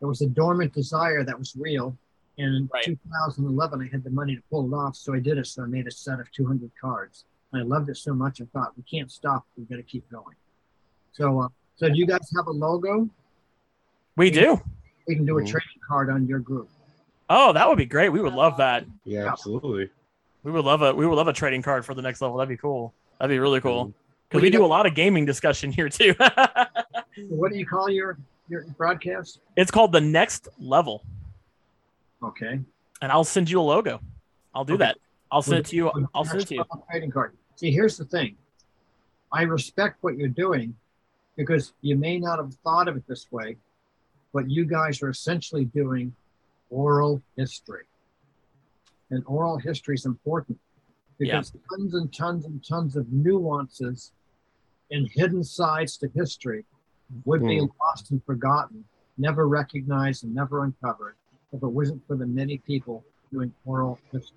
it 0.00 0.06
was 0.06 0.22
a 0.22 0.28
dormant 0.28 0.72
desire 0.72 1.24
that 1.24 1.38
was 1.38 1.54
real. 1.56 1.94
And 2.38 2.54
in 2.54 2.70
Right. 2.72 2.84
2011, 2.84 3.80
I 3.80 3.88
had 3.90 4.04
the 4.04 4.10
money 4.10 4.36
to 4.36 4.42
pull 4.50 4.66
it 4.72 4.76
off, 4.76 4.96
so 4.96 5.14
I 5.14 5.20
did 5.20 5.38
it. 5.38 5.46
So 5.46 5.62
I 5.62 5.66
made 5.66 5.86
a 5.86 5.90
set 5.90 6.20
of 6.20 6.30
200 6.32 6.70
cards. 6.80 7.24
And 7.52 7.62
I 7.62 7.64
loved 7.64 7.88
it 7.88 7.96
so 7.96 8.12
much, 8.14 8.40
I 8.40 8.44
thought 8.52 8.72
we 8.76 8.82
can't 8.82 9.10
stop. 9.10 9.46
We 9.56 9.64
got 9.64 9.76
to 9.76 9.82
keep 9.82 10.08
going. 10.10 10.36
So, 11.12 11.40
uh, 11.40 11.48
so 11.76 11.88
do 11.88 11.94
you 11.96 12.06
guys 12.06 12.28
have 12.36 12.46
a 12.46 12.50
logo? 12.52 13.08
we 14.16 14.30
do 14.30 14.60
We 15.06 15.14
can 15.14 15.24
do 15.26 15.38
a 15.38 15.42
Mhm. 15.42 15.46
trading 15.48 15.80
card 15.86 16.10
on 16.10 16.26
your 16.26 16.38
group. 16.40 16.68
oh 17.28 17.52
that 17.52 17.68
would 17.68 17.76
be 17.78 17.84
great 17.86 18.08
we 18.08 18.20
would 18.20 18.32
love 18.32 18.56
that 18.58 18.86
Yeah, 19.04 19.30
absolutely. 19.30 19.90
we 20.42 20.50
would 20.52 20.64
love 20.64 20.80
a 20.82 20.94
we 20.94 21.06
would 21.06 21.16
love 21.16 21.28
a 21.28 21.32
trading 21.34 21.60
card 21.62 21.84
for 21.84 21.92
the 21.94 22.00
next 22.02 22.20
level 22.22 22.36
that'd 22.38 22.48
be 22.48 22.56
cool 22.56 22.94
that'd 23.18 23.32
be 23.34 23.38
really 23.38 23.60
cool 23.60 23.86
Mhm. 23.88 23.94
because 24.28 24.42
we 24.42 24.48
do 24.50 24.64
a 24.64 24.66
lot 24.66 24.86
of 24.86 24.94
gaming 24.94 25.26
discussion 25.26 25.70
here 25.70 25.88
too 25.90 26.14
What 27.28 27.52
do 27.52 27.58
you 27.58 27.66
call 27.66 27.88
your 27.90 28.18
your 28.48 28.64
broadcast? 28.78 29.40
it's 29.56 29.70
called 29.70 29.92
the 29.92 30.00
next 30.00 30.48
level 30.58 31.04
Okay. 32.22 32.60
and 33.02 33.12
i'll 33.12 33.24
send 33.24 33.50
you 33.50 33.60
a 33.60 33.62
logo 33.62 34.00
i'll 34.54 34.64
do 34.64 34.74
Okay. 34.74 34.84
that 34.84 34.96
i'll 35.30 35.42
send 35.42 35.58
it 35.58 35.66
to 35.66 35.76
you 35.76 35.90
i'll 36.14 36.24
send 36.24 36.40
it 36.42 36.48
to 36.48 36.54
you 36.56 36.64
Trading 36.90 37.10
card. 37.10 37.36
See, 37.56 37.70
here's 37.70 37.96
the 37.96 38.04
thing. 38.04 38.36
I 39.32 39.42
respect 39.42 39.96
what 40.02 40.16
you're 40.18 40.28
doing 40.28 40.74
because 41.36 41.72
you 41.80 41.96
may 41.96 42.18
not 42.18 42.38
have 42.38 42.54
thought 42.64 42.86
of 42.86 42.96
it 42.96 43.04
this 43.08 43.26
way, 43.32 43.56
but 44.32 44.48
you 44.50 44.64
guys 44.66 45.02
are 45.02 45.08
essentially 45.10 45.64
doing 45.64 46.14
oral 46.70 47.22
history. 47.36 47.84
And 49.10 49.22
oral 49.26 49.56
history 49.58 49.94
is 49.94 50.04
important 50.06 50.58
because 51.18 51.52
tons 51.70 51.94
and 51.94 52.12
tons 52.14 52.44
and 52.44 52.62
tons 52.66 52.94
of 52.96 53.10
nuances 53.10 54.12
and 54.90 55.08
hidden 55.14 55.42
sides 55.42 55.96
to 55.98 56.08
history 56.14 56.64
would 57.24 57.46
be 57.46 57.58
Hmm. 57.60 57.66
lost 57.80 58.10
and 58.10 58.22
forgotten, 58.24 58.84
never 59.18 59.48
recognized 59.48 60.24
and 60.24 60.34
never 60.34 60.62
uncovered 60.64 61.16
if 61.52 61.62
it 61.62 61.66
wasn't 61.66 62.02
for 62.06 62.16
the 62.16 62.26
many 62.26 62.58
people 62.58 63.04
doing 63.32 63.52
oral 63.64 63.98
history. 64.12 64.36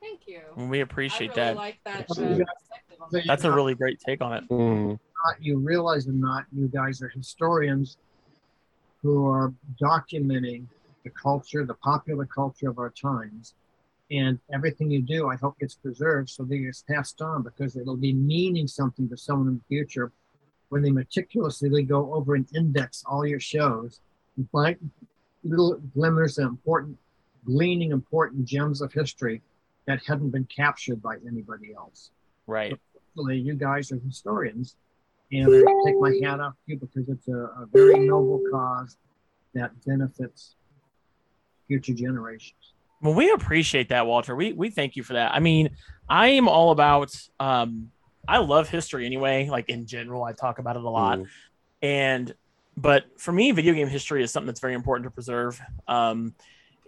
Thank 0.00 0.26
you. 0.26 0.40
we 0.68 0.80
appreciate 0.80 1.30
I 1.38 1.42
really 1.42 1.54
that 1.54 1.56
like 1.56 1.80
that 1.84 2.10
So 2.10 2.22
uh, 2.22 2.28
you 2.28 2.44
perspective 2.44 2.96
on 3.00 3.10
So 3.10 3.16
that. 3.16 3.24
you 3.24 3.28
that's 3.28 3.44
a 3.44 3.50
really 3.50 3.74
great 3.74 4.00
take 4.00 4.20
on 4.22 4.32
it 4.32 4.44
Mhm. 4.50 4.98
not, 5.26 5.42
you 5.42 5.58
realize 5.58 6.08
or 6.08 6.12
not, 6.12 6.46
you 6.52 6.68
guys 6.68 7.02
are 7.02 7.08
historians 7.08 7.98
who 9.02 9.26
are 9.26 9.52
documenting 9.82 10.66
the 11.04 11.10
culture, 11.10 11.64
the 11.64 11.74
popular 11.74 12.26
culture 12.26 12.68
of 12.68 12.78
our 12.78 12.90
times. 12.90 13.54
And 14.10 14.38
everything 14.52 14.90
you 14.90 15.02
do, 15.02 15.28
I 15.28 15.36
hope 15.36 15.58
gets 15.58 15.74
preserved 15.76 16.30
so 16.30 16.44
that 16.44 16.54
it's 16.54 16.82
passed 16.82 17.22
on 17.22 17.42
because 17.42 17.76
it'll 17.76 17.96
be 17.96 18.12
meaning 18.12 18.66
something 18.66 19.08
to 19.08 19.16
someone 19.16 19.48
in 19.48 19.54
the 19.54 19.64
future 19.68 20.10
when 20.68 20.82
they 20.82 20.90
meticulously 20.90 21.82
go 21.82 22.12
over 22.14 22.34
and 22.34 22.46
index 22.54 23.04
all 23.06 23.26
your 23.26 23.40
shows 23.40 24.00
and 24.36 24.48
find 24.50 24.76
little 25.42 25.78
glimmers 25.94 26.38
of 26.38 26.48
important, 26.48 26.98
gleaning 27.44 27.90
important 27.90 28.44
gems 28.44 28.80
of 28.80 28.92
history 28.92 29.42
that 29.86 30.00
hadn't 30.06 30.30
been 30.30 30.46
captured 30.54 31.02
by 31.02 31.16
anybody 31.26 31.74
else 31.74 32.10
right 32.46 32.78
hopefully 32.94 33.38
you 33.38 33.54
guys 33.54 33.90
are 33.92 33.98
historians 34.06 34.76
and 35.32 35.46
I 35.46 35.72
take 35.86 35.98
my 36.00 36.18
hat 36.22 36.40
off 36.40 36.54
to 36.54 36.72
you 36.72 36.76
because 36.76 37.08
it's 37.08 37.28
a, 37.28 37.32
a 37.32 37.68
very 37.72 37.98
noble 38.00 38.42
cause 38.50 38.96
that 39.54 39.70
benefits 39.84 40.56
future 41.68 41.94
generations. 41.94 42.72
Well, 43.00 43.14
we 43.14 43.30
appreciate 43.30 43.88
that, 43.90 44.06
Walter. 44.06 44.34
We 44.34 44.52
we 44.52 44.70
thank 44.70 44.96
you 44.96 45.02
for 45.02 45.14
that. 45.14 45.32
I 45.32 45.40
mean, 45.40 45.70
I 46.08 46.28
am 46.28 46.48
all 46.48 46.72
about. 46.72 47.10
Um, 47.38 47.90
I 48.28 48.38
love 48.38 48.68
history 48.68 49.06
anyway. 49.06 49.48
Like 49.48 49.68
in 49.68 49.86
general, 49.86 50.24
I 50.24 50.32
talk 50.32 50.58
about 50.58 50.76
it 50.76 50.82
a 50.82 50.88
lot. 50.90 51.20
Mhm. 51.20 51.26
And 51.82 52.34
but 52.80 53.04
for 53.18 53.32
me, 53.32 53.50
video 53.50 53.74
game 53.74 53.88
history 53.88 54.22
is 54.22 54.30
something 54.30 54.46
that's 54.46 54.60
very 54.60 54.74
important 54.74 55.04
to 55.04 55.10
preserve. 55.10 55.60
Um, 55.86 56.34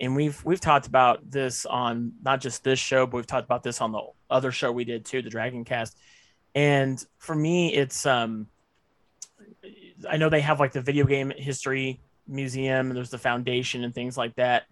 and 0.00 0.16
we've 0.16 0.42
we've 0.44 0.60
talked 0.60 0.86
about 0.86 1.30
this 1.30 1.66
on 1.66 2.12
not 2.22 2.40
just 2.40 2.64
this 2.64 2.78
show, 2.78 3.06
but 3.06 3.16
we've 3.16 3.26
talked 3.26 3.44
about 3.44 3.62
this 3.62 3.80
on 3.80 3.92
the 3.92 4.02
other 4.30 4.50
show 4.50 4.72
we 4.72 4.84
did 4.84 5.04
too, 5.04 5.22
the 5.22 5.30
Dragon 5.30 5.64
Cast. 5.64 5.98
And 6.54 7.04
for 7.18 7.34
me, 7.34 7.74
it's 7.74 8.06
um, 8.06 8.46
I 10.08 10.16
know 10.16 10.28
they 10.28 10.40
have 10.40 10.60
like 10.60 10.72
the 10.72 10.80
video 10.80 11.04
game 11.04 11.32
history 11.36 12.00
museum 12.26 12.88
and 12.88 12.96
there's 12.96 13.10
the 13.10 13.18
foundation 13.18 13.84
and 13.84 13.94
things 13.94 14.16
like 14.16 14.34
that. 14.36 14.64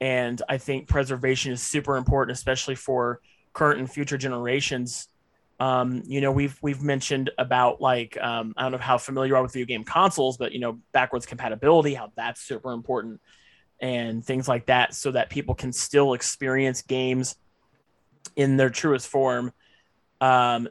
And 0.00 0.40
I 0.48 0.58
think 0.58 0.88
preservation 0.88 1.52
is 1.52 1.62
super 1.62 1.96
important, 1.96 2.36
especially 2.36 2.74
for 2.74 3.20
current 3.52 3.80
and 3.80 3.90
future 3.90 4.18
generations. 4.18 5.08
Um, 5.60 6.02
you 6.06 6.22
know, 6.22 6.32
we've 6.32 6.58
we've 6.62 6.80
mentioned 6.82 7.30
about 7.36 7.82
like 7.82 8.16
um, 8.18 8.54
I 8.56 8.62
don't 8.62 8.72
know 8.72 8.78
how 8.78 8.96
familiar 8.96 9.28
you 9.28 9.36
are 9.36 9.42
with 9.42 9.52
video 9.52 9.66
game 9.66 9.84
consoles, 9.84 10.38
but 10.38 10.52
you 10.52 10.58
know, 10.58 10.80
backwards 10.92 11.26
compatibility, 11.26 11.92
how 11.92 12.10
that's 12.16 12.40
super 12.40 12.72
important, 12.72 13.20
and 13.78 14.24
things 14.24 14.48
like 14.48 14.66
that, 14.66 14.94
so 14.94 15.10
that 15.10 15.28
people 15.28 15.54
can 15.54 15.70
still 15.72 16.14
experience 16.14 16.80
games 16.80 17.36
in 18.36 18.56
their 18.56 18.70
truest 18.70 19.06
form, 19.06 19.52
um, 20.22 20.66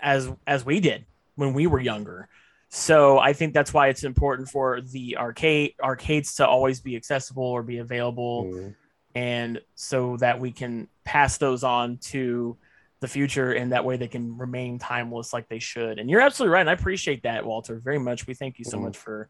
as 0.00 0.30
as 0.46 0.64
we 0.64 0.78
did 0.78 1.04
when 1.34 1.52
we 1.52 1.66
were 1.66 1.80
younger. 1.80 2.28
So 2.68 3.18
I 3.18 3.32
think 3.32 3.54
that's 3.54 3.74
why 3.74 3.88
it's 3.88 4.04
important 4.04 4.50
for 4.50 4.80
the 4.80 5.16
arcade 5.16 5.74
arcades 5.82 6.36
to 6.36 6.46
always 6.46 6.80
be 6.80 6.94
accessible 6.94 7.42
or 7.42 7.64
be 7.64 7.78
available, 7.78 8.44
Mhm. 8.44 8.74
and 9.16 9.60
so 9.74 10.16
that 10.18 10.38
we 10.38 10.52
can 10.52 10.86
pass 11.02 11.38
those 11.38 11.64
on 11.64 11.96
to 12.12 12.56
the 13.00 13.08
future, 13.08 13.52
and 13.52 13.72
that 13.72 13.84
way 13.84 13.96
they 13.96 14.08
can 14.08 14.36
remain 14.36 14.78
timeless 14.78 15.32
like 15.32 15.48
they 15.48 15.58
should. 15.60 15.98
And 15.98 16.10
you're 16.10 16.20
absolutely 16.20 16.52
right, 16.54 16.60
and 16.60 16.70
I 16.70 16.72
appreciate 16.72 17.22
that, 17.22 17.44
Walter, 17.46 17.78
very 17.78 17.98
much. 17.98 18.26
We 18.26 18.34
thank 18.34 18.58
you 18.58 18.64
so 18.64 18.78
Mhm. 18.78 18.82
much 18.82 18.96
for 18.96 19.28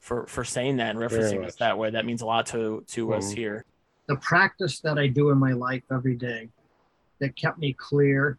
for 0.00 0.26
for 0.26 0.42
saying 0.44 0.78
that 0.78 0.90
and 0.90 0.98
referencing 0.98 1.44
us 1.44 1.56
that 1.56 1.78
way. 1.78 1.90
That 1.90 2.04
means 2.06 2.22
a 2.22 2.26
lot 2.26 2.46
to 2.46 2.84
to 2.88 3.14
us 3.14 3.32
Mhm. 3.32 3.36
here. 3.36 3.64
the 4.08 4.16
practice 4.16 4.80
that 4.80 4.98
I 4.98 5.06
do 5.06 5.30
in 5.30 5.38
my 5.38 5.52
life 5.52 5.84
every 5.90 6.16
day 6.16 6.50
that 7.20 7.36
kept 7.36 7.56
me 7.58 7.72
clear 7.72 8.36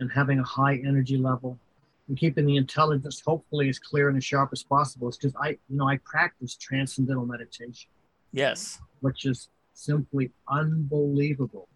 and 0.00 0.10
having 0.10 0.38
a 0.38 0.42
high 0.42 0.76
energy 0.76 1.18
level 1.18 1.60
and 2.08 2.16
keeping 2.16 2.46
the 2.46 2.56
intelligence 2.56 3.20
hopefully 3.20 3.68
as 3.68 3.78
clear 3.78 4.08
and 4.08 4.16
as 4.16 4.24
sharp 4.24 4.48
as 4.52 4.64
possible 4.64 5.08
is 5.10 5.18
because 5.18 5.36
I, 5.36 5.50
you 5.68 5.76
know, 5.76 5.86
I 5.86 5.98
practice 5.98 6.56
transcendental 6.56 7.26
meditation, 7.26 7.90
Yes. 8.32 8.80
which 9.00 9.26
is 9.26 9.50
simply 9.74 10.32
unbelievable. 10.48 11.68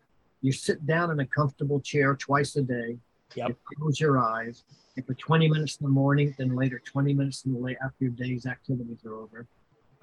You 0.47 0.53
sit 0.53 0.87
down 0.87 1.11
in 1.11 1.19
a 1.19 1.27
comfortable 1.27 1.81
chair 1.81 2.15
twice 2.15 2.55
a 2.55 2.63
day. 2.63 2.99
Yep. 3.35 3.49
You 3.49 3.57
close 3.77 3.99
your 3.99 4.19
eyes. 4.21 4.63
And 4.95 5.05
for 5.05 5.15
20 5.15 5.49
minutes 5.49 5.79
in 5.81 5.87
the 5.87 5.91
morning, 5.91 6.37
then 6.39 6.55
later 6.55 6.79
20 6.79 7.15
minutes 7.15 7.45
in 7.47 7.53
the 7.53 7.59
late 7.59 7.77
after 7.85 8.05
your 8.05 8.13
day's 8.13 8.47
activities 8.47 9.05
are 9.05 9.17
over. 9.17 9.49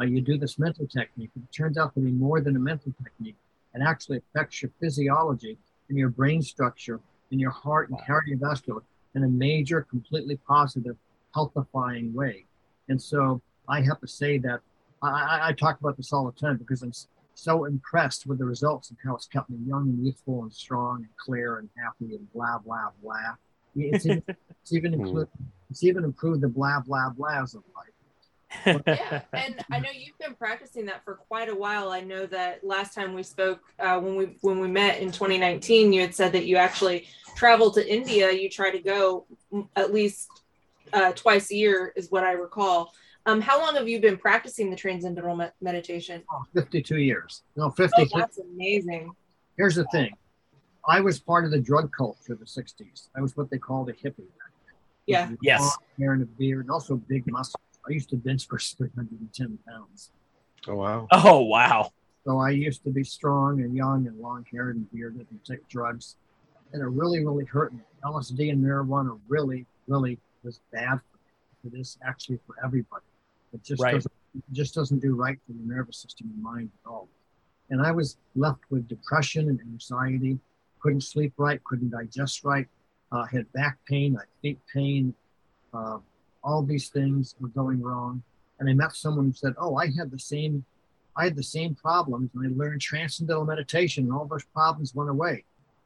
Uh, 0.02 0.04
you 0.04 0.20
do 0.20 0.38
this 0.38 0.60
mental 0.60 0.86
technique. 0.86 1.30
It 1.34 1.50
turns 1.56 1.78
out 1.78 1.94
to 1.94 2.02
be 2.02 2.12
more 2.12 2.42
than 2.42 2.58
a 2.58 2.60
mental 2.60 2.92
technique. 3.02 3.38
It 3.74 3.82
actually 3.88 4.18
affects 4.18 4.62
your 4.62 4.72
physiology 4.82 5.58
and 5.88 5.98
your 5.98 6.10
brain 6.10 6.42
structure 6.42 7.00
and 7.32 7.40
your 7.40 7.52
heart 7.52 7.90
and 7.90 7.98
cardiovascular 8.00 8.82
in 9.16 9.24
a 9.24 9.30
major, 9.30 9.84
completely 9.84 10.36
positive, 10.46 10.98
healthifying 11.34 12.14
way. 12.14 12.44
And 12.90 13.02
so 13.02 13.42
I 13.70 13.80
have 13.80 14.02
to 14.02 14.08
say 14.10 14.40
that 14.40 14.60
I, 15.02 15.08
I, 15.08 15.48
I 15.48 15.54
talk 15.54 15.80
about 15.80 15.96
this 15.96 16.12
all 16.12 16.26
the 16.26 16.38
time 16.38 16.58
because 16.58 16.82
I'm 16.82 16.92
so 17.36 17.66
impressed 17.66 18.28
with 18.28 18.40
the 18.40 18.46
results 18.46 18.90
and 18.90 18.98
how 19.04 19.16
it's 19.16 19.28
kept 19.28 19.50
me 19.50 19.58
young 19.68 19.90
and 19.90 20.06
youthful 20.06 20.44
and 20.44 20.54
strong 20.54 20.98
and 20.98 21.10
clear 21.18 21.58
and 21.58 21.70
happy 21.78 22.16
and 22.16 22.32
blah 22.34 22.58
blah 22.60 22.90
blah. 23.02 23.36
It's 23.76 24.06
even, 24.06 24.24
it's 24.62 24.74
even 24.74 24.94
include, 24.94 25.28
it's 25.70 25.84
even 25.84 26.04
improved 26.04 26.42
the 26.42 26.48
blah 26.48 26.80
blah 26.82 27.10
blahs 27.18 27.56
of 27.56 27.64
life. 27.76 28.84
yeah 28.86 29.22
and 29.34 29.66
i 29.72 29.80
know 29.80 29.90
you've 29.92 30.18
been 30.20 30.36
practicing 30.36 30.86
that 30.86 31.04
for 31.04 31.16
quite 31.16 31.50
a 31.50 31.56
while 31.56 31.90
i 31.90 32.00
know 32.00 32.28
that 32.28 32.64
last 32.64 32.94
time 32.94 33.16
we 33.16 33.24
spoke 33.24 33.62
uh, 33.80 34.00
when 34.00 34.16
we 34.16 34.38
when 34.42 34.60
we 34.60 34.68
met 34.68 35.00
in 35.00 35.08
2019 35.08 35.92
you 35.92 36.02
had 36.02 36.14
said 36.14 36.32
that 36.32 36.46
you 36.46 36.56
actually 36.56 37.08
traveled 37.36 37.74
to 37.74 37.92
india 37.92 38.32
you 38.32 38.48
try 38.48 38.70
to 38.70 38.78
go 38.78 39.26
at 39.76 39.92
least 39.92 40.30
uh, 40.94 41.12
twice 41.14 41.50
a 41.50 41.56
year 41.56 41.94
is 41.96 42.12
what 42.12 42.24
i 42.24 42.34
recall 42.34 42.94
um, 43.26 43.40
how 43.42 43.60
long 43.60 43.76
have 43.76 43.88
you 43.88 44.00
been 44.02 44.18
practicing 44.18 44.70
the 44.70 44.76
transcendental 44.76 45.36
me- 45.36 45.48
meditation 45.62 46.24
Oh, 46.32 46.44
52 46.54 46.98
years. 46.98 47.44
No, 47.56 47.66
oh 47.66 48.06
that's 48.16 48.38
amazing 48.40 49.12
Here's 49.58 49.76
the 49.76 49.86
thing. 49.86 50.12
I 50.88 51.00
was 51.00 51.20
part 51.20 51.46
of 51.46 51.52
the 51.52 51.60
drug 51.60 51.92
culture 51.96 52.34
of 52.34 52.40
the 52.40 52.46
60s. 52.46 53.08
I 53.16 53.22
was 53.22 53.38
what 53.38 53.50
they 53.50 53.58
called 53.58 53.90
a 53.90 53.94
hippie. 53.94 54.26
yeah 55.06 55.30
Yes. 55.42 55.62
Long 55.62 55.78
Hair 56.00 56.14
and 56.14 56.24
a 56.24 56.26
beard, 56.26 56.62
and 56.66 56.72
also 56.72 56.96
big 56.96 57.24
muscles. 57.32 57.56
I 57.88 57.92
used 57.94 58.10
to 58.10 58.18
bench 58.18 58.48
press 58.48 58.72
310 58.78 59.60
pounds. 59.68 60.12
Oh 60.68 60.76
wow. 60.76 61.08
Oh 61.12 61.42
wow. 61.42 61.92
So 62.26 62.40
I 62.40 62.52
used 62.52 62.84
to 62.86 62.90
be 62.90 63.04
strong 63.04 63.62
and 63.62 63.76
young 63.76 64.08
and 64.08 64.18
long 64.20 64.46
haired 64.52 64.76
and 64.78 64.90
bearded 64.92 65.28
and 65.30 65.44
take 65.44 65.68
drugs. 65.68 66.16
And 66.72 66.82
it 66.82 66.86
really, 66.86 67.24
really 67.24 67.46
hurt 67.46 67.74
me. 67.74 67.82
LSD 68.04 68.50
and 68.52 68.64
marijuana 68.64 69.20
really, 69.28 69.66
really 69.88 70.18
was 70.44 70.60
bad 70.72 71.00
for 71.12 71.18
me. 71.70 71.78
It 71.78 71.80
is 71.80 71.98
actually 72.04 72.40
for 72.48 72.56
everybody. 72.64 73.04
It 73.54 73.64
just 73.64 73.82
Right. 73.82 73.94
doesn't 73.94 74.12
it 74.36 74.44
just 74.52 74.74
doesn't 74.74 75.00
do 75.00 75.14
right 75.16 75.40
for 75.46 75.54
the 75.54 75.64
nervous 75.64 75.98
system 75.98 76.32
and 76.34 76.42
mind 76.42 76.72
at 76.84 76.90
all. 76.90 77.08
And 77.70 77.82
I 77.82 77.92
was 77.92 78.18
left 78.36 78.62
with 78.72 78.88
depression 78.88 79.48
and 79.48 79.60
anxiety, 79.62 80.40
couldn't 80.80 81.02
sleep 81.02 81.34
right, 81.38 81.64
couldn't 81.64 81.92
digest 81.92 82.44
right, 82.44 82.68
uh, 83.12 83.26
had 83.26 83.52
back 83.54 83.78
pain, 83.86 84.16
had 84.16 84.26
feet 84.42 84.60
pain, 84.74 85.14
uh, 85.72 86.00
all 86.44 86.64
these 86.64 86.90
things 86.90 87.36
were 87.40 87.50
going 87.50 87.80
wrong. 87.80 88.24
And 88.60 88.68
I 88.68 88.74
met 88.74 88.94
someone 88.94 89.26
who 89.28 89.34
said, 89.34 89.54
"Oh, 89.58 89.76
I 89.76 89.92
had 89.92 90.10
the 90.10 90.20
same 90.20 90.66
I 91.16 91.26
had 91.26 91.36
the 91.36 91.44
same 91.44 91.76
problems 91.76 92.32
and 92.34 92.44
I 92.44 92.50
learned 92.58 92.82
transcendental 92.82 93.46
meditation 93.46 94.06
and 94.06 94.14
all 94.14 94.26
those 94.26 94.46
problems 94.46 94.96
went 94.96 95.12
away. 95.12 95.46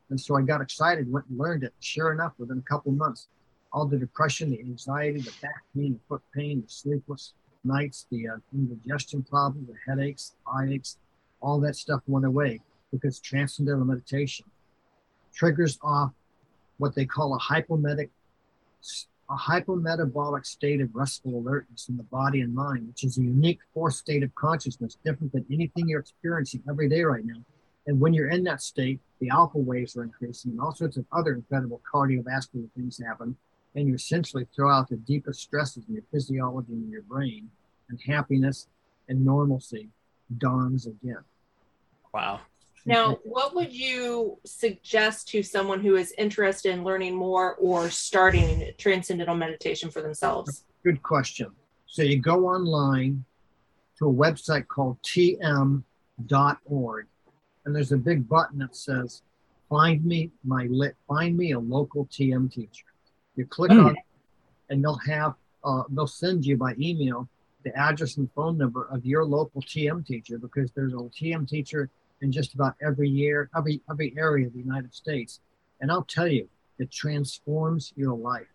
And 0.09 0.20
so 0.20 0.38
I 0.38 0.41
got 0.41 0.61
excited, 0.61 1.11
went 1.11 1.26
and 1.28 1.38
learned 1.38 1.63
it. 1.63 1.74
Sure 1.82 2.13
enough, 2.13 2.34
within 2.38 2.59
a 2.59 2.61
couple 2.61 2.93
of 2.93 2.97
months, 2.97 3.28
all 3.74 3.86
the 3.86 3.97
depression, 3.97 4.51
the 4.51 4.59
anxiety, 4.61 5.20
the 5.20 5.34
back 5.41 5.63
pain, 5.76 5.93
the 5.93 5.99
foot 6.07 6.22
pain, 6.34 6.61
the 6.61 6.70
sleepless 6.70 7.34
nights, 7.64 8.05
the 8.12 8.30
uh, 8.30 8.38
indigestion 8.53 9.24
problems, 9.24 9.68
the 9.68 9.76
headaches, 9.88 10.36
eye 10.47 10.68
aches, 10.70 10.97
all 11.41 11.60
that 11.62 11.76
stuff 11.76 12.01
went 12.08 12.26
away 12.26 12.62
because 12.91 13.20
transcendental 13.20 13.86
meditation 13.86 14.45
triggers 15.34 15.78
off 15.84 16.12
what 16.78 16.95
they 16.95 17.05
call 17.05 17.36
a 17.36 17.39
hypomedic 17.39 18.10
a 19.30 19.36
hypometabolic 19.36 20.45
state 20.45 20.80
of 20.80 20.95
restful 20.95 21.38
alertness 21.39 21.89
in 21.89 21.97
the 21.97 22.03
body 22.03 22.41
and 22.41 22.53
mind, 22.55 22.88
which 22.88 23.03
is 23.03 23.18
a 23.18 23.22
unique 23.22 23.60
fourth 23.74 23.95
state 23.95 24.24
of 24.24 24.34
consciousness, 24.36 24.97
different 25.03 25.34
than 25.34 25.45
anything 25.51 25.89
you're 25.89 25.99
experiencing 25.99 26.64
every 26.70 26.88
day 26.88 27.03
right 27.03 27.26
now. 27.26 27.41
And 27.88 27.99
when 27.99 28.14
you're 28.14 28.30
in 28.30 28.43
that 28.45 28.62
state, 28.62 28.99
the 29.20 29.30
alpha 29.30 29.58
waves 29.58 29.97
are 29.97 30.03
increasing, 30.03 30.51
and 30.51 30.62
all 30.62 30.74
sorts 30.74 30.97
of 30.97 31.05
other 31.12 31.34
incredible 31.34 31.82
cardiovascular 31.93 32.70
things 32.76 33.01
happen. 33.03 33.36
And 33.78 33.88
you 33.88 33.93
essentially 33.93 34.47
throw 34.55 34.71
out 34.71 34.89
the 34.89 34.97
deepest 34.97 35.39
stresses 35.39 35.84
in 35.88 35.93
your 35.93 36.03
physiology 36.11 36.73
and 36.73 36.89
your 36.89 37.03
brain, 37.03 37.51
and 37.89 37.99
happiness 38.05 38.67
and 39.07 39.23
normalcy 39.23 39.89
dawns 40.39 40.88
again. 40.88 41.23
Wow. 42.11 42.41
Now, 42.88 43.19
what 43.23 43.53
would 43.53 43.71
you 43.71 44.39
suggest 44.45 45.28
to 45.28 45.43
someone 45.43 45.80
who 45.82 45.95
is 45.95 46.11
interested 46.17 46.71
in 46.71 46.84
learning 46.84 47.15
more 47.15 47.53
or 47.55 47.91
starting 47.91 48.71
transcendental 48.80 49.36
meditation 49.36 49.91
for 49.91 50.01
themselves? 50.01 50.63
Good 50.84 51.03
question. 51.03 51.51
So 51.86 52.01
you 52.01 52.19
go 52.19 52.47
online 52.47 53.25
to 53.99 54.07
a 54.09 54.13
website 54.13 54.67
called 54.67 54.97
tm.org, 55.03 55.84
and 57.65 57.75
there's 57.75 57.91
a 57.91 57.97
big 57.97 58.28
button 58.28 58.57
that 58.57 58.75
says 58.75 59.21
"Find 59.69 60.03
me 60.03 60.32
my 60.43 60.65
lit. 60.67 60.95
Find 61.07 61.38
me 61.38 61.51
a 61.51 61.59
local 61.59 62.05
TM 62.05 62.51
teacher." 62.51 62.86
You 63.38 63.45
click 63.45 63.71
Hmm. 63.71 63.79
on, 63.79 63.91
it, 63.95 64.03
and 64.69 64.83
they'll 64.83 64.95
have 64.95 65.35
uh, 65.63 65.83
they'll 65.89 66.07
send 66.07 66.45
you 66.45 66.55
by 66.57 66.75
email 66.79 67.27
the 67.63 67.75
address 67.77 68.17
and 68.17 68.31
phone 68.31 68.57
number 68.57 68.85
of 68.85 69.05
your 69.05 69.25
local 69.25 69.61
TM 69.61 70.05
teacher 70.05 70.38
because 70.38 70.71
there's 70.71 70.93
a 70.93 70.97
TM 70.97 71.47
teacher 71.47 71.89
in 72.21 72.31
just 72.31 72.53
about 72.53 72.75
every 72.81 73.09
year, 73.09 73.49
every 73.55 73.81
every 73.89 74.13
area 74.17 74.47
of 74.47 74.53
the 74.53 74.59
United 74.59 74.93
States. 74.93 75.39
And 75.81 75.91
I'll 75.91 76.03
tell 76.05 76.27
you, 76.27 76.47
it 76.79 76.89
transforms 76.91 77.93
your 77.95 78.15
life. 78.15 78.47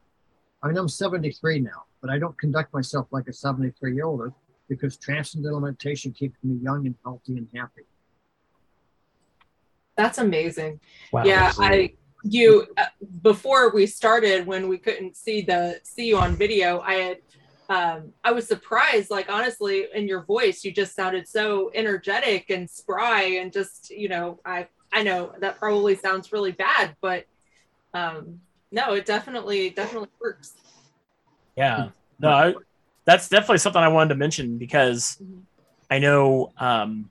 I 0.62 0.68
mean, 0.68 0.76
I'm 0.78 0.88
73 0.88 1.60
now, 1.60 1.84
but 2.00 2.10
I 2.10 2.18
don't 2.18 2.36
conduct 2.38 2.72
myself 2.72 3.06
like 3.10 3.28
a 3.28 3.32
73 3.32 3.94
year 3.94 4.04
old 4.04 4.32
because 4.68 4.96
transcendental 4.96 5.60
meditation 5.60 6.12
keeps 6.12 6.36
me 6.42 6.56
young 6.62 6.86
and 6.86 6.94
healthy 7.04 7.36
and 7.36 7.48
happy. 7.54 7.82
That's 9.96 10.18
amazing. 10.18 10.80
Wow. 11.12 11.24
yeah, 11.24 11.52
I 11.58 11.92
you 12.24 12.66
uh, 12.76 12.86
before 13.22 13.72
we 13.72 13.86
started 13.86 14.46
when 14.46 14.68
we 14.68 14.78
couldn't 14.78 15.16
see 15.16 15.42
the 15.42 15.80
see 15.84 16.06
you 16.08 16.18
on 16.18 16.36
video, 16.36 16.80
I 16.80 16.94
had 16.94 17.16
um 17.68 18.12
I 18.24 18.32
was 18.32 18.46
surprised 18.46 19.10
like 19.10 19.30
honestly 19.30 19.86
in 19.94 20.08
your 20.08 20.24
voice 20.24 20.64
you 20.64 20.72
just 20.72 20.94
sounded 20.94 21.28
so 21.28 21.70
energetic 21.74 22.50
and 22.50 22.68
spry 22.68 23.22
and 23.40 23.52
just 23.52 23.90
you 23.90 24.08
know 24.08 24.40
I 24.44 24.66
I 24.92 25.04
know 25.04 25.32
that 25.40 25.58
probably 25.58 25.94
sounds 25.94 26.32
really 26.32 26.50
bad 26.52 26.96
but 27.00 27.24
um 27.94 28.40
no 28.72 28.94
it 28.94 29.06
definitely 29.06 29.70
definitely 29.70 30.08
works. 30.20 30.54
Yeah. 31.56 31.88
No, 32.18 32.30
I, 32.30 32.54
that's 33.04 33.28
definitely 33.28 33.58
something 33.58 33.82
I 33.82 33.88
wanted 33.88 34.10
to 34.10 34.14
mention 34.16 34.58
because 34.58 35.16
Mhm. 35.22 35.42
I 35.90 35.98
know 35.98 36.52
um, 36.58 37.10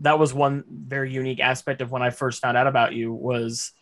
that 0.00 0.18
was 0.18 0.34
one 0.34 0.64
very 0.68 1.12
unique 1.12 1.40
aspect 1.40 1.80
of 1.80 1.90
when 1.90 2.02
I 2.02 2.10
first 2.10 2.40
found 2.40 2.56
out 2.56 2.66
about 2.66 2.92
you 2.92 3.12
was 3.12 3.72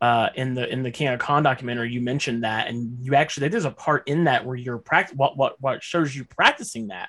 uh, 0.00 0.28
in 0.34 0.54
the 0.54 0.68
in 0.70 0.82
the 0.82 0.90
King 0.90 1.08
of 1.08 1.18
Kong 1.18 1.42
documentary. 1.42 1.92
You 1.92 2.00
mentioned 2.00 2.44
that, 2.44 2.68
and 2.68 2.98
you 3.00 3.14
actually 3.14 3.48
there's 3.48 3.64
a 3.64 3.70
part 3.70 4.06
in 4.06 4.24
that 4.24 4.44
where 4.44 4.56
you're 4.56 4.78
practice 4.78 5.16
what 5.16 5.36
what 5.36 5.60
what 5.60 5.82
shows 5.82 6.14
you 6.14 6.24
practicing 6.24 6.88
that. 6.88 7.08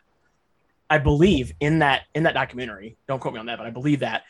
I 0.90 0.98
believe 0.98 1.54
in 1.60 1.80
that 1.80 2.04
in 2.16 2.24
that 2.24 2.34
documentary. 2.34 2.98
Don't 3.08 3.20
quote 3.20 3.34
me 3.34 3.40
on 3.40 3.46
that, 3.46 3.58
but 3.58 3.68
I 3.68 3.72
believe 3.72 4.00
that. 4.00 4.24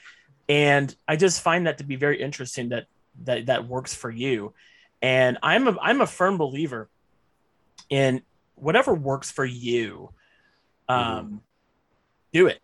And 0.49 0.93
I 1.07 1.16
just 1.16 1.41
find 1.41 1.68
that 1.68 1.78
to 1.78 1.84
be 1.84 1.95
very 1.95 2.22
interesting 2.22 2.70
that 2.70 2.88
that 3.24 3.45
that 3.45 3.68
works 3.68 3.93
for 3.93 4.10
you. 4.10 4.53
And 5.01 5.38
I'm 5.41 5.68
a 5.68 5.78
I'm 5.82 6.01
a 6.01 6.07
firm 6.07 6.38
believer 6.38 6.89
in 7.89 8.22
whatever 8.55 8.93
works 8.93 9.32
for 9.32 9.45
you. 9.45 10.10
Um, 10.89 11.41
do 12.34 12.47
it. 12.47 12.60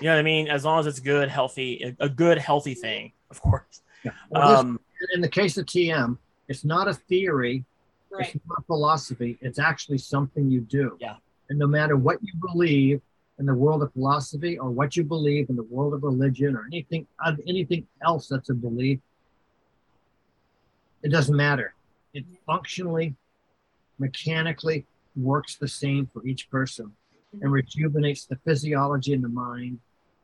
You 0.00 0.06
know 0.06 0.14
what 0.14 0.20
I 0.20 0.22
mean? 0.22 0.48
As 0.48 0.64
long 0.64 0.80
as 0.80 0.86
it's 0.86 1.00
good, 1.00 1.28
healthy, 1.28 1.96
a 1.98 2.08
good, 2.08 2.38
healthy 2.38 2.74
thing, 2.74 3.12
of 3.30 3.40
course. 3.40 3.82
Yeah. 4.04 4.12
Well, 4.30 4.56
Um, 4.56 4.80
in 5.14 5.20
the 5.20 5.28
case 5.28 5.56
of 5.58 5.66
TM, 5.66 6.18
it's 6.48 6.64
not 6.64 6.88
a 6.88 6.94
theory, 6.94 7.64
Right. 8.10 8.34
it's 8.34 8.46
not 8.46 8.60
a 8.60 8.62
philosophy. 8.62 9.38
It's 9.40 9.58
actually 9.58 9.98
something 9.98 10.50
you 10.50 10.60
do. 10.62 10.96
Yeah. 11.00 11.16
And 11.50 11.58
no 11.58 11.66
matter 11.66 11.96
what 11.96 12.22
you 12.22 12.32
believe 12.40 13.02
in 13.38 13.46
the 13.46 13.54
world 13.54 13.82
of 13.82 13.92
philosophy 13.92 14.58
or 14.58 14.70
what 14.70 14.96
you 14.96 15.04
believe 15.04 15.50
in 15.50 15.56
the 15.56 15.62
world 15.64 15.94
of 15.94 16.02
religion 16.02 16.56
or 16.56 16.66
anything 16.66 17.06
anything 17.46 17.86
else 18.02 18.28
that's 18.28 18.50
a 18.50 18.54
belief, 18.54 19.00
it 21.02 21.10
doesn't 21.10 21.36
matter. 21.36 21.74
It 22.14 22.24
functionally, 22.46 23.14
mechanically 23.98 24.86
works 25.16 25.56
the 25.56 25.68
same 25.68 26.06
for 26.12 26.26
each 26.26 26.50
person 26.50 26.86
mm-hmm. 26.86 27.44
and 27.44 27.52
rejuvenates 27.52 28.24
the 28.24 28.36
physiology 28.36 29.12
in 29.12 29.22
the 29.22 29.28
mind 29.28 29.78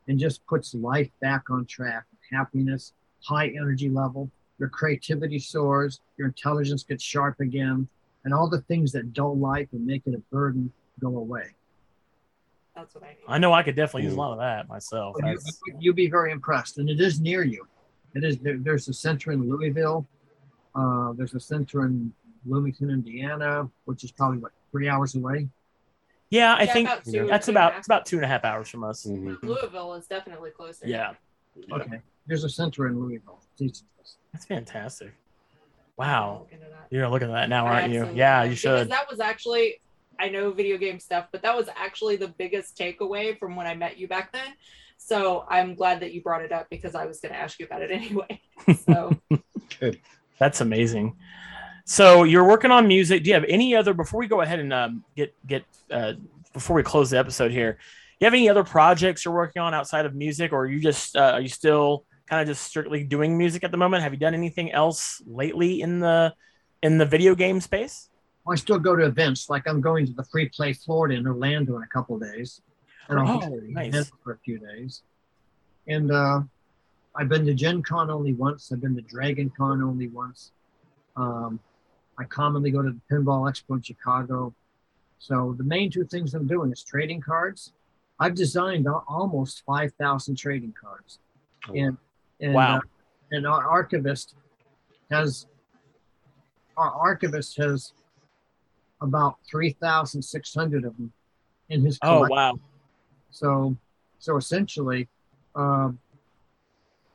and 0.07 0.19
just 0.19 0.45
puts 0.47 0.73
life 0.73 1.09
back 1.21 1.49
on 1.49 1.65
track. 1.65 2.05
Happiness, 2.31 2.93
high 3.23 3.47
energy 3.47 3.89
level, 3.89 4.29
your 4.59 4.69
creativity 4.69 5.39
soars, 5.39 5.99
your 6.17 6.27
intelligence 6.27 6.83
gets 6.83 7.03
sharp 7.03 7.39
again, 7.39 7.87
and 8.23 8.33
all 8.33 8.49
the 8.49 8.61
things 8.61 8.91
that 8.93 9.13
dull 9.13 9.37
life 9.37 9.67
and 9.73 9.85
make 9.85 10.03
it 10.05 10.13
a 10.13 10.19
burden 10.31 10.71
go 10.99 11.17
away. 11.17 11.55
That's 12.75 12.93
what 12.95 13.03
I 13.03 13.09
need. 13.09 13.17
I 13.27 13.37
know 13.37 13.53
I 13.53 13.63
could 13.63 13.75
definitely 13.75 14.03
use 14.03 14.13
a 14.13 14.17
lot 14.17 14.33
of 14.33 14.39
that 14.39 14.67
myself. 14.67 15.15
You, 15.19 15.23
That's, 15.25 15.59
you'll 15.79 15.93
be 15.93 16.09
very 16.09 16.31
impressed, 16.31 16.77
and 16.77 16.89
it 16.89 16.99
is 16.99 17.19
near 17.19 17.43
you. 17.43 17.67
It 18.15 18.23
is 18.23 18.37
there, 18.39 18.57
there's 18.57 18.87
a 18.87 18.93
center 18.93 19.31
in 19.31 19.49
Louisville. 19.49 20.07
Uh, 20.73 21.13
there's 21.13 21.33
a 21.35 21.39
center 21.39 21.85
in 21.85 22.13
Bloomington, 22.45 22.89
Indiana, 22.89 23.69
which 23.85 24.03
is 24.03 24.11
probably 24.11 24.39
what 24.39 24.51
three 24.71 24.89
hours 24.89 25.15
away. 25.15 25.47
yeah, 26.29 26.53
I 26.55 26.63
Yeah, 26.63 26.73
think 26.73 26.89
about 26.89 27.05
two, 27.05 27.27
that's 27.27 27.45
two 27.45 27.51
and 27.51 27.57
a 27.57 27.61
about 27.61 27.77
it's 27.77 27.87
about 27.87 28.05
two 28.05 28.17
and 28.17 28.25
a 28.25 28.27
half 28.27 28.43
hours 28.43 28.67
from 28.69 28.83
us. 28.83 29.05
Mhm. 29.05 29.41
Louisville 29.41 29.93
is 29.93 30.05
definitely 30.07 30.51
closer. 30.51 30.85
Yeah, 30.85 31.13
Okay, 31.71 32.01
there's 32.27 32.43
a 32.43 32.49
center 32.49 32.87
in 32.87 32.99
Louisville. 32.99 33.39
Teaches 33.57 33.83
this. 33.97 34.17
that's 34.33 34.45
fantastic. 34.45 35.13
Wow, 35.97 36.39
looking 36.41 36.61
at 36.63 36.71
that. 36.71 36.87
you're 36.89 37.07
looking 37.07 37.29
at 37.29 37.33
that 37.33 37.49
now, 37.49 37.65
aren't 37.65 37.93
you? 37.93 38.09
Yeah, 38.13 38.41
am. 38.41 38.49
you 38.49 38.55
Because 38.55 38.81
should. 38.81 38.91
that 38.91 39.09
was 39.09 39.19
actually, 39.21 39.79
I 40.19 40.27
know 40.29 40.51
video 40.51 40.77
game 40.77 40.99
stuff, 40.99 41.27
but 41.31 41.41
that 41.43 41.55
was 41.55 41.69
actually 41.75 42.17
the 42.17 42.27
biggest 42.27 42.77
takeaway 42.77 43.37
from 43.39 43.55
when 43.55 43.65
I 43.65 43.75
met 43.75 43.97
you 43.97 44.07
back 44.07 44.33
then. 44.33 44.47
So 44.97 45.45
I'm 45.49 45.75
glad 45.75 46.01
that 46.01 46.13
you 46.13 46.21
brought 46.21 46.41
it 46.41 46.51
up 46.51 46.67
because 46.69 46.95
I 46.95 47.05
was 47.05 47.19
going 47.21 47.33
to 47.33 47.39
ask 47.39 47.59
you 47.59 47.65
about 47.65 47.81
it 47.81 47.91
anyway. 47.93 48.41
So 48.85 49.11
good. 49.79 49.99
That's 50.39 50.59
amazing. 50.61 51.15
So 51.85 52.23
you're 52.23 52.47
working 52.47 52.71
on 52.71 52.87
music. 52.87 53.23
Do 53.23 53.29
you 53.29 53.35
have 53.35 53.45
any 53.47 53.75
other 53.75 53.93
before 53.93 54.19
we 54.19 54.27
go 54.27 54.41
ahead 54.41 54.59
and 54.59 54.73
um, 54.73 55.03
get 55.15 55.33
get 55.47 55.63
uh, 55.91 56.13
before 56.51 56.75
we 56.75 56.83
close 56.83 57.09
the 57.11 57.19
episode 57.19 57.51
here? 57.51 57.73
Do 57.73 57.77
you 58.21 58.25
have 58.25 58.33
any 58.33 58.49
other 58.49 58.63
projects 58.63 59.23
you're 59.23 59.33
working 59.33 59.61
on 59.61 59.73
outside 59.73 60.05
of 60.05 60.15
music, 60.15 60.51
or 60.51 60.61
are 60.63 60.65
you 60.65 60.79
just 60.79 61.15
uh, 61.15 61.31
are 61.33 61.41
you 61.41 61.47
still 61.47 62.05
kind 62.27 62.41
of 62.41 62.47
just 62.47 62.63
strictly 62.63 63.03
doing 63.03 63.37
music 63.37 63.63
at 63.63 63.71
the 63.71 63.77
moment? 63.77 64.03
Have 64.03 64.13
you 64.13 64.19
done 64.19 64.33
anything 64.33 64.71
else 64.71 65.21
lately 65.25 65.81
in 65.81 65.99
the 65.99 66.33
in 66.83 66.97
the 66.97 67.05
video 67.05 67.35
game 67.35 67.59
space? 67.61 68.09
I 68.47 68.55
still 68.55 68.79
go 68.79 68.95
to 68.95 69.05
events. 69.05 69.49
Like 69.49 69.67
I'm 69.67 69.81
going 69.81 70.05
to 70.05 70.13
the 70.13 70.23
Free 70.25 70.49
Play 70.49 70.73
Florida 70.73 71.15
in 71.15 71.27
Orlando 71.27 71.77
in 71.77 71.83
a 71.83 71.87
couple 71.87 72.15
of 72.15 72.21
days, 72.21 72.61
and 73.09 73.19
I'll 73.19 73.43
Oh, 73.43 73.59
be 73.59 73.73
nice. 73.73 74.11
for 74.23 74.33
a 74.33 74.37
few 74.39 74.59
days. 74.59 75.01
And 75.87 76.11
uh, 76.11 76.41
I've 77.15 77.29
been 77.29 77.45
to 77.45 77.53
Gen 77.53 77.81
Con 77.83 78.09
only 78.09 78.33
once. 78.33 78.71
I've 78.71 78.81
been 78.81 78.95
to 78.95 79.01
Dragon 79.01 79.51
Con 79.57 79.81
only 79.81 80.07
once. 80.07 80.51
Um, 81.15 81.59
I 82.19 82.23
commonly 82.25 82.71
go 82.71 82.81
to 82.81 82.91
the 82.91 83.01
Pinball 83.15 83.49
Expo 83.51 83.75
in 83.75 83.81
Chicago. 83.81 84.53
So 85.19 85.55
the 85.57 85.63
main 85.63 85.89
two 85.91 86.05
things 86.05 86.33
I'm 86.33 86.47
doing 86.47 86.71
is 86.71 86.83
trading 86.83 87.21
cards. 87.21 87.73
I've 88.19 88.35
designed 88.35 88.87
al- 88.87 89.03
almost 89.07 89.63
5,000 89.65 90.35
trading 90.37 90.73
cards. 90.79 91.19
And, 91.75 91.97
and, 92.39 92.53
Wow. 92.53 92.77
uh, 92.77 92.81
and 93.31 93.47
our 93.47 93.67
archivist 93.67 94.35
has, 95.11 95.47
our 96.77 96.91
archivist 96.91 97.57
has 97.57 97.93
about 99.01 99.37
3,600 99.49 100.85
of 100.85 100.95
them 100.97 101.11
in 101.69 101.83
his 101.85 101.97
Oh 102.01 102.27
wow, 102.27 102.55
So, 103.31 103.75
so 104.19 104.37
essentially, 104.37 105.07
um, 105.55 105.99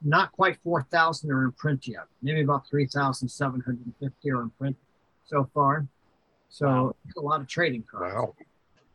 not 0.02 0.32
quite 0.32 0.58
4,000 0.62 1.30
are 1.30 1.44
in 1.44 1.52
print 1.52 1.86
yet. 1.86 2.04
Maybe 2.22 2.40
about 2.40 2.66
3,750 2.68 4.30
are 4.30 4.42
in 4.42 4.50
print 4.50 4.76
so 5.26 5.48
far. 5.52 5.86
So 6.48 6.66
Wow. 6.66 6.96
a 7.16 7.20
lot 7.20 7.40
of 7.40 7.46
trading 7.48 7.84
cards. 7.90 8.14
Wow. 8.14 8.34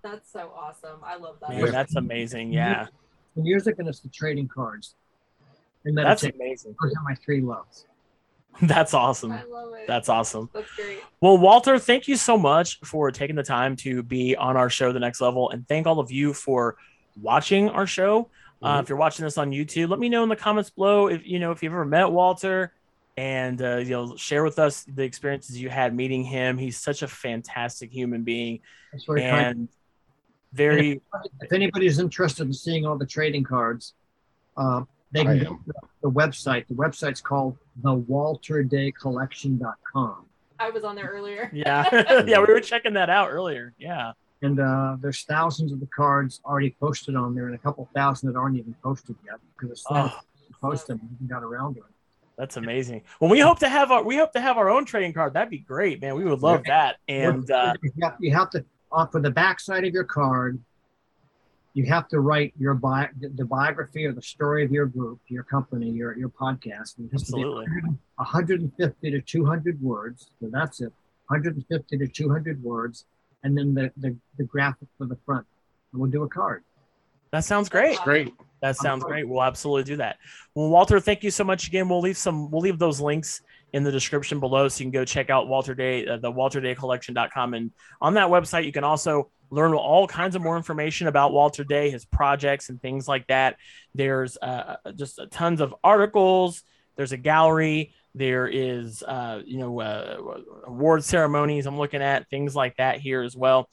that's 0.03 0.32
so 0.32 0.51
awesome. 0.55 0.99
I 1.03 1.15
love 1.15 1.38
that. 1.41 1.51
man, 1.51 1.71
that's 1.71 1.95
amazing. 1.95 2.51
Yeah, 2.53 2.88
The 3.36 3.41
music 3.43 3.76
and 3.80 3.88
it's 3.88 3.99
the 4.01 4.09
trading 4.09 4.47
cards. 4.47 4.95
And 5.86 5.98
that's 5.98 6.24
amazing. 6.24 6.76
Those 6.82 6.94
are 6.96 7.04
my 7.04 7.16
three 7.16 7.42
loves. 7.42 7.86
That's 8.62 8.94
awesome. 8.94 9.34
I 9.34 9.44
love 9.44 9.74
it. 9.74 9.86
That's 9.86 10.08
awesome. 10.08 10.50
That's 10.54 10.72
great. 10.76 11.00
Well, 11.20 11.38
Walter, 11.38 11.78
thank 11.78 12.08
you 12.08 12.16
so 12.16 12.38
much 12.38 12.80
for 12.86 13.12
taking 13.12 13.36
the 13.36 13.44
time 13.44 13.76
to 13.78 14.02
be 14.02 14.36
on 14.38 14.56
our 14.56 14.70
show, 14.70 14.94
The 14.94 15.00
Next 15.00 15.20
Level, 15.20 15.50
and 15.50 15.68
thank 15.68 15.86
all 15.88 16.00
of 16.00 16.10
you 16.10 16.32
for 16.34 16.78
watching 17.22 17.68
our 17.70 17.86
show. 17.86 18.30
Uh, 18.62 18.78
Mhm. 18.78 18.84
if 18.84 18.90
you're 18.90 18.98
watching 18.98 19.26
this 19.26 19.38
on 19.38 19.52
YouTube, 19.52 19.90
let 19.90 20.00
me 20.00 20.08
know 20.08 20.24
in 20.24 20.30
the 20.30 20.38
comments 20.38 20.70
below 20.70 21.08
if 21.08 21.26
you 21.28 21.38
know 21.38 21.52
if 21.52 21.62
you've 21.62 21.74
ever 21.74 21.84
met 21.84 22.10
Walter, 22.10 22.72
and 23.18 23.62
uh, 23.62 23.76
you 23.78 23.90
know 23.90 24.16
share 24.16 24.44
with 24.46 24.58
us 24.58 24.86
the 24.86 25.04
experiences 25.04 25.60
you 25.62 25.70
had 25.70 25.94
meeting 25.94 26.24
him. 26.24 26.58
He's 26.58 26.78
such 26.78 27.02
a 27.04 27.08
fantastic 27.10 27.92
human 27.92 28.24
being 28.24 28.62
That's 28.94 29.04
very 29.04 29.22
kind. 29.22 29.46
and 29.58 29.70
very 30.54 31.02
If 31.42 31.52
anybody's 31.52 32.00
interested 32.00 32.48
in 32.48 32.54
seeing 32.54 32.86
all 32.86 32.98
the 32.98 33.06
trading 33.06 33.44
cards, 33.44 33.94
uh, 34.56 34.84
they 35.16 35.22
I 35.22 35.26
can 35.26 35.39
go 35.39 35.49
am. 35.51 35.63
to 35.66 35.74
the 36.03 36.11
website. 36.11 36.68
The 36.68 36.74
website's 36.76 37.22
called 37.22 37.57
thewalterdaycollection.com. 37.84 40.26
I 40.59 40.70
was 40.70 40.84
on 40.84 40.95
there 40.95 41.07
earlier. 41.07 41.49
yeah 41.53 42.24
yeah 42.28 42.39
we 42.39 42.45
were 42.53 42.59
checking 42.61 42.93
that 42.93 43.09
out 43.09 43.30
earlier. 43.32 43.74
Yeah, 43.78 44.11
And 44.41 44.59
uh, 44.59 44.97
there's 45.01 45.24
thousands 45.24 45.72
of 45.74 45.80
the 45.80 45.88
cards 45.88 46.39
already 46.45 46.76
posted 46.80 47.16
on 47.16 47.34
there, 47.36 47.47
and 47.47 47.55
a 47.55 47.59
couple 47.59 47.88
thousand 47.93 48.32
that 48.32 48.38
aren't 48.39 48.57
even 48.57 48.74
posted 48.84 49.16
yet 49.26 49.36
because 49.57 49.72
it's 49.72 49.84
slow 49.84 50.09
Oh. 50.13 50.20
to 50.47 50.53
post 50.61 50.88
them. 50.88 50.99
We 51.01 51.07
haven't 51.16 51.30
got 51.30 51.43
around 51.43 51.76
to 51.76 51.80
it. 51.82 51.86
that's 52.38 52.57
amazing. 52.57 53.01
Well, 53.20 53.30
we 53.30 53.39
hope 53.39 53.59
to 53.59 53.70
have 53.70 53.91
our 53.91 54.03
we 54.03 54.16
hope 54.18 54.32
to 54.34 54.41
have 54.41 54.57
our 54.57 54.70
own 54.70 54.86
trading 54.86 55.13
card. 55.13 55.34
That'd 55.34 55.49
be 55.49 55.59
great, 55.59 56.01
man. 56.01 56.16
We 56.16 56.24
would 56.26 56.41
love 56.41 56.63
that. 56.68 56.97
And 57.09 57.49
uh, 57.51 57.74
you, 57.84 57.91
have, 58.03 58.16
you 58.20 58.34
have 58.34 58.49
to 58.51 58.63
for 59.11 59.20
the 59.20 59.32
back 59.32 59.59
side 59.59 59.84
of 59.84 59.93
your 59.93 60.05
card, 60.05 60.57
you 61.76 61.86
have 61.86 62.07
to 62.07 62.21
write 62.21 62.53
your 62.57 62.73
bi- 62.73 63.09
the 63.19 63.43
biography 63.43 64.05
or 64.05 64.13
the 64.13 64.21
story 64.21 64.63
of 64.63 64.71
your 64.71 64.86
group, 64.86 65.19
your 65.28 65.43
company, 65.43 65.89
your 65.91 66.17
your 66.17 66.30
podcast. 66.30 66.97
And 66.97 67.07
it 67.07 67.11
has 67.11 67.23
Absolutely. 67.23 67.65
to 67.65 67.71
be 67.71 67.97
150 68.15 69.11
to 69.11 69.21
200 69.21 69.82
words. 69.82 70.32
So 70.39 70.49
that's 70.51 70.80
it. 70.80 70.93
150 71.28 71.97
to 71.97 72.07
200 72.07 72.63
words, 72.63 73.05
and 73.43 73.57
then 73.57 73.73
the 73.73 73.91
the, 73.97 74.15
the 74.38 74.45
graphic 74.45 74.88
for 74.97 75.05
the 75.05 75.17
front. 75.26 75.45
And 75.91 76.01
we'll 76.01 76.09
do 76.09 76.23
a 76.23 76.30
card. 76.30 76.63
that 77.32 77.43
sounds 77.43 77.67
great. 77.67 77.99
Great. 77.99 78.34
That 78.61 78.78
sounds 78.78 79.03
great. 79.03 79.28
We'll 79.28 79.43
absolutely 79.43 79.84
do 79.84 79.97
that. 79.97 80.17
Well, 80.55 80.69
Walter, 80.69 80.99
thank 81.01 81.23
you 81.23 81.30
so 81.30 81.43
much 81.43 81.67
again. 81.67 81.89
We'll 81.89 81.99
leave 81.99 82.17
some. 82.17 82.49
We'll 82.49 82.61
leave 82.61 82.80
those 82.80 83.01
links 83.01 83.41
in 83.73 83.84
the 83.84 83.91
description 83.91 84.39
below, 84.39 84.69
so 84.69 84.80
you 84.80 84.86
can 84.86 84.91
go 84.91 85.03
check 85.03 85.30
out 85.30 85.49
Walter 85.49 85.76
Day, 85.76 86.07
uh, 86.07 86.15
the 86.15 86.32
WalterDayCollection.com, 86.32 87.53
and 87.53 87.71
on 87.99 88.13
that 88.13 88.30
website 88.30 88.63
you 88.63 88.71
can 88.71 88.86
also 88.86 89.30
learn 89.50 89.74
all 89.74 90.08
kinds 90.08 90.36
of 90.36 90.41
more 90.41 90.58
information 90.58 91.08
about 91.08 91.34
Walter 91.34 91.64
Day, 91.64 91.89
his 91.89 92.06
projects, 92.06 92.70
and 92.70 92.82
things 92.82 93.08
like 93.08 93.28
that. 93.28 93.58
There's 93.93 94.38
uh, 94.38 94.78
just 94.96 95.20
tons 95.32 95.62
of 95.62 95.76
articles. 95.84 96.64
There's 96.96 97.12
a 97.12 97.18
gallery. 97.18 97.93
There 98.14 98.48
is, 98.48 99.04
uh, 99.04 99.41
you 99.46 99.58
know, 99.58 99.82
uh, 99.82 100.18
award 100.66 101.04
ceremonies. 101.04 101.66
I'm 101.66 101.78
looking 101.78 102.02
at 102.02 102.30
things 102.30 102.56
like 102.56 102.78
that 102.78 103.00
here 103.00 103.22
as 103.22 103.36
well. 103.36 103.70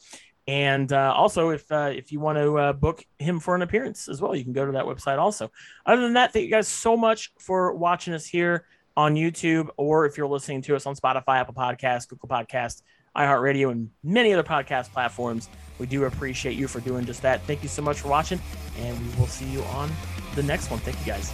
And 0.49 0.93
uh, 0.93 1.15
also, 1.17 1.51
if 1.51 1.71
uh, 1.71 1.93
if 1.95 2.11
you 2.11 2.19
want 2.19 2.39
to 2.39 2.59
uh, 2.59 2.73
book 2.73 3.05
him 3.19 3.39
for 3.39 3.55
an 3.55 3.63
appearance 3.63 4.09
as 4.09 4.21
well, 4.21 4.35
you 4.35 4.43
can 4.43 4.53
go 4.53 4.67
to 4.67 4.73
that 4.73 4.85
website 4.85 5.19
also. 5.19 5.53
Other 5.87 6.03
than 6.03 6.15
that, 6.15 6.33
thank 6.33 6.45
you 6.45 6.51
guys 6.51 6.67
so 6.67 6.97
much 6.97 7.33
for 7.39 7.75
watching 7.75 8.13
us 8.13 8.27
here 8.27 8.67
on 8.97 9.15
YouTube, 9.15 9.69
or 9.77 10.05
if 10.07 10.19
you're 10.19 10.27
listening 10.27 10.63
to 10.63 10.75
us 10.75 10.85
on 10.85 10.97
Spotify, 10.97 11.39
Apple 11.41 11.55
Podcasts, 11.55 12.09
Google 12.09 12.29
Podcasts, 12.29 12.83
iHeartRadio, 13.17 13.71
and 13.71 13.91
many 14.03 14.33
other 14.33 14.43
podcast 14.43 14.93
platforms. 14.93 15.49
We 15.79 15.87
do 15.87 16.05
appreciate 16.05 16.57
you 16.57 16.69
for 16.69 16.81
doing 16.81 17.05
just 17.05 17.23
that. 17.23 17.43
Thank 17.43 17.63
you 17.63 17.69
so 17.69 17.83
much 17.83 18.01
for 18.01 18.09
watching, 18.09 18.41
and 18.79 18.99
we 19.01 19.19
will 19.19 19.27
see 19.27 19.47
you 19.47 19.63
on 19.65 19.91
the 20.35 20.43
next 20.43 20.71
one. 20.71 20.81
Thank 20.81 20.99
you 21.01 21.07
guys. 21.07 21.33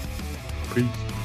Peace. 0.74 1.17